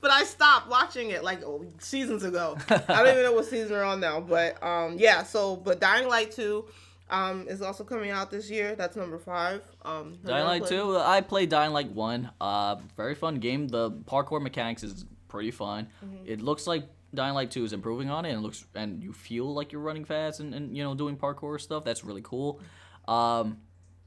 But 0.00 0.10
I 0.10 0.24
stopped 0.24 0.68
watching 0.68 1.10
it 1.10 1.22
like 1.22 1.42
oh, 1.44 1.66
seasons 1.78 2.24
ago. 2.24 2.56
I 2.70 3.02
don't 3.02 3.08
even 3.08 3.22
know 3.22 3.32
what 3.32 3.46
season 3.46 3.72
we're 3.72 3.84
on 3.84 4.00
now. 4.00 4.20
But 4.20 4.62
um, 4.62 4.96
yeah. 4.98 5.22
So, 5.22 5.56
but 5.56 5.80
Dying 5.80 6.08
Light 6.08 6.30
two 6.32 6.66
um, 7.10 7.46
is 7.48 7.60
also 7.60 7.84
coming 7.84 8.10
out 8.10 8.30
this 8.30 8.50
year. 8.50 8.74
That's 8.74 8.96
number 8.96 9.18
five. 9.18 9.62
Um, 9.82 10.18
Dying 10.24 10.46
Light 10.46 10.66
2, 10.66 10.96
I 10.98 11.20
played 11.20 11.48
Dying 11.48 11.72
Light 11.72 11.90
1. 11.90 12.30
Uh, 12.40 12.76
very 12.96 13.14
fun 13.14 13.36
game. 13.36 13.68
The 13.68 13.90
parkour 13.90 14.40
mechanics 14.40 14.82
is 14.82 15.04
pretty 15.28 15.50
fun. 15.50 15.88
Mm-hmm. 16.04 16.24
It 16.26 16.40
looks 16.40 16.66
like 16.66 16.84
Dying 17.14 17.34
Light 17.34 17.50
2 17.50 17.64
is 17.64 17.72
improving 17.72 18.10
on 18.10 18.24
it 18.24 18.30
and 18.30 18.38
it 18.38 18.42
looks 18.42 18.64
and 18.74 19.02
you 19.02 19.12
feel 19.12 19.52
like 19.52 19.72
you're 19.72 19.80
running 19.80 20.04
fast 20.04 20.38
and, 20.40 20.54
and 20.54 20.76
you 20.76 20.84
know 20.84 20.94
doing 20.94 21.16
parkour 21.16 21.60
stuff. 21.60 21.84
That's 21.84 22.04
really 22.04 22.22
cool. 22.22 22.60
Um, 23.08 23.58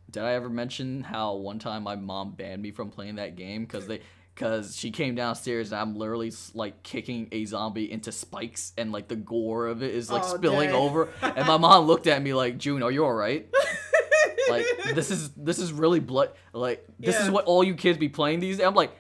did 0.09 0.23
I 0.23 0.33
ever 0.33 0.49
mention 0.49 1.03
how 1.03 1.35
one 1.35 1.59
time 1.59 1.83
my 1.83 1.95
mom 1.95 2.31
banned 2.31 2.61
me 2.61 2.71
from 2.71 2.89
playing 2.89 3.15
that 3.15 3.35
game 3.35 3.65
cuz 3.65 3.87
they 3.87 4.01
cuz 4.35 4.75
she 4.75 4.89
came 4.91 5.15
downstairs 5.15 5.71
and 5.71 5.79
I'm 5.81 5.95
literally 5.95 6.31
like 6.53 6.81
kicking 6.83 7.27
a 7.31 7.45
zombie 7.45 7.91
into 7.91 8.11
spikes 8.11 8.73
and 8.77 8.91
like 8.91 9.07
the 9.07 9.15
gore 9.15 9.67
of 9.67 9.83
it 9.83 9.93
is 9.93 10.11
like 10.11 10.23
Oh, 10.25 10.35
spilling 10.37 10.69
dang. 10.69 10.75
over 10.81 11.09
and 11.21 11.45
my 11.47 11.57
mom 11.57 11.85
looked 11.85 12.07
at 12.07 12.21
me 12.21 12.33
like, 12.33 12.57
"June, 12.57 12.81
are 12.83 12.91
you 12.91 13.05
all 13.05 13.13
right?" 13.13 13.47
like 14.49 14.65
this 14.93 15.09
is 15.11 15.29
this 15.31 15.57
is 15.59 15.71
really 15.71 15.99
blood 15.99 16.29
like 16.51 16.85
this 16.99 17.19
is 17.19 17.29
what 17.29 17.45
all 17.45 17.63
you 17.63 17.75
kids 17.75 17.97
be 17.97 18.09
playing 18.09 18.39
these 18.39 18.57
days. 18.57 18.65
I'm 18.65 18.73
like 18.75 18.91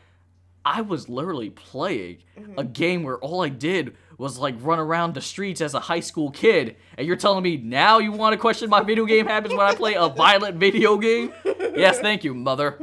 I 0.65 0.81
was 0.81 1.09
literally 1.09 1.49
playing 1.49 2.19
Mm-hmm. 2.39 2.57
a 2.59 2.63
game 2.63 3.03
where 3.03 3.17
all 3.19 3.41
I 3.43 3.49
did 3.49 3.95
was 4.17 4.39
like 4.39 4.55
run 4.59 4.79
around 4.79 5.13
the 5.13 5.21
streets 5.21 5.61
as 5.61 5.73
a 5.75 5.79
high 5.79 5.99
school 5.99 6.31
kid 6.31 6.77
and 6.97 7.05
you're 7.05 7.15
telling 7.15 7.43
me 7.43 7.57
now 7.57 7.99
you 7.99 8.11
want 8.11 8.33
to 8.33 8.37
question 8.37 8.69
my 8.71 8.81
video 8.81 9.05
game 9.05 9.27
habits 9.27 9.53
when 9.53 9.65
I 9.67 9.75
play 9.75 9.93
a 9.93 10.07
violent 10.09 10.57
video 10.57 10.97
game? 10.97 11.31
Yes, 11.75 11.99
thank 11.99 12.23
you, 12.23 12.33
mother. 12.33 12.79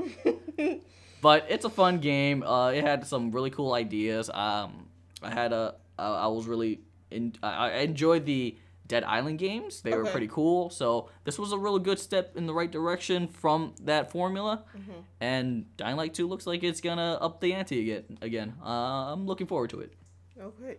But 1.20 1.46
it's 1.48 1.64
a 1.64 1.70
fun 1.70 1.98
game. 1.98 2.42
Uh, 2.42 2.70
it 2.70 2.84
had 2.84 3.06
some 3.06 3.30
really 3.30 3.50
cool 3.50 3.72
ideas. 3.74 4.30
Um, 4.30 4.88
I 5.22 5.30
had 5.30 5.52
a 5.52 5.74
I, 5.98 6.08
I 6.08 6.26
was 6.28 6.46
really 6.46 6.80
in, 7.10 7.34
I, 7.42 7.70
I 7.70 7.78
enjoyed 7.80 8.24
the 8.24 8.56
Dead 8.86 9.04
Island 9.04 9.38
games. 9.38 9.82
They 9.82 9.96
were 9.96 10.04
pretty 10.04 10.26
cool. 10.26 10.68
So 10.70 11.10
this 11.24 11.38
was 11.38 11.52
a 11.52 11.58
really 11.58 11.80
good 11.80 11.98
step 11.98 12.36
in 12.36 12.46
the 12.46 12.54
right 12.54 12.70
direction 12.70 13.28
from 13.28 13.74
that 13.82 14.10
formula. 14.10 14.64
Mm-hmm. 14.76 15.00
And 15.20 15.76
Dying 15.76 15.96
Light 15.96 16.12
2 16.14 16.26
looks 16.26 16.46
like 16.46 16.64
it's 16.64 16.80
gonna 16.80 17.18
up 17.20 17.40
the 17.40 17.54
ante 17.54 17.80
again. 17.80 18.18
Again, 18.20 18.54
uh, 18.64 19.12
I'm 19.12 19.26
looking 19.26 19.46
forward 19.46 19.70
to 19.70 19.80
it. 19.80 19.92
Okay. 20.40 20.78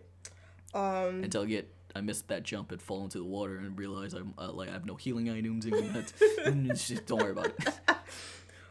Um. 0.74 1.24
Until 1.24 1.42
I 1.42 1.46
get 1.46 1.72
I 1.94 2.00
missed 2.00 2.28
that 2.28 2.42
jump 2.42 2.72
and 2.72 2.80
fall 2.80 3.02
into 3.04 3.18
the 3.18 3.24
water 3.24 3.56
and 3.56 3.78
realize 3.78 4.14
I'm 4.14 4.34
uh, 4.38 4.52
like 4.52 4.68
I 4.68 4.72
have 4.72 4.86
no 4.86 4.94
healing 4.94 5.30
items 5.30 5.66
and 5.66 6.68
just 6.76 7.06
don't 7.06 7.20
worry 7.20 7.32
about 7.32 7.46
it. 7.46 7.68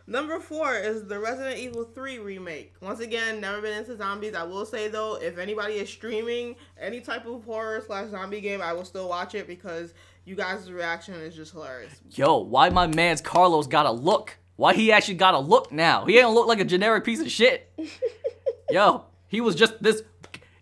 Number 0.08 0.40
four 0.40 0.76
is 0.76 1.06
the 1.06 1.20
Resident 1.20 1.58
Evil 1.58 1.84
3 1.84 2.20
remake. 2.20 2.74
Once 2.82 3.00
again, 3.00 3.40
never 3.40 3.62
been 3.62 3.78
into 3.78 3.96
zombies. 3.98 4.34
I 4.34 4.44
will 4.44 4.66
say 4.66 4.88
though, 4.88 5.16
if 5.16 5.38
anybody 5.38 5.76
is 5.76 5.90
streaming 5.90 6.56
any 6.80 7.02
type 7.02 7.26
of 7.26 7.44
horror 7.44 7.84
slash 7.86 8.10
zombie 8.10 8.42
game, 8.42 8.62
I 8.62 8.74
will 8.74 8.86
still 8.86 9.08
watch 9.08 9.36
it 9.36 9.48
because 9.48 9.94
you 10.26 10.36
guys' 10.36 10.72
reaction 10.72 11.16
is 11.16 11.36
just 11.36 11.52
hilarious. 11.52 11.94
Yo, 12.12 12.38
why 12.38 12.70
my 12.70 12.88
man's 12.88 13.22
Carlos 13.22 13.68
got 13.68 13.86
a 13.86 13.92
look? 13.92 14.38
Why 14.56 14.74
he 14.74 14.92
actually 14.92 15.16
got 15.16 15.34
a 15.34 15.40
look 15.40 15.72
now? 15.72 16.06
He 16.06 16.20
ain't 16.20 16.30
look 16.32 16.48
like 16.48 16.60
a 16.60 16.66
generic 16.66 17.04
piece 17.04 17.20
of 17.20 17.32
shit. 17.32 17.72
Yo, 18.70 19.06
he 19.28 19.42
was 19.42 19.56
just 19.56 19.82
this. 19.82 20.04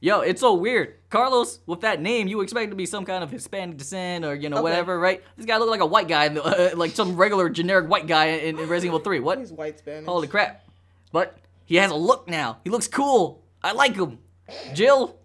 Yo, 0.02 0.22
it's 0.22 0.40
so 0.40 0.54
weird. 0.54 0.96
Carlos, 1.10 1.60
with 1.66 1.82
that 1.82 2.02
name, 2.02 2.28
you 2.28 2.40
expect 2.42 2.70
to 2.72 2.76
be 2.76 2.86
some 2.86 3.04
kind 3.04 3.24
of 3.24 3.32
Hispanic 3.32 3.76
descent 3.78 4.24
or 4.24 4.34
you 4.34 4.48
know 4.50 4.58
Okay. 4.58 4.64
whatever, 4.64 4.98
right? 4.98 5.22
This 5.36 5.46
guy 5.46 5.58
look 5.58 5.70
like 5.70 5.82
a 5.82 5.86
white 5.86 6.08
guy, 6.08 6.28
uh, 6.28 6.72
like 6.76 6.92
some 6.92 7.16
regular 7.18 7.50
generic 7.50 7.90
white 7.90 8.08
guy 8.08 8.28
in, 8.28 8.58
in 8.60 8.70
Resident 8.70 8.86
Evil 8.86 9.00
3. 9.00 9.20
What? 9.20 9.40
He's 9.40 9.52
white 9.52 9.78
Spanish. 9.80 10.06
Holy 10.08 10.28
crap! 10.28 10.64
But 11.12 11.38
he 11.66 11.76
has 11.76 11.92
a 11.92 11.96
look 11.96 12.30
now. 12.30 12.60
He 12.64 12.70
looks 12.70 12.88
cool. 12.88 13.44
I 13.62 13.74
like 13.74 13.96
him. 13.96 14.20
Jill, 14.74 15.18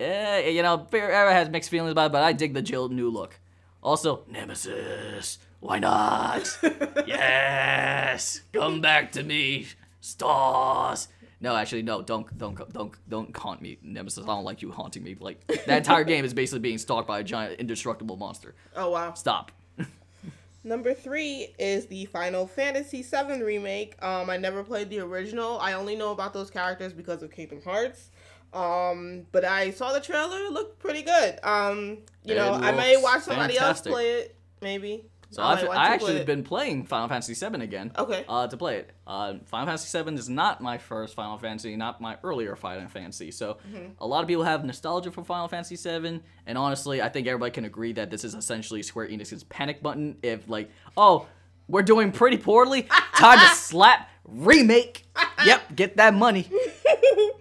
eh, 0.00 0.48
you 0.48 0.62
know, 0.62 0.86
Era 0.92 1.32
has 1.32 1.48
mixed 1.48 1.70
feelings 1.70 1.92
about 1.92 2.06
it, 2.06 2.12
but 2.12 2.22
I 2.24 2.32
dig 2.32 2.52
the 2.52 2.62
Jill 2.62 2.88
new 2.88 3.10
look. 3.10 3.38
Also, 3.82 4.24
Nemesis. 4.28 5.38
Why 5.60 5.78
not? 5.78 6.58
yes, 7.06 8.40
come 8.52 8.80
back 8.80 9.12
to 9.12 9.22
me, 9.22 9.66
stars. 10.00 11.08
No, 11.42 11.56
actually, 11.56 11.82
no. 11.82 12.02
Don't, 12.02 12.36
don't, 12.36 12.72
don't, 12.72 12.92
don't 13.08 13.36
haunt 13.36 13.62
me, 13.62 13.78
Nemesis. 13.82 14.24
I 14.24 14.26
don't 14.26 14.44
like 14.44 14.60
you 14.62 14.70
haunting 14.70 15.02
me. 15.02 15.16
Like 15.18 15.46
that 15.46 15.68
entire 15.78 16.04
game 16.04 16.24
is 16.24 16.34
basically 16.34 16.60
being 16.60 16.78
stalked 16.78 17.08
by 17.08 17.20
a 17.20 17.24
giant, 17.24 17.58
indestructible 17.60 18.16
monster. 18.16 18.54
Oh 18.76 18.90
wow. 18.90 19.14
Stop. 19.14 19.50
Number 20.64 20.92
three 20.92 21.54
is 21.58 21.86
the 21.86 22.04
Final 22.06 22.46
Fantasy 22.46 23.02
VII 23.02 23.42
remake. 23.42 23.94
Um, 24.04 24.28
I 24.28 24.36
never 24.36 24.62
played 24.62 24.90
the 24.90 24.98
original. 25.00 25.58
I 25.58 25.72
only 25.72 25.96
know 25.96 26.12
about 26.12 26.34
those 26.34 26.50
characters 26.50 26.92
because 26.92 27.22
of 27.22 27.30
Kingdom 27.30 27.62
Hearts. 27.62 28.10
Um, 28.52 29.26
but 29.32 29.44
I 29.46 29.70
saw 29.70 29.92
the 29.94 30.00
trailer. 30.00 30.44
It 30.44 30.52
looked 30.52 30.78
pretty 30.78 31.02
good. 31.02 31.38
Um, 31.42 31.98
you 32.24 32.34
It 32.34 32.36
know, 32.36 32.52
I 32.52 32.72
may 32.72 32.96
watch 33.00 33.22
somebody 33.22 33.54
fantastic. 33.54 33.86
else 33.90 33.94
play 33.94 34.10
it. 34.10 34.36
Maybe. 34.60 35.04
So 35.32 35.42
I 35.42 35.52
I've, 35.52 35.68
I 35.68 35.86
actually 35.94 36.16
have 36.16 36.26
been 36.26 36.42
playing 36.42 36.86
Final 36.86 37.08
Fantasy 37.08 37.34
VII 37.34 37.62
again. 37.62 37.92
Okay. 37.96 38.24
Uh, 38.28 38.48
to 38.48 38.56
play 38.56 38.78
it. 38.78 38.90
Uh, 39.06 39.34
Final 39.46 39.66
Fantasy 39.66 40.02
VII 40.02 40.14
is 40.14 40.28
not 40.28 40.60
my 40.60 40.76
first 40.78 41.14
Final 41.14 41.38
Fantasy, 41.38 41.76
not 41.76 42.00
my 42.00 42.16
earlier 42.24 42.56
Final 42.56 42.88
Fantasy. 42.88 43.30
So 43.30 43.58
Mm-hmm. 43.72 43.92
a 44.00 44.06
lot 44.06 44.22
of 44.22 44.28
people 44.28 44.42
have 44.44 44.64
nostalgia 44.64 45.10
for 45.12 45.22
Final 45.22 45.46
Fantasy 45.48 45.76
VII, 45.76 46.20
and 46.46 46.58
honestly, 46.58 47.00
I 47.00 47.08
think 47.08 47.26
everybody 47.28 47.52
can 47.52 47.64
agree 47.64 47.92
that 47.92 48.10
this 48.10 48.24
is 48.24 48.34
essentially 48.34 48.82
Square 48.82 49.08
Enix's 49.08 49.44
panic 49.44 49.82
button. 49.82 50.16
If 50.22 50.48
like, 50.48 50.70
oh, 50.96 51.26
we're 51.68 51.82
doing 51.82 52.10
pretty 52.10 52.36
poorly, 52.38 52.82
time 53.14 53.38
to 53.38 53.54
slap 53.54 54.08
remake. 54.24 55.04
yep, 55.46 55.62
get 55.74 55.96
that 55.98 56.14
money. 56.14 56.48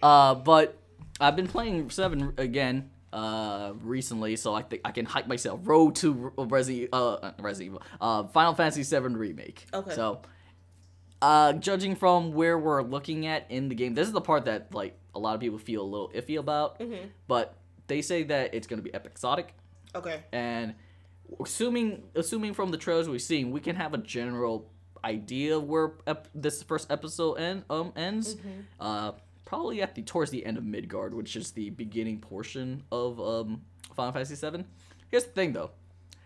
Uh, 0.01 0.33
but 0.35 0.77
I've 1.19 1.35
been 1.35 1.47
playing 1.47 1.89
seven 1.89 2.33
again 2.37 2.89
uh 3.13 3.73
recently, 3.81 4.35
so 4.35 4.53
I 4.53 4.61
think 4.61 4.81
I 4.85 4.91
can 4.91 5.05
hype 5.05 5.27
myself. 5.27 5.61
Road 5.63 5.95
to 5.97 6.31
Resi 6.37 6.89
uh 6.93 7.31
Resi 7.39 7.61
Evil, 7.61 7.81
uh 7.99 8.23
Final 8.27 8.53
Fantasy 8.55 8.83
Seven 8.83 9.15
remake. 9.17 9.65
Okay. 9.73 9.93
So, 9.95 10.21
uh, 11.21 11.53
judging 11.53 11.95
from 11.95 12.31
where 12.33 12.57
we're 12.57 12.81
looking 12.83 13.25
at 13.27 13.45
in 13.49 13.67
the 13.69 13.75
game, 13.75 13.93
this 13.93 14.07
is 14.07 14.13
the 14.13 14.21
part 14.21 14.45
that 14.45 14.73
like 14.73 14.97
a 15.15 15.19
lot 15.19 15.35
of 15.35 15.41
people 15.41 15.57
feel 15.57 15.81
a 15.81 15.89
little 15.89 16.09
iffy 16.09 16.37
about. 16.39 16.81
But 17.27 17.55
they 17.87 18.01
say 18.01 18.23
that 18.23 18.53
it's 18.53 18.67
gonna 18.67 18.81
be 18.83 18.93
episodic, 18.93 19.53
Okay. 19.95 20.23
and 20.31 20.75
assuming 21.39 22.03
assuming 22.15 22.53
from 22.53 22.71
the 22.71 22.77
trailers 22.77 23.09
we've 23.09 23.21
seen, 23.21 23.51
we 23.51 23.59
can 23.59 23.75
have 23.75 23.93
a 23.93 23.97
general 23.97 24.69
idea 25.03 25.55
of 25.57 25.63
where 25.63 25.93
ep- 26.07 26.27
this 26.35 26.61
first 26.63 26.91
episode 26.91 27.35
end, 27.35 27.63
um, 27.69 27.93
ends. 27.95 28.35
Uh, 28.79 29.13
probably 29.49 29.81
at 29.81 29.95
the 29.95 30.03
towards 30.03 30.29
the 30.29 30.45
end 30.45 30.57
of 30.59 30.63
Midgar, 30.63 31.11
which 31.11 31.35
is 31.35 31.49
the 31.51 31.71
beginning 31.71 32.19
portion 32.19 32.83
of 32.91 33.19
um, 33.19 33.63
Final 33.95 34.11
Fantasy 34.13 34.35
VII. 34.35 34.63
Here's 35.09 35.23
the 35.25 35.31
thing, 35.31 35.53
though, 35.53 35.71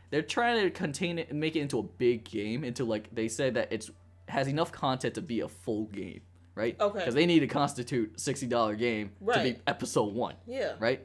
they're 0.09 0.21
trying 0.21 0.61
to 0.61 0.69
contain 0.69 1.17
it 1.17 1.29
and 1.29 1.39
make 1.39 1.55
it 1.55 1.61
into 1.61 1.79
a 1.79 1.83
big 1.83 2.25
game. 2.25 2.65
Into 2.65 2.83
like 2.83 3.07
they 3.15 3.29
say 3.29 3.49
that 3.51 3.69
it's 3.71 3.89
has 4.27 4.49
enough 4.49 4.73
content 4.73 5.13
to 5.15 5.21
be 5.21 5.39
a 5.39 5.47
full 5.47 5.85
game, 5.85 6.19
right? 6.53 6.75
Okay. 6.81 6.99
Because 6.99 7.15
they 7.15 7.25
need 7.25 7.39
to 7.39 7.47
constitute 7.47 8.19
sixty 8.19 8.45
dollar 8.45 8.75
game 8.75 9.11
to 9.33 9.41
be 9.41 9.55
episode 9.67 10.13
one 10.13 10.35
Yeah. 10.45 10.73
right? 10.79 10.99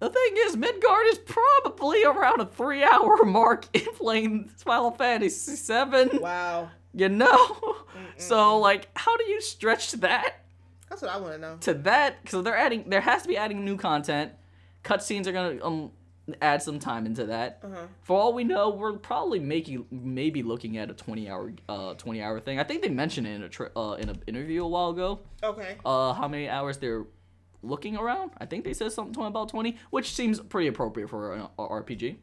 The 0.00 0.08
thing 0.08 0.32
is, 0.38 0.56
Midgar 0.56 1.10
is 1.12 1.18
probably 1.18 2.02
around 2.04 2.40
a 2.40 2.46
three-hour 2.46 3.24
mark 3.26 3.66
in 3.74 3.84
playing 3.94 4.48
Final 4.56 4.90
Fantasy 4.90 5.54
VII. 5.56 6.18
Wow. 6.18 6.70
You 6.94 7.08
know, 7.10 7.76
so 8.16 8.58
like, 8.58 8.88
how 8.96 9.16
do 9.16 9.24
you 9.24 9.40
stretch 9.40 9.92
that 9.92 10.43
That's 10.94 11.02
what 11.02 11.10
I 11.10 11.16
want 11.18 11.32
to 11.34 11.38
know. 11.40 11.56
to 11.62 11.74
that? 11.74 12.28
So 12.28 12.40
they're 12.42 12.56
adding, 12.56 12.88
there 12.88 13.00
has 13.00 13.22
to 13.22 13.28
be 13.28 13.36
adding 13.36 13.64
new 13.64 13.76
content. 13.76 14.32
Cutscenes 14.84 15.26
are 15.26 15.32
gonna 15.32 15.64
um 15.64 15.90
add 16.40 16.62
some 16.62 16.78
time 16.78 17.04
into 17.06 17.26
that. 17.26 17.60
Uh-huh. 17.64 17.86
For 18.02 18.16
all 18.18 18.32
we 18.32 18.44
know, 18.44 18.70
we're 18.70 18.92
probably 18.98 19.40
making 19.40 19.86
maybe 19.90 20.42
looking 20.42 20.76
at 20.78 20.90
a 20.90 20.94
twenty-hour 20.94 21.52
uh 21.68 21.94
twenty-hour 21.94 22.40
thing. 22.40 22.58
I 22.60 22.64
think 22.64 22.82
they 22.82 22.88
mentioned 22.90 23.26
it 23.26 23.30
in 23.30 23.42
a 23.42 23.48
tri- 23.48 23.70
uh 23.74 23.96
in 23.98 24.08
an 24.10 24.22
interview 24.26 24.62
a 24.64 24.68
while 24.68 24.90
ago 24.90 25.20
Okay. 25.42 25.76
uh, 25.84 26.12
how 26.12 26.28
many 26.28 26.48
hours 26.48 26.78
they're 26.78 27.04
looking 27.62 27.96
around. 27.96 28.30
I 28.38 28.44
think 28.46 28.64
they 28.64 28.74
said 28.74 28.92
something 28.92 29.24
about 29.24 29.48
20, 29.48 29.76
which 29.90 30.14
seems 30.14 30.38
pretty 30.38 30.68
appropriate 30.68 31.08
for 31.08 31.34
an 31.34 31.48
RPG. 31.58 32.16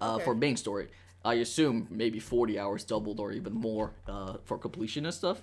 Uh, 0.00 0.14
Okay. 0.16 0.24
For 0.24 0.34
main 0.34 0.56
story, 0.56 0.88
I 1.24 1.34
assume 1.34 1.86
maybe 1.88 2.18
40 2.18 2.58
hours 2.58 2.82
doubled 2.84 3.20
or 3.20 3.30
even 3.32 3.52
more 3.52 3.92
uh, 4.08 4.38
for 4.44 4.58
completion 4.58 5.04
and 5.06 5.14
stuff. 5.14 5.42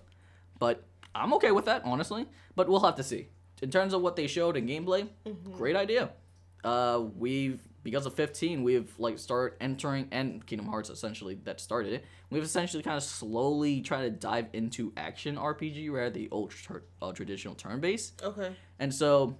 But 0.60 0.84
I'm 1.18 1.34
okay 1.34 1.51
with 1.51 1.65
that, 1.65 1.82
honestly. 1.86 2.26
But 2.55 2.68
we'll 2.70 2.80
have 2.82 2.95
to 2.95 3.03
see. 3.03 3.28
In 3.61 3.72
terms 3.72 3.93
of 3.93 4.01
what 4.01 4.15
they 4.15 4.28
showed 4.28 4.55
in 4.55 4.68
gameplay, 4.68 5.07
great 5.51 5.76
idea. 5.76 6.11
Uh, 6.63 7.03
we've 7.18 7.59
because 7.84 8.05
of 8.05 8.13
15, 8.15 8.63
we've 8.63 8.91
like 8.99 9.18
started 9.18 9.55
entering 9.63 10.09
and 10.11 10.45
Kingdom 10.45 10.68
Hearts 10.68 10.89
essentially 10.89 11.36
that 11.45 11.61
started 11.61 11.93
it. 11.93 12.05
We've 12.30 12.43
essentially 12.43 12.84
kind 12.84 12.97
of 12.97 13.03
slowly 13.03 13.80
tried 13.80 14.01
to 14.01 14.09
dive 14.09 14.47
into 14.51 14.91
action 14.97 15.38
RPG 15.38 15.89
rather 15.89 16.09
the 16.09 16.28
old 16.32 16.51
tr- 16.51 16.80
uh, 17.01 17.13
traditional 17.13 17.55
turn 17.55 17.80
based. 17.80 18.22
Okay. 18.22 18.53
And 18.80 18.93
so, 18.93 19.38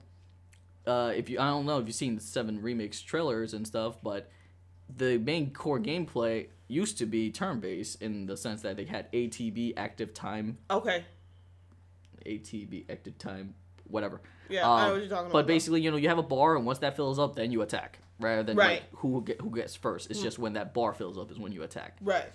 uh, 0.86 1.12
if 1.14 1.30
you 1.30 1.40
I 1.40 1.48
don't 1.48 1.66
know 1.66 1.78
if 1.80 1.88
you've 1.88 1.96
seen 1.96 2.16
the 2.16 2.22
seven 2.22 2.62
remakes 2.62 3.02
trailers 3.02 3.54
and 3.54 3.68
stuff, 3.68 3.98
but 4.02 4.32
the 4.96 5.18
main 5.18 5.52
core 5.52 5.80
gameplay 5.80 6.48
used 6.70 6.98
to 7.00 7.06
be 7.06 7.30
turn 7.30 7.60
based 7.60 8.02
in 8.02 8.26
the 8.28 8.38
sense 8.38 8.62
that 8.62 8.78
they 8.78 8.86
had 8.86 9.12
ATB 9.12 9.74
active 9.76 10.14
time, 10.14 10.58
Okay. 10.72 11.04
ATB 12.28 12.86
active 12.90 13.18
time, 13.18 13.56
whatever. 13.86 14.22
Yeah, 14.50 14.70
I 14.70 14.82
know 14.82 14.86
Um, 14.88 14.92
what 14.94 15.00
you're 15.02 15.10
talking 15.10 15.26
about. 15.28 15.34
But 15.34 15.48
basically, 15.48 15.82
you 15.82 15.92
know, 15.92 15.98
you 15.98 16.10
have 16.10 16.18
a 16.18 16.24
bar, 16.24 16.56
and 16.56 16.66
once 16.66 16.80
that 16.80 16.96
fills 16.96 17.20
up, 17.20 17.36
then 17.36 17.52
you 17.52 17.62
attack. 17.62 18.00
Rather 18.20 18.42
than 18.44 18.58
Right. 18.58 18.82
like 18.82 19.00
who 19.00 19.22
get, 19.24 19.42
who 19.42 19.52
gets 19.52 19.76
first. 19.76 20.10
It's 20.10 20.22
just 20.22 20.40
when 20.40 20.54
that 20.54 20.74
bar 20.74 20.94
fills 20.94 21.18
up 21.18 21.32
is 21.32 21.38
when 21.38 21.52
you 21.52 21.62
attack. 21.64 21.98
Right. 22.02 22.26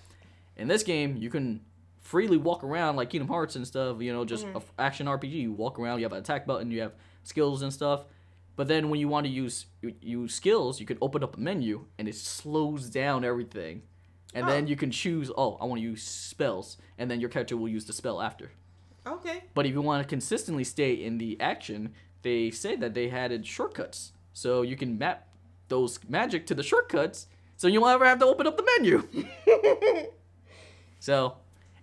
In 0.57 0.69
this 0.69 0.83
game, 0.85 1.17
you 1.17 1.29
can 1.31 1.61
freely 2.01 2.37
walk 2.37 2.63
around 2.63 2.97
like 2.97 3.11
Kingdom 3.11 3.29
Hearts 3.29 3.57
and 3.57 3.67
stuff. 3.67 4.01
You 4.01 4.13
know, 4.13 4.25
just 4.25 4.45
a 4.47 4.57
f- 4.57 4.73
action 4.79 5.07
RPG. 5.09 5.41
You 5.43 5.53
walk 5.53 5.79
around. 5.81 5.99
You 5.99 6.05
have 6.05 6.13
an 6.13 6.19
attack 6.21 6.47
button. 6.47 6.71
You 6.71 6.83
have 6.83 6.93
skills 7.25 7.63
and 7.63 7.73
stuff. 7.73 8.05
But 8.55 8.69
then 8.69 8.91
when 8.91 9.01
you 9.01 9.09
want 9.09 9.27
to 9.27 9.33
use 9.33 9.67
use 9.81 10.35
skills, 10.35 10.79
you 10.79 10.87
can 10.87 10.99
open 11.01 11.25
up 11.25 11.37
a 11.37 11.41
menu 11.41 11.87
and 11.99 12.07
it 12.07 12.15
slows 12.15 12.89
down 12.91 13.25
everything. 13.25 13.83
And 14.35 14.47
then 14.49 14.65
Oh. 14.65 14.69
you 14.69 14.77
can 14.77 14.91
choose. 14.91 15.31
Oh, 15.37 15.57
I 15.61 15.65
want 15.65 15.81
to 15.81 15.83
use 15.83 16.03
spells, 16.03 16.77
and 16.99 17.11
then 17.11 17.19
your 17.21 17.29
character 17.31 17.57
will 17.57 17.69
use 17.69 17.87
the 17.87 17.93
spell 17.93 18.21
after. 18.23 18.53
Okay. 19.07 19.45
But 19.55 19.67
if 19.67 19.73
you 19.73 19.81
want 19.83 20.03
to 20.03 20.09
consistently 20.09 20.65
stay 20.65 20.93
in 20.95 21.19
the 21.19 21.41
action, 21.41 21.95
they 22.23 22.51
say 22.51 22.77
that 22.77 22.95
they 22.95 23.11
added 23.11 23.47
shortcuts. 23.47 24.13
So 24.33 24.63
you 24.63 24.77
can 24.77 24.97
map 24.99 25.29
those 25.69 25.99
magic 26.09 26.47
to 26.47 26.55
the 26.55 26.63
shortcuts 26.63 27.27
so 27.57 27.67
you 27.69 27.81
won't 27.81 27.95
ever 27.95 28.05
have 28.07 28.19
to 28.21 28.27
open 28.27 28.47
up 28.47 28.57
the 28.57 28.65
menu. 28.79 29.07
so 31.01 31.37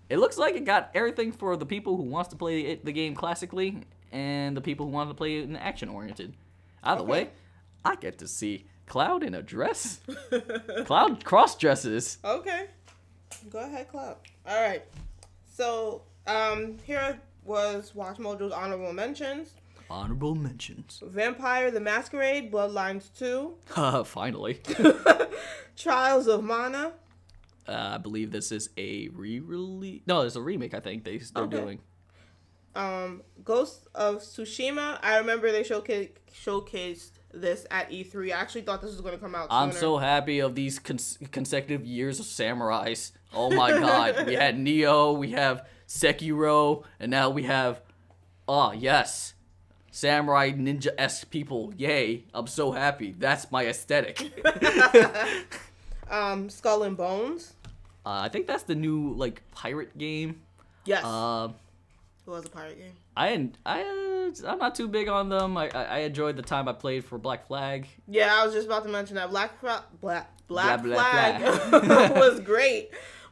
it 0.10 0.18
looks 0.18 0.38
like 0.38 0.56
it 0.56 0.66
got 0.66 0.90
everything 0.94 1.32
for 1.32 1.56
the 1.58 1.66
people 1.66 1.98
who 1.98 2.04
wants 2.04 2.30
to 2.30 2.36
play 2.36 2.76
the 2.76 2.92
game 2.92 3.16
classically 3.16 3.84
and 4.12 4.56
the 4.58 4.62
people 4.62 4.86
who 4.88 4.92
want 4.92 5.10
to 5.10 5.14
play 5.14 5.38
it 5.38 5.44
in 5.44 5.56
action 5.56 5.90
oriented. 5.90 6.34
Either 6.84 7.02
Okay. 7.02 7.12
way, 7.12 7.30
I 7.86 7.96
get 7.96 8.18
to 8.20 8.28
see 8.28 8.66
Cloud 8.88 9.24
in 9.24 9.36
a 9.36 9.42
dress. 9.44 10.00
Cloud 10.86 11.24
cross 11.24 11.56
dresses. 11.56 12.18
Okay. 12.26 12.68
Go 13.52 13.60
ahead, 13.60 13.88
Cloud. 13.90 14.18
All 14.48 14.62
right. 14.62 14.84
So, 15.56 16.02
um, 16.30 16.78
here 16.84 17.20
was 17.44 17.94
WatchMojo's 17.96 18.52
honorable 18.52 18.94
mentions: 18.94 19.54
Honorable 19.90 20.36
mentions. 20.36 21.02
Vampire: 21.06 21.72
The 21.72 21.80
Masquerade, 21.80 22.52
Bloodlines 22.52 23.10
2, 23.18 24.04
Finally. 24.06 24.62
Trials 25.76 26.28
of 26.28 26.44
Mana, 26.44 26.94
Uh, 27.68 27.92
I 27.94 27.98
believe 27.98 28.32
this 28.32 28.52
is 28.52 28.70
a 28.78 29.08
re-release. 29.10 30.02
No, 30.08 30.22
it's 30.22 30.36
a 30.36 30.42
remake. 30.42 30.74
I 30.74 30.80
think 30.80 31.04
they 31.04 31.18
they're 31.18 31.44
Okay. 31.44 31.58
doing. 31.62 31.80
um, 32.76 33.22
Ghost 33.44 33.88
of 33.96 34.18
Tsushima. 34.18 35.00
I 35.02 35.18
remember 35.18 35.52
they 35.52 35.64
showcased 35.64 36.12
showcased 36.34 37.12
this 37.34 37.66
at 37.72 37.90
E3. 37.92 38.28
I 38.34 38.40
actually 38.40 38.62
thought 38.62 38.82
this 38.82 38.92
was 38.92 39.02
going 39.02 39.14
to 39.14 39.20
come 39.20 39.36
out. 39.36 39.48
I'm 39.50 39.72
so 39.72 39.98
happy 39.98 40.40
of 40.40 40.56
these 40.56 40.80
cons- 40.80 41.18
consecutive 41.32 41.86
years 41.86 42.20
of 42.20 42.26
samurais. 42.26 43.12
Oh 43.34 43.50
my 43.52 43.72
god, 43.72 44.26
we 44.28 44.34
had 44.36 44.56
Nioh, 44.58 45.18
we 45.18 45.32
have 45.32 45.68
Sekiro, 45.90 46.84
and 47.00 47.10
now 47.10 47.32
we 47.32 47.44
have, 47.44 47.82
ah 48.48 48.72
yes, 48.74 49.34
samurai 49.92 50.52
ninja 50.52 50.90
esque 51.00 51.30
people. 51.32 51.74
Yay! 51.78 52.26
I'm 52.34 52.46
so 52.48 52.72
happy. 52.72 53.16
That's 53.18 53.52
my 53.52 53.66
aesthetic. 53.66 54.32
um, 56.10 56.50
Skull 56.50 56.84
and 56.84 56.96
Bones. 56.96 57.54
uh, 58.06 58.22
I 58.24 58.30
think 58.30 58.46
that's 58.48 58.64
the 58.64 58.76
new 58.76 59.14
like 59.14 59.42
pirate 59.52 59.98
game. 59.98 60.42
Yes, 60.86 61.04
Uh, 61.04 61.50
it 62.26 62.30
was 62.30 62.46
a 62.46 62.50
pirate 62.50 62.78
game. 62.78 62.94
I 63.18 63.50
I 63.66 63.82
uh, 63.82 64.48
I'm 64.48 64.60
not 64.60 64.76
too 64.76 64.88
big 64.88 65.08
on 65.10 65.30
them. 65.30 65.58
I, 65.58 65.70
I 65.74 65.84
I 65.84 65.98
enjoyed 66.00 66.36
the 66.38 66.44
time 66.44 66.68
I 66.68 66.74
played 66.74 67.04
for 67.04 67.18
Black 67.18 67.48
Flag. 67.48 67.88
Yeah, 68.08 68.34
I 68.40 68.46
was 68.46 68.54
just 68.54 68.68
about 68.68 68.84
to 68.84 68.90
mention 68.90 69.16
that 69.16 69.32
Black 69.32 69.60
Fra- 69.60 69.84
Black 70.00 70.30
Black 70.48 70.84
Blah, 70.84 70.94
blah, 70.96 71.10
Flag 71.40 72.12
was 72.18 72.40
great, 72.52 72.92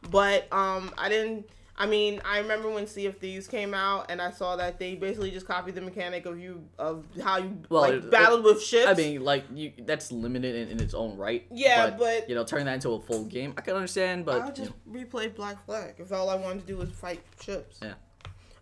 but 0.10 0.52
um, 0.52 0.92
I 0.98 1.08
didn't. 1.10 1.48
I 1.80 1.86
mean, 1.86 2.20
I 2.26 2.40
remember 2.40 2.70
when 2.72 2.88
Sea 2.88 3.06
of 3.06 3.18
Thieves 3.20 3.48
came 3.48 3.76
out, 3.76 4.10
and 4.10 4.20
I 4.20 4.32
saw 4.32 4.56
that 4.56 4.80
they 4.80 4.96
basically 4.96 5.30
just 5.30 5.46
copied 5.46 5.76
the 5.76 5.82
mechanic 5.82 6.26
of 6.26 6.40
you 6.40 6.64
of 6.80 7.06
how 7.24 7.38
you 7.38 7.56
Well, 7.70 7.82
like 7.84 7.94
it- 7.94 8.10
battled 8.10 8.44
with 8.44 8.64
ships. 8.64 8.88
I 8.88 8.94
mean, 8.96 9.24
like 9.24 9.46
you, 9.54 9.74
that's 9.80 10.12
limited 10.12 10.56
in, 10.56 10.70
in 10.70 10.80
its 10.82 10.96
own 10.96 11.16
right. 11.18 11.46
Yeah, 11.52 11.92
but- 11.92 12.28
you 12.28 12.34
know, 12.36 12.44
turn 12.44 12.66
that 12.66 12.74
into 12.74 12.90
a 12.94 13.00
full 13.00 13.26
game, 13.26 13.54
I 13.58 13.62
can 13.62 13.76
understand. 13.76 14.26
But 14.26 14.42
I 14.42 14.46
would 14.46 14.58
you 14.58 14.66
just 14.66 14.76
replay 14.92 15.34
Black 15.34 15.64
Flag 15.66 15.96
if 16.00 16.12
all 16.12 16.30
I 16.30 16.36
wanted 16.36 16.62
to 16.62 16.66
do 16.68 16.78
was 16.78 16.90
fight 16.90 17.22
ships. 17.42 17.80
Yeah. 17.84 17.94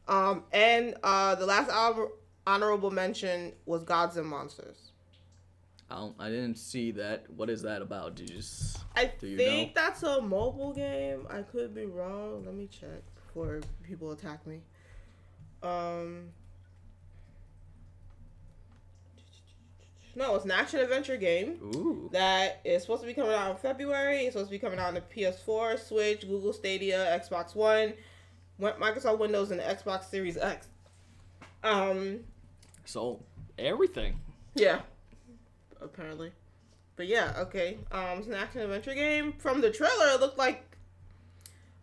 Um, 0.08 0.44
and 0.52 0.96
uh, 1.02 1.36
the 1.36 1.46
last 1.46 1.72
honorable 2.46 2.92
mention 2.92 3.54
was 3.66 3.84
Gods 3.84 4.18
and 4.18 4.28
Monsters. 4.28 4.85
Know, 5.90 5.96
I 5.96 6.00
don't, 6.00 6.16
I 6.20 6.30
didn't 6.30 6.58
see 6.58 6.92
that. 6.92 7.30
What 7.30 7.50
is 7.50 7.62
that 7.64 7.82
about? 7.82 8.16
Did 8.16 8.30
you 8.30 8.36
just? 8.38 8.80
I 8.96 9.12
Do 9.20 9.28
you 9.28 9.38
think 9.38 9.76
that's 9.76 10.04
a 10.04 10.22
mobile 10.22 10.74
game. 10.74 11.28
I 11.30 11.42
could 11.42 11.74
be 11.76 11.86
wrong. 11.86 12.44
Let 12.46 12.56
me 12.56 12.68
check 12.68 13.02
before 13.16 13.62
people 13.84 14.12
attack 14.12 14.46
me. 14.48 14.62
Um, 15.64 16.30
no, 20.16 20.36
it's 20.36 20.46
an 20.46 20.52
action 20.52 20.80
adventure 20.80 21.18
game 21.18 21.58
Ooh. 21.76 22.10
that 22.14 22.62
is 22.64 22.82
supposed 22.84 23.02
to 23.02 23.08
be 23.08 23.14
coming 23.14 23.34
out 23.34 23.52
in 23.52 23.58
February. 23.58 24.22
It's 24.26 24.34
supposed 24.34 24.50
to 24.50 24.52
be 24.56 24.60
coming 24.60 24.80
out 24.80 24.88
on 24.90 24.94
the 24.94 25.02
PS4, 25.02 25.78
Switch, 25.80 26.22
Google 26.22 26.54
Stadia, 26.54 27.20
Xbox 27.22 27.54
One, 27.56 27.94
Microsoft 28.62 29.20
Windows, 29.20 29.52
and 29.52 29.60
the 29.60 29.64
Xbox 29.64 30.06
Series 30.06 30.38
X. 30.38 30.68
Um, 31.64 32.20
So 32.86 33.24
everything. 33.58 34.20
yeah, 34.54 34.82
apparently. 35.82 36.32
But 36.96 37.08
yeah, 37.08 37.34
okay. 37.38 37.78
Um, 37.92 38.20
it's 38.20 38.28
an 38.28 38.34
action 38.34 38.62
adventure 38.62 38.94
game. 38.94 39.34
From 39.34 39.62
the 39.62 39.70
trailer, 39.72 40.08
it 40.14 40.20
looked 40.22 40.38
like 40.38 40.64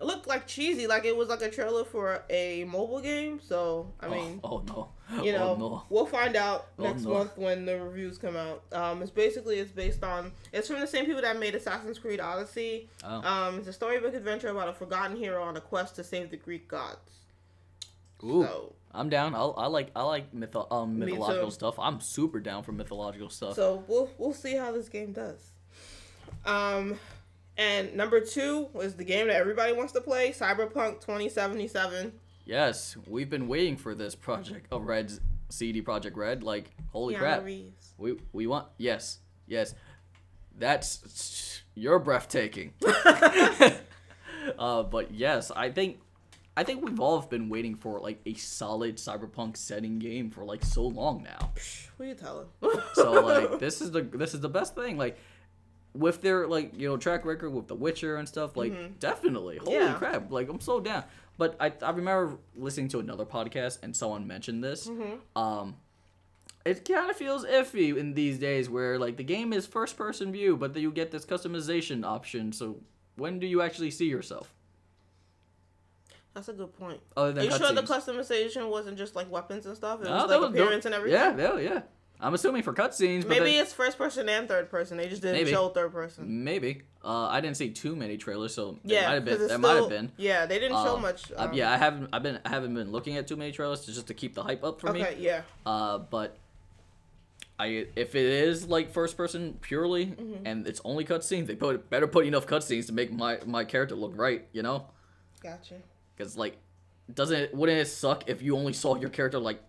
it 0.01 0.05
looked 0.05 0.27
like 0.27 0.47
cheesy, 0.47 0.87
like 0.87 1.05
it 1.05 1.17
was 1.17 1.29
like 1.29 1.43
a 1.43 1.51
trailer 1.51 1.85
for 1.85 2.25
a 2.29 2.65
mobile 2.65 3.01
game. 3.01 3.39
So 3.41 3.93
I 4.01 4.09
mean, 4.09 4.41
oh, 4.43 4.65
oh 4.71 4.89
no, 5.13 5.23
you 5.23 5.33
know, 5.33 5.51
oh, 5.51 5.57
no. 5.59 5.83
we'll 5.91 6.07
find 6.07 6.35
out 6.35 6.67
Oh, 6.79 6.85
next 6.85 7.03
no. 7.03 7.11
month 7.15 7.37
when 7.37 7.67
the 7.67 7.79
reviews 7.81 8.19
come 8.19 8.35
out. 8.37 8.63
Um, 8.73 9.03
it's 9.03 9.11
basically 9.11 9.59
it's 9.59 9.71
based 9.71 10.03
on 10.03 10.33
it's 10.53 10.67
from 10.67 10.81
the 10.81 10.87
same 10.87 11.05
people 11.07 11.23
that 11.23 11.39
made 11.39 11.55
Assassin's 11.55 11.99
Creed 11.99 12.19
Odyssey. 12.21 12.89
Oh. 13.05 13.23
Um, 13.23 13.59
it's 13.59 13.69
a 13.69 13.73
storybook 13.73 14.15
adventure 14.15 14.49
about 14.49 14.69
a 14.69 14.73
forgotten 14.73 15.17
hero 15.17 15.43
on 15.43 15.57
a 15.57 15.61
quest 15.61 15.95
to 15.97 16.05
save 16.05 16.31
the 16.31 16.37
Greek 16.37 16.67
gods. 16.69 17.22
Ooh, 18.25 18.43
So, 18.43 18.75
I'm 18.93 19.09
down. 19.09 19.35
I'll, 19.35 19.55
I 19.57 19.67
like 19.67 19.91
I 19.97 20.03
like 20.03 20.33
mytho- 20.35 20.71
um, 20.71 20.99
mythological 20.99 21.51
stuff. 21.51 21.79
I'm 21.79 22.01
super 22.01 22.41
down 22.41 22.63
for 22.63 22.73
mythological 22.73 23.31
stuff. 23.31 23.55
so 23.57 23.83
we'll 23.89 24.11
we'll 24.19 24.35
see 24.35 24.57
how 24.57 24.71
this 24.73 24.89
game 24.89 25.13
does. 25.13 25.53
Um, 26.45 26.99
and 27.57 27.95
number 27.95 28.21
two 28.21 28.69
was 28.73 28.95
the 28.95 29.05
game 29.05 29.27
that 29.29 29.37
everybody 29.37 29.73
wants 29.73 29.93
to 29.93 30.01
play, 30.01 30.31
Cyberpunk 30.33 31.01
2077. 31.01 32.13
yes, 32.45 32.97
we've 33.07 33.31
been 33.31 33.49
waiting 33.49 33.77
for 33.77 33.95
this 33.95 34.15
project. 34.15 34.67
Oh, 34.73 34.79
Red's 34.79 35.21
CD 35.51 35.83
Projekt 35.83 36.17
Red. 36.17 36.43
Like, 36.43 36.71
holy 36.91 37.15
Keanu 37.15 37.19
crap. 37.19 37.45
Reeves. 37.45 37.95
We 37.99 38.17
we 38.33 38.47
want 38.47 38.69
yes 38.79 39.19
yes. 39.47 39.75
That's 40.59 41.63
you're 41.75 41.99
breathtaking. 41.99 42.75
uh, 44.59 44.83
but 44.83 45.13
yes, 45.13 45.51
I 45.51 45.71
think 45.71 45.99
I 46.57 46.65
think 46.65 46.85
we've 46.85 47.01
all 47.01 47.21
been 47.23 47.49
waiting 47.49 47.77
for 47.77 47.99
like 48.01 48.21
a 48.27 48.35
solid 48.35 48.97
cyberpunk 48.97 49.57
setting 49.57 49.99
game 49.99 50.31
for 50.31 50.45
like 50.45 50.63
so 50.65 50.83
long 50.83 51.23
now. 51.23 51.53
Who 51.99 52.05
you 52.05 52.15
telling? 52.15 52.47
So 52.95 53.13
like 53.13 53.59
this 53.59 53.81
is 53.81 53.91
the 53.91 54.03
this 54.03 54.35
is 54.35 54.41
the 54.41 54.49
best 54.51 54.75
thing. 54.75 54.99
Like 54.99 55.17
with 55.95 56.21
their 56.23 56.47
like 56.47 56.79
you 56.79 56.89
know 56.89 56.97
track 56.97 57.25
record 57.25 57.51
with 57.51 57.69
The 57.69 57.75
Witcher 57.75 58.17
and 58.17 58.29
stuff, 58.29 58.57
like 58.57 58.99
definitely. 59.01 59.59
Holy 59.59 59.77
Yeah. 59.77 59.95
crap! 59.95 60.31
Like 60.31 60.49
I'm 60.51 60.61
so 60.61 60.79
down. 60.81 61.05
But 61.39 61.57
I 61.59 61.73
I 61.83 61.91
remember 61.91 62.37
listening 62.55 62.89
to 62.89 62.99
another 62.99 63.25
podcast 63.25 63.79
and 63.83 63.97
someone 63.97 64.27
mentioned 64.27 64.63
this. 64.63 64.91
Um, 65.35 65.77
it 66.67 66.85
kind 66.87 67.11
of 67.11 67.17
feels 67.17 67.45
iffy 67.47 67.97
in 67.97 68.13
these 68.15 68.39
days 68.39 68.69
where 68.69 68.99
like 68.99 69.17
the 69.17 69.25
game 69.25 69.53
is 69.55 69.67
first 69.67 69.97
person 69.97 70.31
view, 70.33 70.57
but 70.59 70.75
then 70.75 70.83
you 70.83 70.93
get 70.93 71.11
this 71.11 71.25
customization 71.25 72.05
option. 72.05 72.53
So 72.53 72.77
when 73.17 73.39
do 73.39 73.47
you 73.47 73.63
actually 73.63 73.91
see 73.91 74.07
yourself? 74.07 74.53
That's 76.35 76.49
a 76.49 76.53
good 76.55 76.73
point. 76.79 77.01
Other 77.17 77.41
Are 77.41 77.45
you 77.45 77.51
sure 77.51 77.73
the 77.73 77.83
customization 77.83 78.71
wasn't 78.71 78.97
just 78.97 79.15
like 79.15 79.31
weapons 79.31 79.67
and 79.67 79.77
stuff? 79.77 80.01
It 80.01 80.05
No, 80.05 80.13
was 80.13 80.31
like 80.31 80.41
was- 80.41 80.51
appearance 80.51 80.87
and 80.87 80.95
everything. 80.95 81.21
Yeah, 81.21 81.37
yeah, 81.37 81.59
yeah. 81.59 81.81
I'm 82.25 82.35
assuming 82.35 82.63
for 82.63 82.73
cutscenes. 82.73 83.27
Maybe 83.27 83.57
it's 83.57 83.73
first 83.73 83.99
person 83.99 84.29
and 84.29 84.47
third 84.47 84.71
person. 84.71 84.97
They 84.97 85.09
just 85.09 85.23
didn't 85.23 85.39
Maybe. 85.39 85.51
show 85.51 85.69
third 85.71 85.93
person. 85.93 86.45
Maybe. 86.45 86.83
Uh, 87.05 87.27
I 87.27 87.41
didn't 87.41 87.57
see 87.57 87.71
too 87.71 87.97
many 87.97 88.17
trailers, 88.17 88.55
so 88.55 88.79
Yeah, 88.85 89.09
might 89.09 89.15
have 89.15 89.25
been. 89.25 89.49
There 89.49 89.59
might 89.59 89.75
have 89.75 89.89
been. 89.89 90.13
Yeah, 90.17 90.47
they 90.47 90.61
didn't 90.61 90.77
show 90.85 90.95
Um, 90.95 91.03
much. 91.03 91.33
uh, 91.33 91.47
um, 91.47 91.53
yeah, 91.53 91.73
I 91.73 91.77
haven't. 91.77 92.11
I've 92.13 92.23
been. 92.23 92.39
I 92.45 92.49
haven't 92.49 92.75
been 92.75 92.93
looking 92.93 93.17
at 93.17 93.27
too 93.27 93.35
many 93.35 93.51
trailers 93.51 93.81
to, 93.87 93.93
just 93.93 94.07
to 94.07 94.15
keep 94.15 94.35
the 94.37 94.43
hype 94.45 94.63
up 94.63 94.81
for 94.81 94.93
me. 94.93 95.03
Okay. 95.03 95.17
Yeah. 95.19 95.43
Uh, 95.67 95.99
but 95.99 96.37
I 97.59 97.87
if 97.97 98.15
it 98.15 98.25
is 98.25 98.69
like 98.69 98.93
first 98.93 99.17
person 99.17 99.59
purely 99.61 100.07
Mm-hmm. 100.07 100.47
and 100.47 100.67
it's 100.69 100.81
only 100.85 101.05
cutscenes, 101.05 101.47
they 101.49 101.57
put 101.57 101.91
better 101.91 102.07
put 102.07 102.25
enough 102.27 102.47
cutscenes 102.47 102.87
to 102.87 102.93
make 102.93 103.13
my 103.13 103.41
my 103.47 103.65
character 103.65 103.97
look 103.97 104.13
right. 104.15 104.47
You 104.53 104.63
know, 104.63 104.87
Gotcha. 105.43 105.75
Because 106.17 106.37
like 106.37 106.57
doesn't 107.13 107.37
it 107.41 107.55
wouldn't 107.55 107.79
it 107.79 107.87
suck 107.87 108.25
if 108.29 108.43
you 108.43 108.57
only 108.57 108.73
saw 108.73 108.97
your 108.97 109.11
character 109.11 109.39
like 109.39 109.61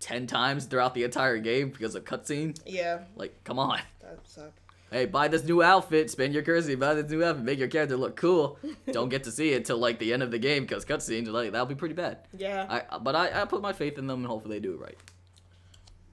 ten 0.00 0.26
times 0.26 0.66
throughout 0.66 0.94
the 0.94 1.04
entire 1.04 1.38
game 1.38 1.70
because 1.70 1.94
of 1.94 2.04
cutscene? 2.04 2.58
Yeah, 2.66 3.00
Like, 3.16 3.42
come 3.44 3.58
on. 3.58 3.80
that 4.02 4.18
sucked. 4.24 4.58
Hey, 4.90 5.06
buy 5.06 5.26
this 5.28 5.42
new 5.44 5.60
outfit, 5.62 6.08
spend 6.10 6.34
your 6.34 6.42
currency, 6.44 6.74
buy 6.76 6.94
this 6.94 7.10
new 7.10 7.24
outfit, 7.24 7.44
make 7.44 7.58
your 7.58 7.68
character 7.68 7.96
look 7.96 8.14
cool. 8.14 8.58
Don't 8.92 9.08
get 9.08 9.24
to 9.24 9.32
see 9.32 9.50
it 9.50 9.64
till 9.64 9.78
like 9.78 9.98
the 9.98 10.12
end 10.12 10.22
of 10.22 10.30
the 10.30 10.38
game 10.38 10.62
because 10.64 10.84
cutscenes, 10.84 11.26
like 11.28 11.50
that'll 11.52 11.66
be 11.66 11.74
pretty 11.74 11.94
bad. 11.94 12.18
Yeah. 12.36 12.66
I 12.90 12.98
but 12.98 13.16
I, 13.16 13.42
I 13.42 13.44
put 13.46 13.60
my 13.62 13.72
faith 13.72 13.98
in 13.98 14.06
them 14.06 14.20
and 14.20 14.26
hopefully 14.26 14.58
they 14.58 14.62
do 14.62 14.74
it 14.74 14.80
right. 14.80 14.98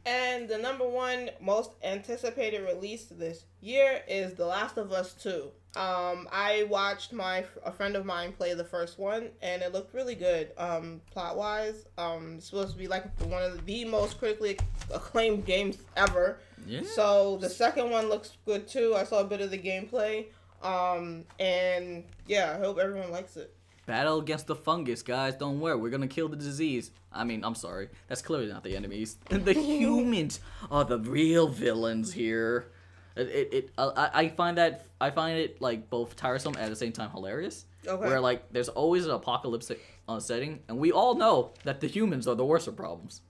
And 0.05 0.49
the 0.49 0.57
number 0.57 0.87
one 0.87 1.29
most 1.39 1.71
anticipated 1.83 2.63
release 2.65 3.05
this 3.05 3.43
year 3.61 4.01
is 4.07 4.33
The 4.33 4.45
Last 4.47 4.77
of 4.77 4.91
Us 4.91 5.13
2. 5.13 5.51
Um, 5.75 6.27
I 6.33 6.67
watched 6.69 7.13
my 7.13 7.45
a 7.63 7.71
friend 7.71 7.95
of 7.95 8.05
mine 8.05 8.33
play 8.33 8.53
the 8.53 8.63
first 8.63 8.99
one, 8.99 9.29
and 9.41 9.61
it 9.61 9.71
looked 9.71 9.93
really 9.93 10.15
good. 10.15 10.51
Um, 10.57 10.99
plot 11.11 11.37
wise, 11.37 11.85
um, 11.97 12.35
it's 12.37 12.47
supposed 12.47 12.73
to 12.73 12.77
be 12.77 12.87
like 12.87 13.05
one 13.21 13.41
of 13.41 13.65
the 13.65 13.85
most 13.85 14.19
critically 14.19 14.59
acclaimed 14.93 15.45
games 15.45 15.77
ever. 15.95 16.39
Yeah. 16.67 16.81
So 16.83 17.37
the 17.37 17.49
second 17.49 17.89
one 17.89 18.09
looks 18.09 18.37
good 18.45 18.67
too. 18.67 18.95
I 18.97 19.05
saw 19.05 19.19
a 19.19 19.23
bit 19.23 19.39
of 19.39 19.49
the 19.49 19.57
gameplay. 19.57 20.25
Um, 20.61 21.23
and 21.39 22.03
yeah, 22.27 22.55
I 22.55 22.59
hope 22.59 22.77
everyone 22.77 23.11
likes 23.11 23.37
it. 23.37 23.55
Battle 23.85 24.19
against 24.19 24.47
the 24.47 24.55
fungus, 24.55 25.01
guys. 25.01 25.35
Don't 25.35 25.59
worry, 25.59 25.75
we're 25.75 25.89
gonna 25.89 26.07
kill 26.07 26.27
the 26.27 26.35
disease. 26.35 26.91
I 27.11 27.23
mean, 27.23 27.43
I'm 27.43 27.55
sorry, 27.55 27.89
that's 28.07 28.21
clearly 28.21 28.47
not 28.47 28.63
the 28.63 28.75
enemies. 28.75 29.17
the 29.29 29.53
humans 29.53 30.39
are 30.69 30.83
the 30.83 30.99
real 30.99 31.47
villains 31.47 32.13
here. 32.13 32.70
It, 33.15 33.27
it, 33.27 33.53
it 33.53 33.69
uh, 33.77 33.91
I, 33.95 34.23
I 34.23 34.29
find 34.29 34.57
that 34.57 34.85
I 34.99 35.09
find 35.11 35.37
it 35.37 35.61
like 35.61 35.89
both 35.89 36.15
tiresome 36.15 36.53
and 36.55 36.63
at 36.63 36.69
the 36.69 36.75
same 36.75 36.91
time 36.91 37.09
hilarious. 37.11 37.65
Okay. 37.85 38.07
Where 38.07 38.19
like 38.21 38.51
there's 38.51 38.69
always 38.69 39.05
an 39.05 39.11
apocalyptic 39.11 39.81
uh, 40.07 40.19
setting, 40.19 40.59
and 40.67 40.77
we 40.77 40.91
all 40.91 41.15
know 41.15 41.51
that 41.63 41.81
the 41.81 41.87
humans 41.87 42.27
are 42.27 42.35
the 42.35 42.45
worst 42.45 42.67
of 42.67 42.75
problems. 42.75 43.21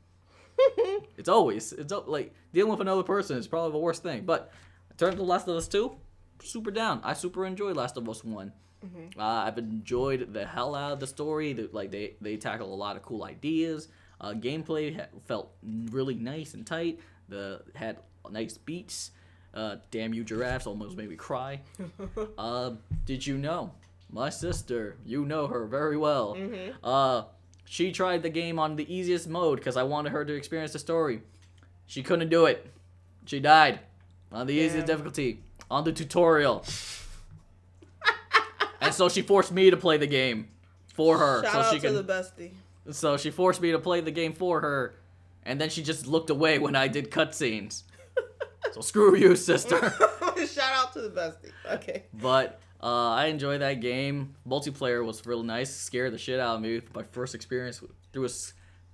It's 1.18 1.30
always 1.30 1.72
it's 1.74 1.94
like 2.08 2.34
dealing 2.54 2.72
with 2.72 2.82
another 2.82 3.04
person 3.04 3.38
is 3.38 3.48
probably 3.48 3.74
the 3.74 3.78
worst 3.78 4.02
thing. 4.02 4.24
But 4.26 4.52
in 4.90 4.98
terms 4.98 5.20
of 5.20 5.28
Last 5.28 5.48
of 5.48 5.56
Us 5.56 5.68
Two, 5.68 5.96
super 6.42 6.72
down. 6.72 7.02
I 7.04 7.14
super 7.14 7.46
enjoyed 7.46 7.76
Last 7.76 7.98
of 7.98 8.08
Us 8.10 8.24
One. 8.24 8.52
Uh, 9.20 9.24
I've 9.24 9.58
enjoyed 9.60 10.34
the 10.34 10.46
hell 10.46 10.74
out 10.74 10.94
of 10.94 11.00
the 11.00 11.06
story. 11.08 11.54
That 11.54 11.74
like 11.74 11.92
they 11.92 12.16
they 12.22 12.38
tackle 12.38 12.74
a 12.74 12.76
lot 12.76 12.96
of 12.96 13.04
cool 13.04 13.24
ideas. 13.24 13.88
Uh, 14.20 14.34
gameplay 14.34 14.96
ha- 14.96 15.08
felt 15.28 15.52
really 15.92 16.16
nice 16.16 16.54
and 16.56 16.66
tight. 16.66 17.00
The 17.30 17.62
had 17.76 17.98
nice 18.30 18.58
beats. 18.58 19.12
Uh, 19.54 19.76
damn 19.92 20.14
you 20.14 20.24
giraffes 20.24 20.66
almost 20.66 20.96
made 20.96 21.10
me 21.10 21.16
cry. 21.16 21.60
uh, 22.38 22.72
did 23.06 23.26
you 23.26 23.38
know 23.38 23.72
my 24.10 24.30
sister? 24.30 24.98
You 25.06 25.26
know 25.26 25.48
her 25.48 25.66
very 25.66 25.98
well. 25.98 26.38
Uh, 26.84 27.24
she 27.66 27.92
tried 27.92 28.24
the 28.24 28.30
game 28.30 28.60
on 28.60 28.76
the 28.76 28.94
easiest 28.94 29.28
mode 29.28 29.60
because 29.60 29.78
I 29.78 29.84
wanted 29.84 30.12
her 30.12 30.24
to 30.26 30.34
experience 30.34 30.74
the 30.74 30.80
story. 30.80 31.22
She 31.86 32.04
couldn't 32.04 32.30
do 32.30 32.46
it. 32.46 32.66
She 33.26 33.40
died 33.40 33.80
on 34.32 34.48
the 34.48 34.54
easiest 34.54 34.88
difficulty 34.88 35.42
on 35.70 35.84
the 35.84 35.92
tutorial. 35.92 36.66
and 38.82 38.94
so 38.94 39.10
she 39.10 39.22
forced 39.22 39.52
me 39.52 39.70
to 39.70 39.78
play 39.78 39.98
the 39.98 40.08
game 40.08 40.48
for 40.94 41.18
her 41.18 41.44
Shout 41.44 41.52
so 41.54 41.60
out 41.60 41.74
she 41.74 41.80
to 41.80 41.88
can 41.88 41.96
the 41.96 42.04
bestie. 42.04 42.52
so 42.92 43.18
she 43.18 43.30
forced 43.32 43.62
me 43.62 43.72
to 43.72 43.80
play 43.80 44.02
the 44.02 44.12
game 44.12 44.34
for 44.34 44.62
her 44.62 44.96
and 45.46 45.60
then 45.60 45.70
she 45.70 45.82
just 45.84 46.08
looked 46.08 46.30
away 46.30 46.60
when 46.60 46.76
I 46.76 46.88
did 46.88 47.10
cutscenes. 47.12 47.84
So 48.74 48.82
screw 48.82 49.16
you, 49.16 49.36
sister. 49.36 49.78
Shout 50.48 50.74
out 50.74 50.94
to 50.94 51.02
the 51.02 51.10
bestie. 51.10 51.52
Okay. 51.74 52.04
But 52.14 52.60
uh, 52.82 53.10
I 53.10 53.26
enjoyed 53.26 53.62
that 53.62 53.80
game. 53.82 54.36
Multiplayer 54.48 55.06
was 55.06 55.26
really 55.26 55.44
nice. 55.46 55.74
Scared 55.74 56.14
the 56.14 56.18
shit 56.18 56.40
out 56.40 56.56
of 56.56 56.62
me. 56.62 56.82
My 56.96 57.04
first 57.04 57.36
experience 57.36 57.84
threw 58.12 58.26
a 58.26 58.30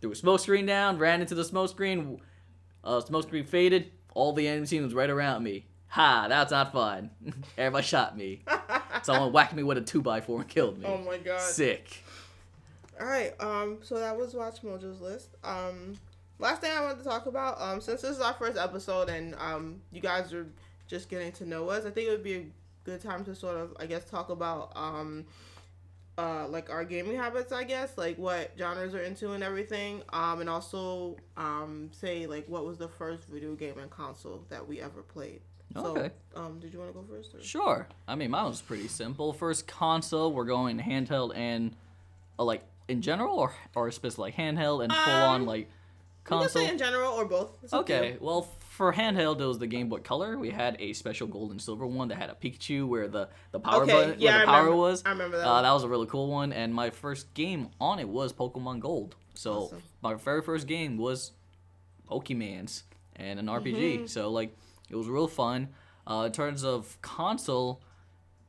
threw 0.01 0.11
a 0.11 0.15
smoke 0.15 0.39
screen 0.39 0.65
down, 0.65 0.97
ran 0.97 1.21
into 1.21 1.35
the 1.35 1.43
smoke 1.43 1.69
screen. 1.69 2.19
Uh, 2.83 3.01
smoke 3.01 3.23
screen 3.23 3.43
faded. 3.45 3.91
All 4.13 4.33
the 4.33 4.47
enemy 4.47 4.67
team 4.67 4.83
was 4.83 4.93
right 4.93 5.09
around 5.09 5.43
me. 5.43 5.67
Ha! 5.89 6.27
That's 6.27 6.51
not 6.51 6.73
fun. 6.73 7.11
Everybody 7.57 7.85
shot 7.85 8.17
me. 8.17 8.41
Someone 9.03 9.31
whacked 9.31 9.53
me 9.53 9.63
with 9.63 9.77
a 9.77 9.81
two 9.81 10.03
x 10.11 10.25
four 10.25 10.41
and 10.41 10.49
killed 10.49 10.79
me. 10.79 10.85
Oh 10.85 10.97
my 10.97 11.17
god. 11.17 11.39
Sick. 11.39 12.03
All 12.99 13.05
right. 13.05 13.33
Um. 13.39 13.77
So 13.83 13.99
that 13.99 14.17
was 14.17 14.33
WatchMojo's 14.33 15.01
list. 15.01 15.29
Um. 15.43 15.97
Last 16.39 16.61
thing 16.61 16.71
I 16.71 16.81
wanted 16.81 16.99
to 16.99 17.03
talk 17.03 17.25
about. 17.25 17.59
Um. 17.59 17.81
Since 17.81 18.01
this 18.01 18.15
is 18.17 18.21
our 18.21 18.33
first 18.33 18.57
episode 18.57 19.09
and 19.09 19.35
um, 19.35 19.81
you 19.91 20.01
guys 20.01 20.33
are 20.33 20.47
just 20.87 21.09
getting 21.09 21.31
to 21.33 21.45
know 21.45 21.69
us, 21.69 21.85
I 21.85 21.89
think 21.89 22.07
it 22.07 22.11
would 22.11 22.23
be 22.23 22.35
a 22.35 22.45
good 22.83 23.01
time 23.01 23.25
to 23.25 23.35
sort 23.35 23.57
of, 23.57 23.75
I 23.79 23.85
guess, 23.85 24.05
talk 24.05 24.29
about 24.29 24.71
um, 24.75 25.25
uh, 26.17 26.47
like 26.47 26.69
our 26.69 26.83
gaming 26.85 27.17
habits. 27.17 27.51
I 27.51 27.63
guess, 27.63 27.97
like 27.97 28.17
what 28.17 28.51
genres 28.57 28.93
are 28.93 29.01
into 29.01 29.31
and 29.31 29.43
everything. 29.43 30.03
Um. 30.13 30.41
And 30.41 30.49
also, 30.49 31.17
um, 31.37 31.89
say 31.91 32.27
like 32.27 32.47
what 32.47 32.65
was 32.65 32.77
the 32.77 32.87
first 32.87 33.27
video 33.27 33.55
game 33.55 33.79
and 33.79 33.89
console 33.89 34.45
that 34.49 34.67
we 34.67 34.79
ever 34.79 35.01
played. 35.01 35.41
Okay. 35.75 36.11
So, 36.33 36.41
um, 36.41 36.59
did 36.59 36.71
you 36.71 36.79
want 36.79 36.93
to 36.93 36.99
go 37.01 37.05
first? 37.09 37.35
Or? 37.35 37.41
Sure. 37.41 37.87
I 38.07 38.15
mean, 38.15 38.31
mine 38.31 38.45
was 38.45 38.61
pretty 38.61 38.87
simple. 38.87 39.33
First 39.33 39.67
console, 39.67 40.31
we're 40.31 40.45
going 40.45 40.79
handheld 40.79 41.35
and 41.35 41.75
uh, 42.39 42.43
like 42.43 42.63
in 42.87 43.01
general, 43.01 43.37
or 43.37 43.53
or 43.75 43.91
specific 43.91 44.19
like 44.19 44.35
handheld 44.35 44.83
and 44.83 44.93
full 44.93 45.13
on 45.13 45.41
Um, 45.41 45.47
like 45.47 45.69
console. 46.27 46.63
say 46.63 46.69
in 46.69 46.77
general 46.77 47.13
or 47.13 47.25
both. 47.25 47.57
It's 47.63 47.73
you. 47.73 47.79
Okay, 47.79 48.17
well, 48.19 48.47
for 48.69 48.93
handheld, 48.93 49.39
it 49.41 49.45
was 49.45 49.57
the 49.59 49.67
Game 49.67 49.89
Boy 49.89 49.99
Color. 49.99 50.37
We 50.37 50.51
had 50.51 50.75
a 50.79 50.93
special 50.93 51.27
gold 51.27 51.51
and 51.51 51.59
silver 51.61 51.87
one 51.87 52.09
that 52.09 52.17
had 52.17 52.29
a 52.29 52.35
Pikachu 52.35 52.87
where 52.87 53.07
the 53.07 53.29
the 53.51 53.59
power 53.59 53.83
Okay, 53.83 53.91
button, 53.91 54.15
yeah, 54.19 54.31
where 54.31 54.37
I 54.37 54.39
the 54.41 54.45
power 54.47 54.59
remember- 54.65 54.77
was. 54.81 55.03
I 55.05 55.09
remember 55.09 55.37
that 55.37 55.47
Uh, 55.47 55.61
that 55.63 55.71
was 55.71 55.83
a 55.83 55.87
really 55.89 56.05
cool 56.07 56.27
one, 56.29 56.53
and 56.53 56.73
my 56.73 56.89
first 56.91 57.33
game 57.33 57.69
on 57.81 57.99
it 57.99 58.07
was 58.09 58.33
Pokemon 58.33 58.79
Gold. 58.81 59.15
So 59.33 59.53
Awesome. 59.63 59.83
my 60.01 60.13
very 60.15 60.41
first 60.41 60.67
game 60.67 60.97
was 60.97 61.31
Pokemans 62.09 62.83
and 63.15 63.39
an 63.39 63.47
RPG. 63.47 63.95
Mm-hmm. 63.97 64.05
So 64.07 64.29
like, 64.29 64.55
it 64.89 64.95
was 64.95 65.07
real 65.07 65.27
fun. 65.27 65.69
Uh, 66.05 66.23
in 66.27 66.31
terms 66.31 66.63
of 66.63 66.97
console, 67.01 67.81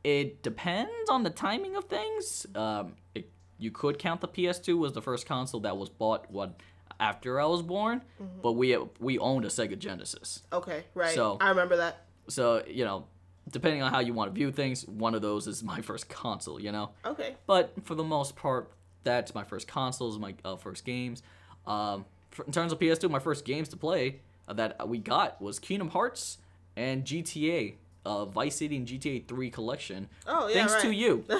it 0.04 0.42
depends 0.42 1.10
on 1.10 1.22
the 1.24 1.30
timing 1.30 1.74
of 1.76 1.84
things. 1.84 2.46
Um, 2.54 2.94
it, 3.14 3.30
you 3.58 3.70
could 3.72 3.98
count 3.98 4.20
the 4.20 4.28
PS2 4.28 4.78
was 4.78 4.92
the 4.92 5.02
first 5.02 5.26
console 5.26 5.60
that 5.60 5.76
was 5.76 5.88
bought 5.88 6.30
what 6.30 6.60
after 7.00 7.40
I 7.40 7.44
was 7.46 7.62
born, 7.62 8.02
but 8.42 8.52
we 8.52 8.76
we 8.98 9.18
owned 9.18 9.44
a 9.44 9.48
Sega 9.48 9.78
Genesis. 9.78 10.42
Okay, 10.52 10.84
right. 10.94 11.14
So- 11.14 11.38
I 11.40 11.50
remember 11.50 11.76
that. 11.76 12.04
So 12.28 12.62
you 12.66 12.84
know, 12.84 13.06
depending 13.50 13.82
on 13.82 13.92
how 13.92 14.00
you 14.00 14.12
want 14.14 14.30
to 14.30 14.34
view 14.34 14.50
things, 14.52 14.86
one 14.86 15.14
of 15.14 15.22
those 15.22 15.46
is 15.46 15.62
my 15.62 15.80
first 15.88 16.08
console. 16.08 16.60
You 16.60 16.72
know. 16.72 16.90
Okay. 17.04 17.36
But 17.46 17.72
for 17.84 17.94
the 17.94 18.04
most 18.04 18.36
part, 18.36 18.70
that's 19.04 19.34
my 19.34 19.44
first 19.44 19.68
consoles, 19.68 20.18
my 20.18 20.34
uh, 20.44 20.56
first 20.56 20.84
games. 20.84 21.22
Um, 21.66 22.04
for, 22.30 22.44
in 22.44 22.52
terms 22.52 22.72
of 22.72 22.78
PS2, 22.78 23.10
my 23.10 23.18
first 23.18 23.44
games 23.44 23.68
to 23.70 23.76
play 23.76 24.20
uh, 24.46 24.52
that 24.54 24.88
we 24.88 24.98
got 24.98 25.40
was 25.40 25.58
Kingdom 25.58 25.88
Hearts 25.90 26.38
and 26.76 27.04
GTA, 27.04 27.74
uh, 28.04 28.24
Vice 28.24 28.56
City 28.56 28.76
and 28.76 28.86
GTA 28.86 29.26
3 29.28 29.50
collection. 29.50 30.08
Oh, 30.26 30.48
yeah, 30.48 30.54
Thanks 30.54 30.82
to 30.82 30.90
you. 30.90 31.24
yeah, 31.28 31.38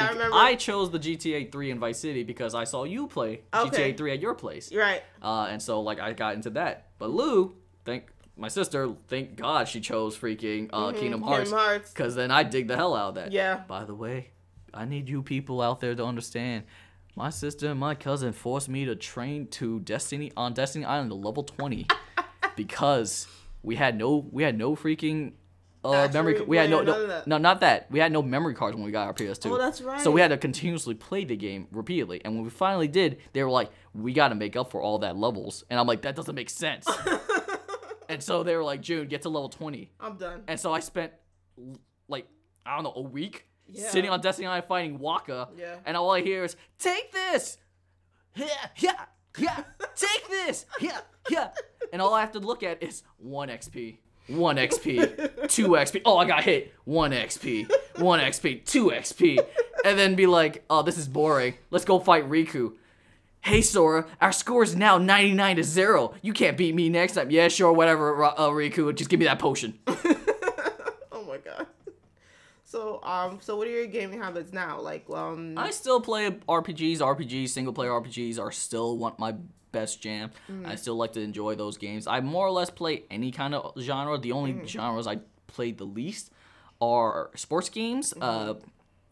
I 0.00 0.08
remember. 0.12 0.36
I 0.36 0.54
chose 0.54 0.90
the 0.90 0.98
GTA 0.98 1.50
3 1.50 1.70
and 1.70 1.80
Vice 1.80 1.98
City 1.98 2.22
because 2.22 2.54
I 2.54 2.64
saw 2.64 2.84
you 2.84 3.06
play 3.06 3.42
Okay. 3.54 3.92
GTA 3.92 3.96
3 3.96 4.12
at 4.12 4.20
your 4.20 4.34
place. 4.34 4.72
Right. 4.74 5.02
Uh, 5.22 5.48
and 5.50 5.62
so 5.62 5.80
like 5.80 6.00
I 6.00 6.12
got 6.12 6.34
into 6.34 6.50
that. 6.50 6.88
But 6.98 7.10
Lou, 7.10 7.54
thank 7.84 8.08
my 8.36 8.48
sister, 8.48 8.90
thank 9.08 9.36
God 9.36 9.66
she 9.66 9.80
chose 9.80 10.16
freaking 10.16 10.68
uh, 10.72 10.92
Kingdom 10.92 11.00
Kingdom 11.00 11.22
Hearts. 11.22 11.50
Hearts. 11.50 11.92
Cause 11.94 12.14
then 12.14 12.30
I 12.30 12.42
dig 12.42 12.68
the 12.68 12.76
hell 12.76 12.94
out 12.94 13.10
of 13.10 13.14
that. 13.14 13.32
Yeah. 13.32 13.62
By 13.66 13.84
the 13.84 13.94
way, 13.94 14.30
I 14.74 14.84
need 14.84 15.08
you 15.08 15.22
people 15.22 15.62
out 15.62 15.80
there 15.80 15.94
to 15.94 16.04
understand. 16.04 16.64
My 17.14 17.30
sister 17.30 17.70
and 17.70 17.80
my 17.80 17.94
cousin 17.94 18.34
forced 18.34 18.68
me 18.68 18.84
to 18.84 18.94
train 18.94 19.46
to 19.52 19.80
Destiny 19.80 20.32
on 20.36 20.52
Destiny 20.52 20.84
Island 20.84 21.08
to 21.10 21.14
level 21.14 21.44
20 21.44 21.86
because 22.56 23.26
we 23.62 23.76
had 23.76 23.96
no 23.96 24.26
we 24.30 24.42
had 24.42 24.58
no 24.58 24.76
freaking 24.76 25.32
uh, 25.92 26.08
memory. 26.12 26.40
We 26.42 26.56
had 26.56 26.70
no, 26.70 26.82
no 26.82 27.22
no 27.26 27.38
not 27.38 27.60
that 27.60 27.90
we 27.90 27.98
had 27.98 28.12
no 28.12 28.22
memory 28.22 28.54
cards 28.54 28.76
when 28.76 28.84
we 28.84 28.90
got 28.92 29.06
our 29.06 29.14
PS2. 29.14 29.50
Oh, 29.50 29.58
that's 29.58 29.80
right. 29.80 30.00
So 30.00 30.10
we 30.10 30.20
had 30.20 30.28
to 30.28 30.36
continuously 30.38 30.94
play 30.94 31.24
the 31.24 31.36
game 31.36 31.68
repeatedly, 31.70 32.20
and 32.24 32.34
when 32.34 32.44
we 32.44 32.50
finally 32.50 32.88
did, 32.88 33.18
they 33.32 33.42
were 33.42 33.50
like, 33.50 33.70
"We 33.94 34.12
got 34.12 34.28
to 34.28 34.34
make 34.34 34.56
up 34.56 34.70
for 34.70 34.80
all 34.82 34.98
that 35.00 35.16
levels," 35.16 35.64
and 35.70 35.78
I'm 35.80 35.86
like, 35.86 36.02
"That 36.02 36.16
doesn't 36.16 36.34
make 36.34 36.50
sense." 36.50 36.86
and 38.08 38.22
so 38.22 38.42
they 38.42 38.56
were 38.56 38.64
like, 38.64 38.80
"June, 38.80 39.08
get 39.08 39.22
to 39.22 39.28
level 39.28 39.48
20." 39.48 39.90
I'm 40.00 40.16
done. 40.16 40.42
And 40.46 40.58
so 40.58 40.72
I 40.72 40.80
spent 40.80 41.12
like 42.08 42.26
I 42.64 42.74
don't 42.76 42.84
know 42.84 42.92
a 42.96 43.00
week 43.08 43.46
Yeah. 43.68 43.88
sitting 43.88 44.10
on 44.10 44.20
Destiny 44.20 44.46
Island 44.46 44.66
fighting 44.68 44.98
Wakka. 44.98 45.48
Yeah. 45.56 45.76
And 45.84 45.96
all 45.96 46.10
I 46.10 46.20
hear 46.22 46.44
is 46.44 46.56
take 46.78 47.12
this, 47.12 47.58
yeah, 48.34 48.46
yeah, 48.78 48.92
yeah, 49.38 49.64
take 49.94 50.28
this, 50.28 50.66
yeah, 50.80 51.00
yeah. 51.30 51.50
And 51.92 52.00
all 52.02 52.12
I 52.14 52.20
have 52.20 52.32
to 52.32 52.38
look 52.40 52.62
at 52.62 52.82
is 52.82 53.02
one 53.18 53.48
XP, 53.48 53.98
one 54.28 54.56
XP, 54.56 55.48
two 55.48 55.68
XP. 55.68 56.02
Oh, 56.04 56.18
I 56.18 56.26
got 56.26 56.44
hit. 56.44 56.72
One 56.84 57.12
XP, 57.12 57.70
one 57.96 58.20
XP, 58.20 58.64
two 58.64 58.86
XP, 58.86 59.38
and 59.84 59.98
then 59.98 60.14
be 60.14 60.26
like, 60.26 60.64
oh, 60.70 60.82
this 60.82 60.98
is 60.98 61.08
boring. 61.08 61.54
Let's 61.70 61.84
go 61.84 61.98
fight 61.98 62.28
Riku. 62.28 62.74
Hey 63.40 63.62
Sora, 63.62 64.06
our 64.20 64.32
score 64.32 64.64
is 64.64 64.74
now 64.74 64.98
99 64.98 65.56
to 65.56 65.62
0. 65.62 66.14
You 66.20 66.32
can't 66.32 66.56
beat 66.56 66.74
me 66.74 66.88
next 66.88 67.12
time. 67.12 67.30
Yeah, 67.30 67.46
sure, 67.46 67.72
whatever, 67.72 68.24
uh, 68.24 68.36
Riku. 68.48 68.92
Just 68.94 69.08
give 69.08 69.20
me 69.20 69.26
that 69.26 69.38
potion. 69.38 69.78
oh. 72.76 73.00
So 73.00 73.08
um, 73.08 73.38
so 73.40 73.56
what 73.56 73.66
are 73.66 73.70
your 73.70 73.86
gaming 73.86 74.20
habits 74.20 74.52
now? 74.52 74.80
Like 74.80 75.08
um, 75.10 75.54
I 75.56 75.70
still 75.70 76.00
play 76.00 76.30
RPGs. 76.30 76.98
RPGs, 76.98 77.48
single 77.48 77.72
player 77.72 77.90
RPGs 77.90 78.38
are 78.38 78.52
still 78.52 78.98
one 78.98 79.14
my 79.18 79.34
best 79.72 80.00
jam. 80.00 80.30
I 80.64 80.74
still 80.76 80.96
like 80.96 81.12
to 81.12 81.20
enjoy 81.20 81.54
those 81.54 81.76
games. 81.76 82.06
I 82.06 82.20
more 82.20 82.46
or 82.46 82.50
less 82.50 82.70
play 82.70 83.04
any 83.10 83.30
kind 83.30 83.54
of 83.54 83.74
genre. 83.80 84.18
The 84.18 84.32
only 84.32 84.66
genres 84.66 85.06
I 85.06 85.18
play 85.46 85.72
the 85.72 85.84
least 85.84 86.30
are 86.80 87.30
sports 87.34 87.68
games, 87.68 88.12
uh, 88.20 88.54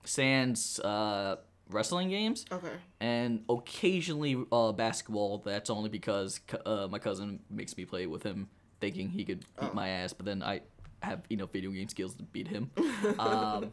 sans 0.05 0.81
uh, 0.81 1.37
wrestling 1.71 2.11
games, 2.11 2.45
okay. 2.53 2.69
and 3.01 3.45
occasionally 3.49 4.43
uh, 4.53 4.73
basketball. 4.73 5.39
That's 5.39 5.71
only 5.71 5.89
because 5.89 6.41
uh, 6.67 6.89
my 6.91 6.99
cousin 6.99 7.41
makes 7.51 7.77
me 7.77 7.85
play 7.85 8.07
with 8.07 8.23
him, 8.23 8.49
thinking 8.81 9.09
he 9.09 9.25
could 9.25 9.45
beat 9.61 9.75
my 9.75 9.89
ass. 9.89 10.13
But 10.13 10.27
then 10.27 10.43
I 10.43 10.61
have 11.05 11.23
enough 11.31 11.53
video 11.53 11.71
game 11.71 11.89
skills 11.89 12.15
to 12.17 12.23
beat 12.25 12.49
him. 12.49 12.71
um, 13.19 13.73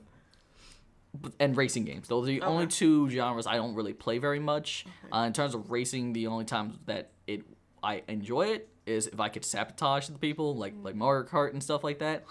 and 1.39 1.57
racing 1.57 1.85
games. 1.85 2.07
Those 2.07 2.23
are 2.23 2.31
the 2.31 2.41
only 2.41 2.67
two 2.67 3.09
genres 3.09 3.47
I 3.47 3.55
don't 3.55 3.75
really 3.75 3.93
play 3.93 4.17
very 4.17 4.39
much. 4.39 4.85
Uh, 5.11 5.25
in 5.27 5.33
terms 5.33 5.53
of 5.53 5.71
racing, 5.71 6.13
the 6.13 6.27
only 6.27 6.45
times 6.45 6.75
that 6.85 7.11
it 7.27 7.43
I 7.83 8.03
enjoy 8.07 8.47
it 8.47 8.69
is 8.85 9.07
if 9.07 9.19
I 9.19 9.29
could 9.29 9.45
sabotage 9.45 10.07
the 10.07 10.17
people, 10.17 10.55
like 10.55 10.73
like 10.81 10.95
Mario 10.95 11.27
Kart 11.27 11.53
and 11.53 11.61
stuff 11.61 11.83
like 11.83 11.99
that. 11.99 12.25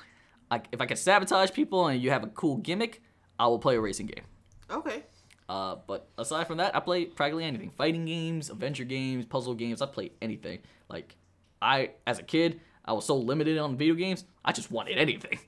I, 0.50 0.62
if 0.72 0.80
I 0.80 0.86
could 0.86 0.98
sabotage 0.98 1.52
people 1.52 1.86
and 1.86 2.02
you 2.02 2.10
have 2.10 2.24
a 2.24 2.28
cool 2.28 2.56
gimmick, 2.56 3.02
I 3.38 3.46
will 3.46 3.58
play 3.60 3.76
a 3.76 3.80
racing 3.80 4.06
game. 4.06 4.24
Okay. 4.68 5.04
Uh, 5.48 5.76
but 5.86 6.08
aside 6.18 6.46
from 6.46 6.58
that, 6.58 6.74
I 6.74 6.80
play 6.80 7.04
practically 7.06 7.44
anything: 7.44 7.70
fighting 7.70 8.04
games, 8.04 8.50
adventure 8.50 8.84
games, 8.84 9.26
puzzle 9.26 9.54
games. 9.54 9.82
I 9.82 9.86
play 9.86 10.12
anything. 10.22 10.60
Like 10.88 11.16
I, 11.60 11.90
as 12.06 12.18
a 12.18 12.22
kid, 12.22 12.60
I 12.90 12.92
was 12.92 13.04
so 13.04 13.16
limited 13.16 13.56
on 13.56 13.76
video 13.76 13.94
games. 13.94 14.24
I 14.44 14.50
just 14.50 14.72
wanted 14.72 14.98
anything. 14.98 15.38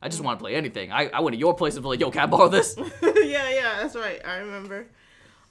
I 0.00 0.08
just 0.08 0.22
want 0.22 0.38
to 0.38 0.42
play 0.44 0.54
anything. 0.54 0.92
I, 0.92 1.08
I 1.08 1.18
went 1.18 1.34
to 1.34 1.38
your 1.38 1.52
place 1.52 1.74
and 1.74 1.82
be 1.82 1.88
like, 1.88 1.98
"Yo, 1.98 2.12
can 2.12 2.22
I 2.22 2.26
borrow 2.26 2.48
this?" 2.48 2.76
yeah, 3.02 3.50
yeah, 3.50 3.78
that's 3.80 3.96
right. 3.96 4.24
I 4.24 4.36
remember. 4.36 4.86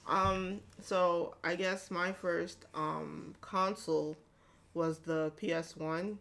Um, 0.06 0.60
so 0.80 1.34
I 1.44 1.56
guess 1.56 1.90
my 1.90 2.10
first 2.12 2.64
um 2.74 3.34
console 3.42 4.16
was 4.72 5.00
the 5.00 5.30
PS1. 5.38 6.16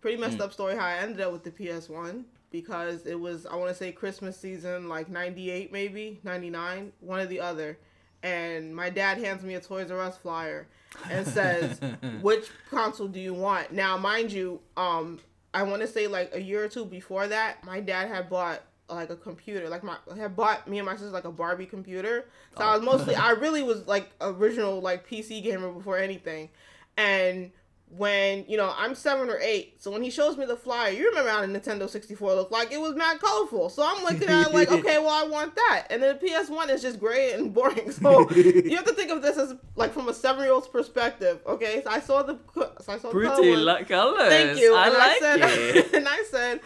Pretty 0.00 0.16
messed 0.16 0.40
up 0.40 0.54
story 0.54 0.76
how 0.76 0.86
I 0.86 0.94
ended 0.94 1.20
up 1.20 1.32
with 1.32 1.44
the 1.44 1.50
PS1 1.50 2.24
because 2.50 3.04
it 3.04 3.20
was 3.20 3.44
I 3.44 3.56
want 3.56 3.68
to 3.68 3.74
say 3.74 3.92
Christmas 3.92 4.38
season 4.38 4.88
like 4.88 5.10
98 5.10 5.72
maybe, 5.72 6.20
99, 6.24 6.92
one 7.00 7.20
or 7.20 7.26
the 7.26 7.40
other. 7.40 7.78
And 8.26 8.74
my 8.74 8.90
dad 8.90 9.18
hands 9.18 9.44
me 9.44 9.54
a 9.54 9.60
Toys 9.60 9.90
R 9.90 10.00
Us 10.00 10.16
flyer 10.18 10.66
and 11.08 11.26
says, 11.38 11.80
"Which 12.20 12.48
console 12.70 13.06
do 13.06 13.20
you 13.20 13.34
want?" 13.34 13.72
Now, 13.72 13.96
mind 13.96 14.32
you, 14.32 14.60
um 14.76 15.20
I 15.54 15.62
want 15.62 15.80
to 15.82 15.88
say 15.88 16.06
like 16.06 16.34
a 16.34 16.40
year 16.40 16.64
or 16.64 16.68
two 16.68 16.84
before 16.84 17.28
that, 17.28 17.64
my 17.64 17.80
dad 17.80 18.08
had 18.08 18.28
bought 18.28 18.62
like 18.90 19.10
a 19.10 19.16
computer, 19.16 19.68
like 19.68 19.82
my 19.84 19.96
had 20.16 20.36
bought 20.36 20.68
me 20.68 20.78
and 20.78 20.86
my 20.86 20.94
sister 20.94 21.10
like 21.10 21.24
a 21.24 21.32
Barbie 21.32 21.66
computer. 21.66 22.26
So 22.58 22.64
I 22.64 22.76
was 22.76 22.84
mostly, 22.84 23.14
I 23.14 23.30
really 23.42 23.62
was 23.62 23.86
like 23.86 24.10
original 24.20 24.80
like 24.80 25.08
PC 25.08 25.42
gamer 25.42 25.70
before 25.70 25.98
anything. 25.98 26.50
And 26.96 27.52
when 27.88 28.44
you 28.48 28.56
know 28.56 28.72
I'm 28.76 28.94
seven 28.94 29.30
or 29.30 29.38
eight, 29.40 29.80
so 29.82 29.90
when 29.90 30.02
he 30.02 30.10
shows 30.10 30.36
me 30.36 30.44
the 30.44 30.56
flyer, 30.56 30.90
you 30.90 31.08
remember 31.08 31.30
how 31.30 31.40
the 31.40 31.46
Nintendo 31.46 31.88
64 31.88 32.34
looked 32.34 32.52
like? 32.52 32.72
It 32.72 32.80
was 32.80 32.94
mad 32.94 33.20
colorful. 33.20 33.68
So 33.68 33.82
I'm 33.84 34.02
looking 34.04 34.28
at 34.28 34.48
it 34.48 34.54
like, 34.54 34.70
okay, 34.72 34.98
well 34.98 35.10
I 35.10 35.26
want 35.28 35.54
that. 35.54 35.86
And 35.90 36.02
then 36.02 36.18
the 36.20 36.26
PS1 36.28 36.68
is 36.70 36.82
just 36.82 36.98
gray 36.98 37.32
and 37.32 37.54
boring. 37.54 37.90
So 37.92 38.28
you 38.30 38.76
have 38.76 38.86
to 38.86 38.92
think 38.94 39.10
of 39.10 39.22
this 39.22 39.36
as 39.38 39.54
like 39.76 39.92
from 39.92 40.08
a 40.08 40.14
seven 40.14 40.42
year 40.42 40.52
old's 40.52 40.68
perspective. 40.68 41.40
Okay, 41.46 41.82
so 41.84 41.90
I 41.90 42.00
saw 42.00 42.22
the, 42.22 42.38
so 42.54 42.92
I 42.92 42.98
saw 42.98 43.10
the 43.10 43.20
color 43.20 43.34
Pretty 43.36 43.50
one. 43.50 43.64
li- 43.64 43.84
colors. 43.84 44.28
Thank 44.28 44.58
you. 44.58 44.74
I 44.74 44.86
and 44.86 44.94
like 44.94 45.02
I 45.02 45.18
said, 45.20 45.40
it. 45.40 45.92
and 45.94 46.08
I 46.08 46.24
said, 46.30 46.60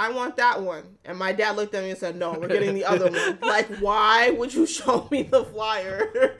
I 0.00 0.12
want 0.12 0.36
that 0.36 0.62
one. 0.62 0.84
And 1.04 1.18
my 1.18 1.32
dad 1.32 1.56
looked 1.56 1.74
at 1.74 1.82
me 1.82 1.90
and 1.90 1.98
said, 1.98 2.14
No, 2.14 2.32
we're 2.38 2.46
getting 2.46 2.74
the 2.74 2.84
other 2.84 3.10
one. 3.10 3.38
Like, 3.42 3.66
why 3.78 4.30
would 4.30 4.54
you 4.54 4.64
show 4.64 5.08
me 5.10 5.24
the 5.24 5.44
flyer 5.44 6.36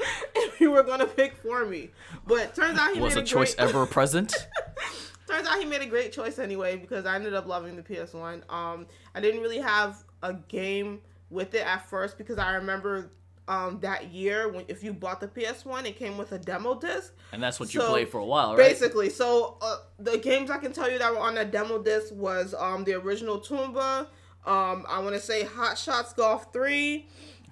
you 0.61 0.70
were 0.70 0.82
gonna 0.82 1.06
pick 1.06 1.36
for 1.36 1.64
me? 1.64 1.90
But 2.26 2.54
turns 2.54 2.78
out 2.78 2.94
he 2.94 3.00
Was 3.00 3.14
made 3.14 3.24
a 3.24 3.26
choice 3.26 3.54
great... 3.54 3.68
ever 3.68 3.86
present? 3.86 4.34
Turns 5.28 5.46
out 5.46 5.59
he 5.59 5.66
made 5.66 5.82
a 5.82 5.86
great 5.86 6.11
choice 6.11 6.38
anyway 6.38 6.76
because 6.76 7.04
I 7.04 7.14
ended 7.14 7.34
up 7.34 7.46
loving 7.46 7.76
the 7.76 7.82
PS1. 7.82 8.50
Um, 8.50 8.86
I 9.14 9.20
didn't 9.20 9.42
really 9.42 9.59
have 9.59 10.02
a 10.22 10.32
game 10.32 11.00
with 11.28 11.54
it 11.54 11.66
at 11.66 11.88
first 11.88 12.16
because 12.16 12.38
I 12.38 12.54
remember 12.54 13.11
um 13.46 13.78
that 13.80 14.12
year 14.12 14.50
when 14.50 14.64
if 14.68 14.82
you 14.82 14.92
bought 14.92 15.20
the 15.20 15.28
PS1, 15.28 15.86
it 15.86 15.98
came 15.98 16.16
with 16.16 16.32
a 16.32 16.38
demo 16.38 16.78
disc. 16.78 17.12
And 17.32 17.42
that's 17.42 17.61
what 17.61 17.74
you 17.74 17.80
So, 17.80 17.88
played 17.90 18.09
for 18.09 18.18
a 18.18 18.24
while, 18.24 18.50
right? 18.50 18.68
Basically, 18.68 19.11
so 19.11 19.59
uh, 19.61 19.76
the 19.98 20.18
games 20.18 20.50
I 20.50 20.59
can 20.59 20.72
tell 20.72 20.90
you 20.90 20.98
that 20.98 21.12
were 21.12 21.20
on 21.20 21.34
that 21.34 21.50
demo 21.50 21.82
disc 21.82 22.12
was 22.14 22.54
um 22.59 22.84
the 22.84 22.94
original 22.94 23.38
Tomba. 23.38 24.06
Um, 24.46 24.86
I 24.88 25.00
want 25.00 25.14
to 25.14 25.20
say 25.20 25.44
Hot 25.44 25.76
Shots 25.76 26.14
Golf 26.14 26.52
Three. 26.54 27.06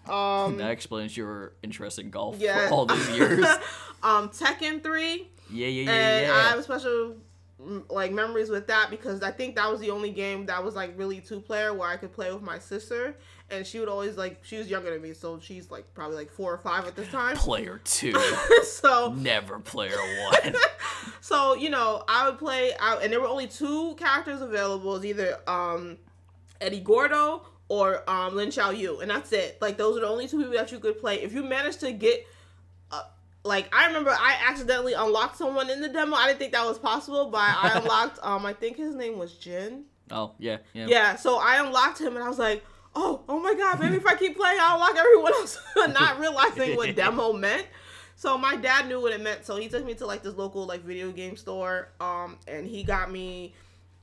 Um, 0.09 0.57
That 0.59 0.71
explains 0.71 1.17
your 1.17 1.55
interest 1.63 1.99
in 1.99 2.11
golf 2.11 2.37
yeah. 2.39 2.69
for 2.69 2.75
all 2.75 2.87
these 2.87 3.09
years. 3.11 3.45
um, 4.03 4.29
Tekken 4.31 4.83
Three. 4.83 5.29
yeah, 5.51 5.67
yeah, 5.67 5.83
yeah, 5.83 5.91
and 5.91 6.27
yeah. 6.27 6.33
I 6.33 6.41
have 6.51 6.65
special 6.65 7.17
like 7.89 8.13
memories 8.13 8.51
with 8.51 8.67
that 8.67 8.91
because 8.91 9.23
I 9.23 9.31
think 9.31 9.57
that 9.57 9.71
was 9.71 9.81
the 9.81 9.91
only 9.91 10.11
game 10.11 10.47
that 10.47 10.63
was 10.63 10.75
like 10.75 10.93
really 10.97 11.21
two 11.21 11.41
player 11.41 11.73
where 11.73 11.89
I 11.89 11.97
could 11.97 12.13
play 12.13 12.33
with 12.33 12.43
my 12.43 12.59
sister, 12.59 13.17
and 13.51 13.67
she 13.67 13.81
would 13.81 13.89
always 13.89 14.17
like 14.17 14.45
she 14.45 14.59
was 14.59 14.69
younger 14.69 14.91
than 14.91 15.01
me, 15.03 15.15
so 15.15 15.41
she's 15.41 15.71
like 15.71 15.93
probably 15.95 16.17
like 16.17 16.31
four 16.31 16.53
or 16.53 16.59
five 16.59 16.87
at 16.87 16.95
this 16.95 17.09
time. 17.09 17.37
Player 17.37 17.81
two, 17.85 18.15
so 18.63 19.15
never 19.17 19.59
player 19.59 19.97
one. 20.31 20.55
so 21.21 21.55
you 21.55 21.71
know 21.71 22.05
I 22.09 22.29
would 22.29 22.39
play, 22.39 22.73
I, 22.79 22.97
and 23.03 23.13
there 23.13 23.21
were 23.21 23.29
only 23.29 23.47
two 23.47 23.95
characters 23.95 24.43
available. 24.43 24.91
It 24.93 24.99
was 24.99 25.05
either 25.07 25.39
um 25.47 25.99
Eddie 26.61 26.81
Gordo 26.81 27.43
or 27.69 28.09
um 28.09 28.37
Lin 28.37 28.49
Xiao 28.49 28.77
Yu, 28.77 29.01
and 29.01 29.11
that's 29.11 29.33
it. 29.33 29.59
Like 29.61 29.77
those 29.77 29.97
are 29.97 30.01
the 30.01 30.09
only 30.09 30.29
two 30.29 30.39
people 30.39 30.55
that 30.55 30.71
you 30.73 30.79
could 30.79 30.99
play. 30.99 31.23
If 31.23 31.33
you 31.33 31.43
managed 31.43 31.81
to 31.81 31.93
get 31.93 32.27
uh, 32.91 33.03
like 33.45 33.75
I 33.75 33.87
remember 33.87 34.11
I 34.11 34.37
accidentally 34.47 34.95
unlocked 34.95 35.37
someone 35.37 35.71
in 35.71 35.81
the 35.81 35.89
demo. 35.89 36.17
I 36.17 36.27
didn't 36.27 36.39
think 36.39 36.53
that 36.53 36.65
was 36.67 36.79
possible, 36.79 37.31
but 37.31 37.39
I 37.39 37.73
unlocked 37.81 38.19
um 38.23 38.47
I 38.47 38.53
think 38.53 38.77
his 38.77 38.95
name 38.95 39.19
was 39.19 39.35
Jin. 39.35 39.85
Oh 40.11 40.33
yeah, 40.39 40.59
yeah. 40.73 40.87
Yeah, 40.87 41.17
so 41.17 41.39
I 41.39 41.65
unlocked 41.65 42.01
him 42.01 42.15
and 42.15 42.25
I 42.25 42.29
was 42.29 42.39
like, 42.39 42.65
oh, 42.95 43.23
oh 43.29 43.39
my 43.39 43.55
god, 43.55 43.79
maybe 43.79 43.97
if 43.97 44.07
I 44.07 44.15
keep 44.15 44.37
playing, 44.37 44.59
I'll 44.61 44.75
unlock 44.75 44.97
everyone 44.97 45.33
else, 45.35 45.59
not 45.77 46.19
realizing 46.21 46.77
what 46.77 46.95
demo 46.97 47.33
meant. 47.33 47.67
So 48.17 48.39
my 48.39 48.57
dad 48.57 48.89
knew 48.89 49.01
what 49.01 49.13
it 49.13 49.21
meant, 49.21 49.45
so 49.45 49.57
he 49.57 49.69
took 49.69 49.85
me 49.85 49.95
to 49.95 50.07
like 50.07 50.23
this 50.23 50.35
local 50.35 50.65
like 50.65 50.83
video 50.83 51.13
game 51.13 51.37
store, 51.37 51.89
um, 52.01 52.39
and 52.49 52.67
he 52.67 52.83
got 52.83 53.13
me 53.13 53.53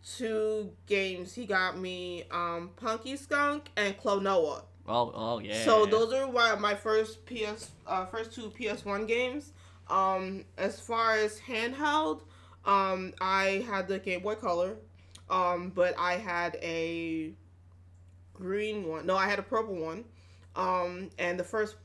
two 0.03 0.71
games. 0.85 1.33
He 1.33 1.45
got 1.45 1.77
me 1.77 2.23
um 2.31 2.71
Punky 2.75 3.15
Skunk 3.17 3.69
and 3.75 3.97
Klonoa. 3.97 4.63
Oh, 4.87 5.11
oh 5.15 5.39
yeah. 5.39 5.63
So 5.63 5.85
those 5.85 6.13
are 6.13 6.31
my, 6.31 6.55
my 6.55 6.75
first 6.75 7.25
PS, 7.25 7.71
uh, 7.87 8.05
first 8.05 8.33
two 8.33 8.49
PS1 8.49 9.07
games. 9.07 9.53
Um, 9.89 10.45
as 10.57 10.79
far 10.79 11.15
as 11.15 11.39
handheld, 11.39 12.21
um, 12.65 13.13
I 13.21 13.65
had 13.69 13.87
the 13.87 13.99
Game 13.99 14.21
Boy 14.21 14.35
Color, 14.35 14.75
um, 15.29 15.71
but 15.73 15.93
I 15.97 16.13
had 16.13 16.57
a 16.61 17.33
green 18.33 18.87
one. 18.87 19.05
No, 19.05 19.15
I 19.15 19.27
had 19.27 19.39
a 19.39 19.43
purple 19.43 19.75
one. 19.75 20.05
Um, 20.55 21.09
and 21.17 21.39
the 21.39 21.43
first, 21.43 21.75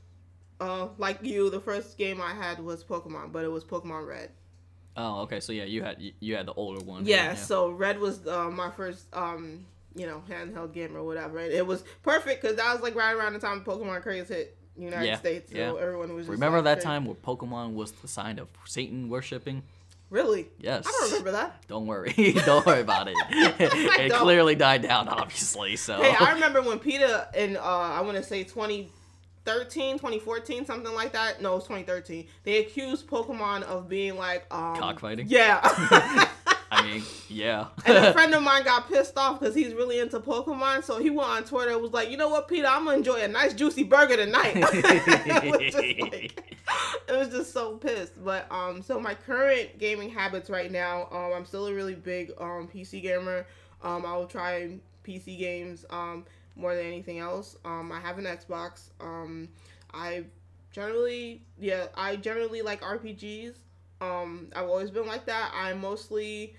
uh, 0.59 0.89
like 0.97 1.19
you, 1.23 1.49
the 1.49 1.59
first 1.59 1.97
game 1.97 2.21
I 2.21 2.33
had 2.33 2.59
was 2.59 2.83
Pokemon, 2.83 3.31
but 3.31 3.43
it 3.43 3.51
was 3.51 3.63
Pokemon 3.63 4.07
Red. 4.07 4.31
Oh, 5.01 5.21
okay. 5.21 5.39
So 5.39 5.53
yeah, 5.53 5.63
you 5.63 5.81
had 5.81 5.95
you, 6.19 6.35
had 6.35 6.45
the 6.45 6.53
older 6.53 6.83
one. 6.83 7.05
Yeah, 7.05 7.33
so 7.35 7.69
Red 7.69 7.99
was 7.99 8.27
uh, 8.27 8.49
my 8.49 8.69
first 8.69 9.05
um 9.13 9.65
you 9.95 10.05
know 10.05 10.21
handheld 10.29 10.73
game 10.73 10.95
or 10.95 11.03
whatever. 11.03 11.39
And 11.39 11.53
it 11.53 11.65
was 11.65 11.83
perfect 12.03 12.41
because 12.41 12.57
that 12.57 12.73
was 12.73 12.81
like 12.81 12.95
right 12.95 13.13
around 13.13 13.33
the 13.33 13.39
time 13.39 13.63
Pokemon 13.63 14.01
craze 14.01 14.27
hit 14.27 14.57
United 14.77 15.05
Yeah, 15.05 15.17
States. 15.17 15.51
So 15.51 15.57
yeah. 15.57 15.81
everyone 15.81 16.13
was 16.13 16.25
just 16.25 16.31
Remember 16.31 16.57
like, 16.57 16.65
that 16.65 16.73
crazy. 16.75 16.87
time 16.87 17.05
where 17.05 17.15
Pokemon 17.15 17.73
was 17.73 17.93
the 17.93 18.09
sign 18.09 18.39
of 18.39 18.49
Satan 18.65 19.07
worshipping? 19.07 19.63
Really? 20.09 20.47
Yes. 20.59 20.85
I 20.87 20.91
don't 20.91 21.09
remember 21.11 21.31
that. 21.31 21.67
Don't 21.67 21.85
worry. 21.85 22.33
don't 22.45 22.65
worry 22.65 22.81
about 22.81 23.07
it. 23.07 23.15
it 23.29 24.09
don't. 24.09 24.21
clearly 24.21 24.55
died 24.55 24.81
down, 24.81 25.07
obviously. 25.07 25.77
So. 25.77 26.01
Hey, 26.01 26.13
I 26.19 26.33
remember 26.33 26.61
when 26.61 26.79
PETA 26.79 27.29
in 27.35 27.55
uh 27.55 27.61
I 27.61 28.01
want 28.01 28.17
to 28.17 28.23
say 28.23 28.43
2013, 29.45 29.93
2014, 29.97 30.65
something 30.65 30.93
like 30.93 31.11
that. 31.13 31.41
No, 31.41 31.53
it 31.53 31.55
was 31.55 31.63
2013. 31.63 32.27
They 32.43 32.57
accused 32.57 33.07
Pokemon 33.07 33.63
of 33.63 33.89
being 33.89 34.15
like 34.15 34.45
um 34.53 34.77
Cockfighting? 34.77 35.27
Yeah. 35.27 36.27
I 36.71 36.85
mean, 36.85 37.03
yeah. 37.29 37.67
And 37.85 37.97
a 37.97 38.13
friend 38.13 38.33
of 38.33 38.43
mine 38.43 38.63
got 38.63 38.87
pissed 38.87 39.17
off 39.17 39.39
because 39.39 39.55
he's 39.55 39.73
really 39.73 39.99
into 39.99 40.19
Pokemon, 40.19 40.83
so 40.83 40.99
he 40.99 41.09
went 41.09 41.29
on 41.29 41.43
Twitter 41.43 41.71
and 41.71 41.81
was 41.81 41.93
like, 41.93 42.11
"You 42.11 42.17
know 42.17 42.29
what, 42.29 42.47
PETA? 42.47 42.67
I'm 42.69 42.85
gonna 42.85 42.97
enjoy 42.97 43.21
a 43.21 43.27
nice 43.27 43.53
juicy 43.53 43.83
burger 43.83 44.17
tonight." 44.17 44.53
it 44.55 45.51
was 45.51 45.73
just 45.73 45.77
like, 45.99 46.55
it 47.07 47.17
was 47.17 47.29
just 47.29 47.53
so 47.53 47.77
pissed. 47.77 48.23
But 48.23 48.45
um, 48.51 48.83
so 48.83 48.99
my 48.99 49.15
current 49.15 49.79
gaming 49.79 50.09
habits 50.09 50.49
right 50.49 50.71
now, 50.71 51.07
um, 51.11 51.31
I'm 51.35 51.45
still 51.45 51.65
a 51.67 51.73
really 51.73 51.95
big 51.95 52.31
um 52.39 52.69
PC 52.73 53.01
gamer. 53.01 53.47
Um, 53.81 54.05
I 54.05 54.15
will 54.15 54.27
try 54.27 54.77
PC 55.03 55.39
games 55.39 55.85
um 55.89 56.25
more 56.59 56.75
than 56.75 56.85
anything 56.85 57.19
else. 57.19 57.57
Um, 57.65 57.91
I 57.91 57.99
have 57.99 58.17
an 58.17 58.25
Xbox. 58.25 58.89
Um, 58.99 59.49
I 59.93 60.25
generally, 60.71 61.43
yeah, 61.59 61.87
I 61.95 62.15
generally 62.15 62.61
like 62.61 62.81
RPGs. 62.81 63.55
Um, 64.01 64.49
I've 64.55 64.67
always 64.67 64.91
been 64.91 65.07
like 65.07 65.25
that. 65.25 65.51
I 65.53 65.73
mostly 65.73 66.55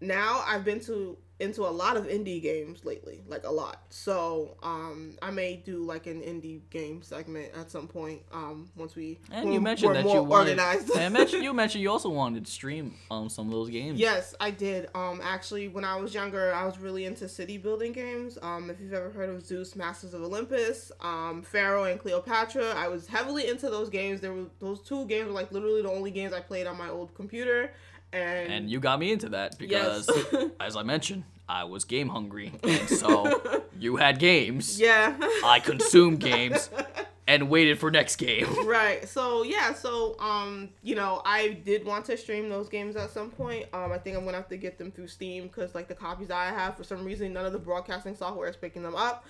now 0.00 0.42
I've 0.46 0.64
been 0.64 0.80
to 0.80 1.16
into 1.38 1.62
a 1.66 1.68
lot 1.68 1.98
of 1.98 2.06
indie 2.06 2.40
games 2.40 2.84
lately, 2.84 3.22
like 3.28 3.44
a 3.44 3.50
lot. 3.50 3.82
So 3.90 4.56
um, 4.62 5.16
I 5.20 5.30
may 5.30 5.56
do 5.56 5.84
like 5.84 6.06
an 6.06 6.22
indie 6.22 6.60
game 6.70 7.02
segment 7.02 7.52
at 7.54 7.70
some 7.70 7.86
point. 7.88 8.22
Um, 8.32 8.70
once 8.74 8.96
we 8.96 9.18
And 9.30 9.52
you 9.52 9.60
mentioned 9.60 9.96
that 9.96 10.04
you 10.04 10.22
wanted. 10.22 10.58
organized. 10.58 10.90
and 10.96 11.12
mentioned 11.12 11.42
you 11.44 11.52
mentioned 11.52 11.82
you 11.82 11.90
also 11.90 12.08
wanted 12.08 12.46
to 12.46 12.50
stream 12.50 12.94
um 13.10 13.28
some 13.28 13.46
of 13.46 13.52
those 13.52 13.68
games. 13.68 13.98
Yes, 13.98 14.34
I 14.40 14.50
did. 14.50 14.88
Um, 14.94 15.20
actually, 15.22 15.68
when 15.68 15.84
I 15.84 15.96
was 15.96 16.14
younger, 16.14 16.54
I 16.54 16.64
was 16.64 16.78
really 16.78 17.04
into 17.04 17.28
city 17.28 17.58
building 17.58 17.92
games. 17.92 18.38
Um, 18.40 18.70
if 18.70 18.80
you've 18.80 18.94
ever 18.94 19.10
heard 19.10 19.28
of 19.28 19.44
Zeus, 19.44 19.76
Masters 19.76 20.14
of 20.14 20.22
Olympus, 20.22 20.90
um, 21.02 21.42
Pharaoh 21.42 21.84
and 21.84 22.00
Cleopatra, 22.00 22.72
I 22.74 22.88
was 22.88 23.06
heavily 23.06 23.48
into 23.48 23.68
those 23.68 23.90
games. 23.90 24.22
There 24.22 24.32
were 24.32 24.46
those 24.58 24.80
two 24.80 25.04
games 25.06 25.26
were 25.26 25.34
like 25.34 25.52
literally 25.52 25.82
the 25.82 25.90
only 25.90 26.10
games 26.10 26.32
I 26.32 26.40
played 26.40 26.66
on 26.66 26.78
my 26.78 26.88
old 26.88 27.14
computer, 27.14 27.72
and, 28.16 28.52
And 28.52 28.70
you 28.70 28.80
got 28.80 28.98
me 28.98 29.12
into 29.12 29.28
that 29.30 29.58
because, 29.58 30.08
Yes. 30.32 30.50
as 30.60 30.76
I 30.76 30.82
mentioned, 30.82 31.24
I 31.48 31.64
was 31.64 31.84
game 31.84 32.08
hungry, 32.08 32.52
and 32.64 32.88
so 32.88 33.62
you 33.78 33.96
had 33.96 34.18
games. 34.18 34.80
yeah, 34.80 35.16
I 35.44 35.60
consumed 35.60 36.18
games 36.20 36.70
and 37.28 37.48
waited 37.48 37.78
for 37.78 37.90
next 37.90 38.16
game. 38.16 38.46
right. 38.66 39.08
So 39.08 39.42
yeah. 39.44 39.72
So 39.72 40.16
um 40.20 40.70
you 40.82 40.94
know 40.94 41.22
i 41.24 41.48
did 41.64 41.84
want 41.84 42.04
to 42.06 42.16
stream 42.16 42.48
those 42.48 42.68
games 42.68 42.94
at 42.96 43.10
some 43.10 43.30
point. 43.30 43.66
Um 43.72 43.90
i 43.92 43.98
think 43.98 44.16
i'm 44.16 44.24
gonna 44.24 44.36
have 44.36 44.48
to 44.48 44.56
get 44.56 44.78
them 44.78 44.90
through 44.92 45.08
steam 45.08 45.44
because 45.44 45.74
like 45.74 45.88
the 45.88 45.94
copies 45.94 46.28
that 46.28 46.36
i 46.36 46.46
have 46.46 46.76
for 46.76 46.84
some 46.84 47.04
reason 47.04 47.32
none 47.32 47.44
of 47.46 47.52
the 47.52 47.58
broadcasting 47.58 48.14
software 48.16 48.48
is 48.48 48.56
picking 48.56 48.82
them 48.82 48.94
up. 48.96 49.24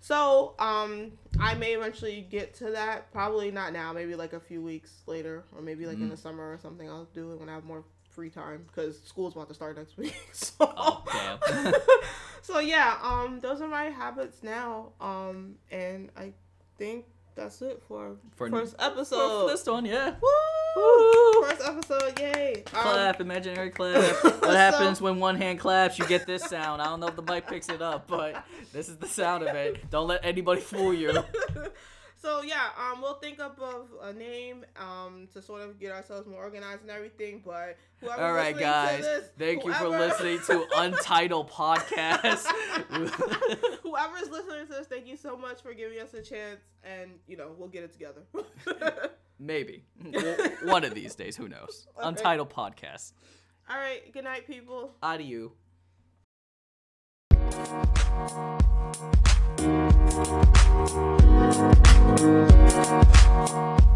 So 0.00 0.54
um 0.58 1.12
i 1.40 1.54
may 1.54 1.72
eventually 1.74 2.26
get 2.30 2.54
to 2.56 2.70
that. 2.72 3.10
Probably 3.12 3.50
not 3.50 3.72
now. 3.72 3.92
Maybe 3.92 4.14
like 4.16 4.32
a 4.34 4.40
few 4.40 4.60
weeks 4.62 5.02
later 5.06 5.44
or 5.54 5.62
maybe 5.62 5.86
like 5.86 5.98
in 5.98 6.08
the 6.10 6.16
summer 6.16 6.52
or 6.52 6.58
something. 6.58 6.88
I'll 6.88 7.08
do 7.14 7.32
it 7.32 7.40
when 7.40 7.48
i 7.48 7.54
have 7.54 7.64
more 7.64 7.84
free 8.16 8.30
time 8.30 8.64
because 8.66 9.00
school's 9.04 9.34
about 9.36 9.46
to 9.46 9.54
start 9.54 9.76
next 9.76 9.96
week 9.96 10.16
so 10.32 10.54
Oh 10.60 11.04
damn. 11.52 11.72
so 12.42 12.58
yeah 12.58 12.96
um 13.02 13.38
those 13.40 13.60
are 13.60 13.68
my 13.68 13.84
habits 13.84 14.42
now 14.42 14.92
um 15.00 15.54
and 15.70 16.10
i 16.16 16.32
think 16.78 17.04
that's 17.34 17.60
it 17.60 17.82
for, 17.86 18.16
For- 18.34 18.48
first 18.48 18.76
For 18.78 18.82
episode 18.82 19.48
this 19.50 19.66
one, 19.66 19.84
yeah. 19.84 20.14
Woo! 20.22 21.42
First 21.44 21.60
episode, 21.68 22.18
yay! 22.18 22.62
Um, 22.74 22.82
Clap, 22.82 23.20
imaginary 23.20 23.68
clap. 23.68 24.00
What 24.24 24.56
happens 24.56 25.02
when 25.02 25.18
one 25.20 25.36
hand 25.36 25.60
claps? 25.60 25.98
You 25.98 26.06
get 26.06 26.26
this 26.26 26.42
sound. 26.44 26.80
I 26.80 26.86
don't 26.86 26.98
know 27.00 27.08
if 27.08 27.16
the 27.16 27.20
mic 27.22 27.46
picks 27.46 27.68
it 27.68 27.82
up, 27.82 28.06
but 28.08 28.42
this 28.72 28.88
is 28.88 28.96
the 28.96 29.06
sound 29.06 29.42
of 29.46 29.54
it. 29.54 29.90
Don't 29.90 30.08
let 30.08 30.24
anybody 30.24 30.62
fool 30.62 30.94
you 30.94 31.12
so 32.16 32.42
yeah, 32.42 32.68
um, 32.78 33.02
we'll 33.02 33.14
think 33.14 33.40
up 33.40 33.58
of 33.60 33.88
a 34.02 34.12
name 34.12 34.64
um, 34.76 35.28
to 35.32 35.42
sort 35.42 35.62
of 35.62 35.78
get 35.78 35.92
ourselves 35.92 36.26
more 36.26 36.42
organized 36.42 36.82
and 36.82 36.90
everything. 36.90 37.42
But 37.44 37.76
all 38.18 38.32
right, 38.32 38.58
guys, 38.58 39.02
this, 39.02 39.28
thank 39.38 39.62
whoever... 39.62 39.84
you 39.84 39.92
for 39.92 39.98
listening 39.98 40.40
to 40.46 40.66
Untitled 40.76 41.50
Podcast. 41.50 42.46
Whoever's 43.82 44.30
listening 44.30 44.66
to 44.66 44.72
this, 44.72 44.86
thank 44.86 45.06
you 45.06 45.16
so 45.16 45.36
much 45.36 45.62
for 45.62 45.74
giving 45.74 46.00
us 46.00 46.14
a 46.14 46.22
chance, 46.22 46.60
and 46.82 47.10
you 47.26 47.36
know 47.36 47.54
we'll 47.56 47.68
get 47.68 47.84
it 47.84 47.92
together. 47.92 48.22
Maybe 49.38 49.84
one 50.64 50.84
of 50.84 50.94
these 50.94 51.14
days, 51.14 51.36
who 51.36 51.48
knows? 51.48 51.86
Okay. 51.98 52.08
Untitled 52.08 52.50
Podcast. 52.50 53.12
All 53.68 53.76
right, 53.76 54.12
good 54.12 54.24
night, 54.24 54.46
people. 54.46 54.94
Adieu. 55.02 55.52
Thank 59.58 61.56
you. 61.56 61.72
Thank 62.06 62.20
you. 62.20 63.95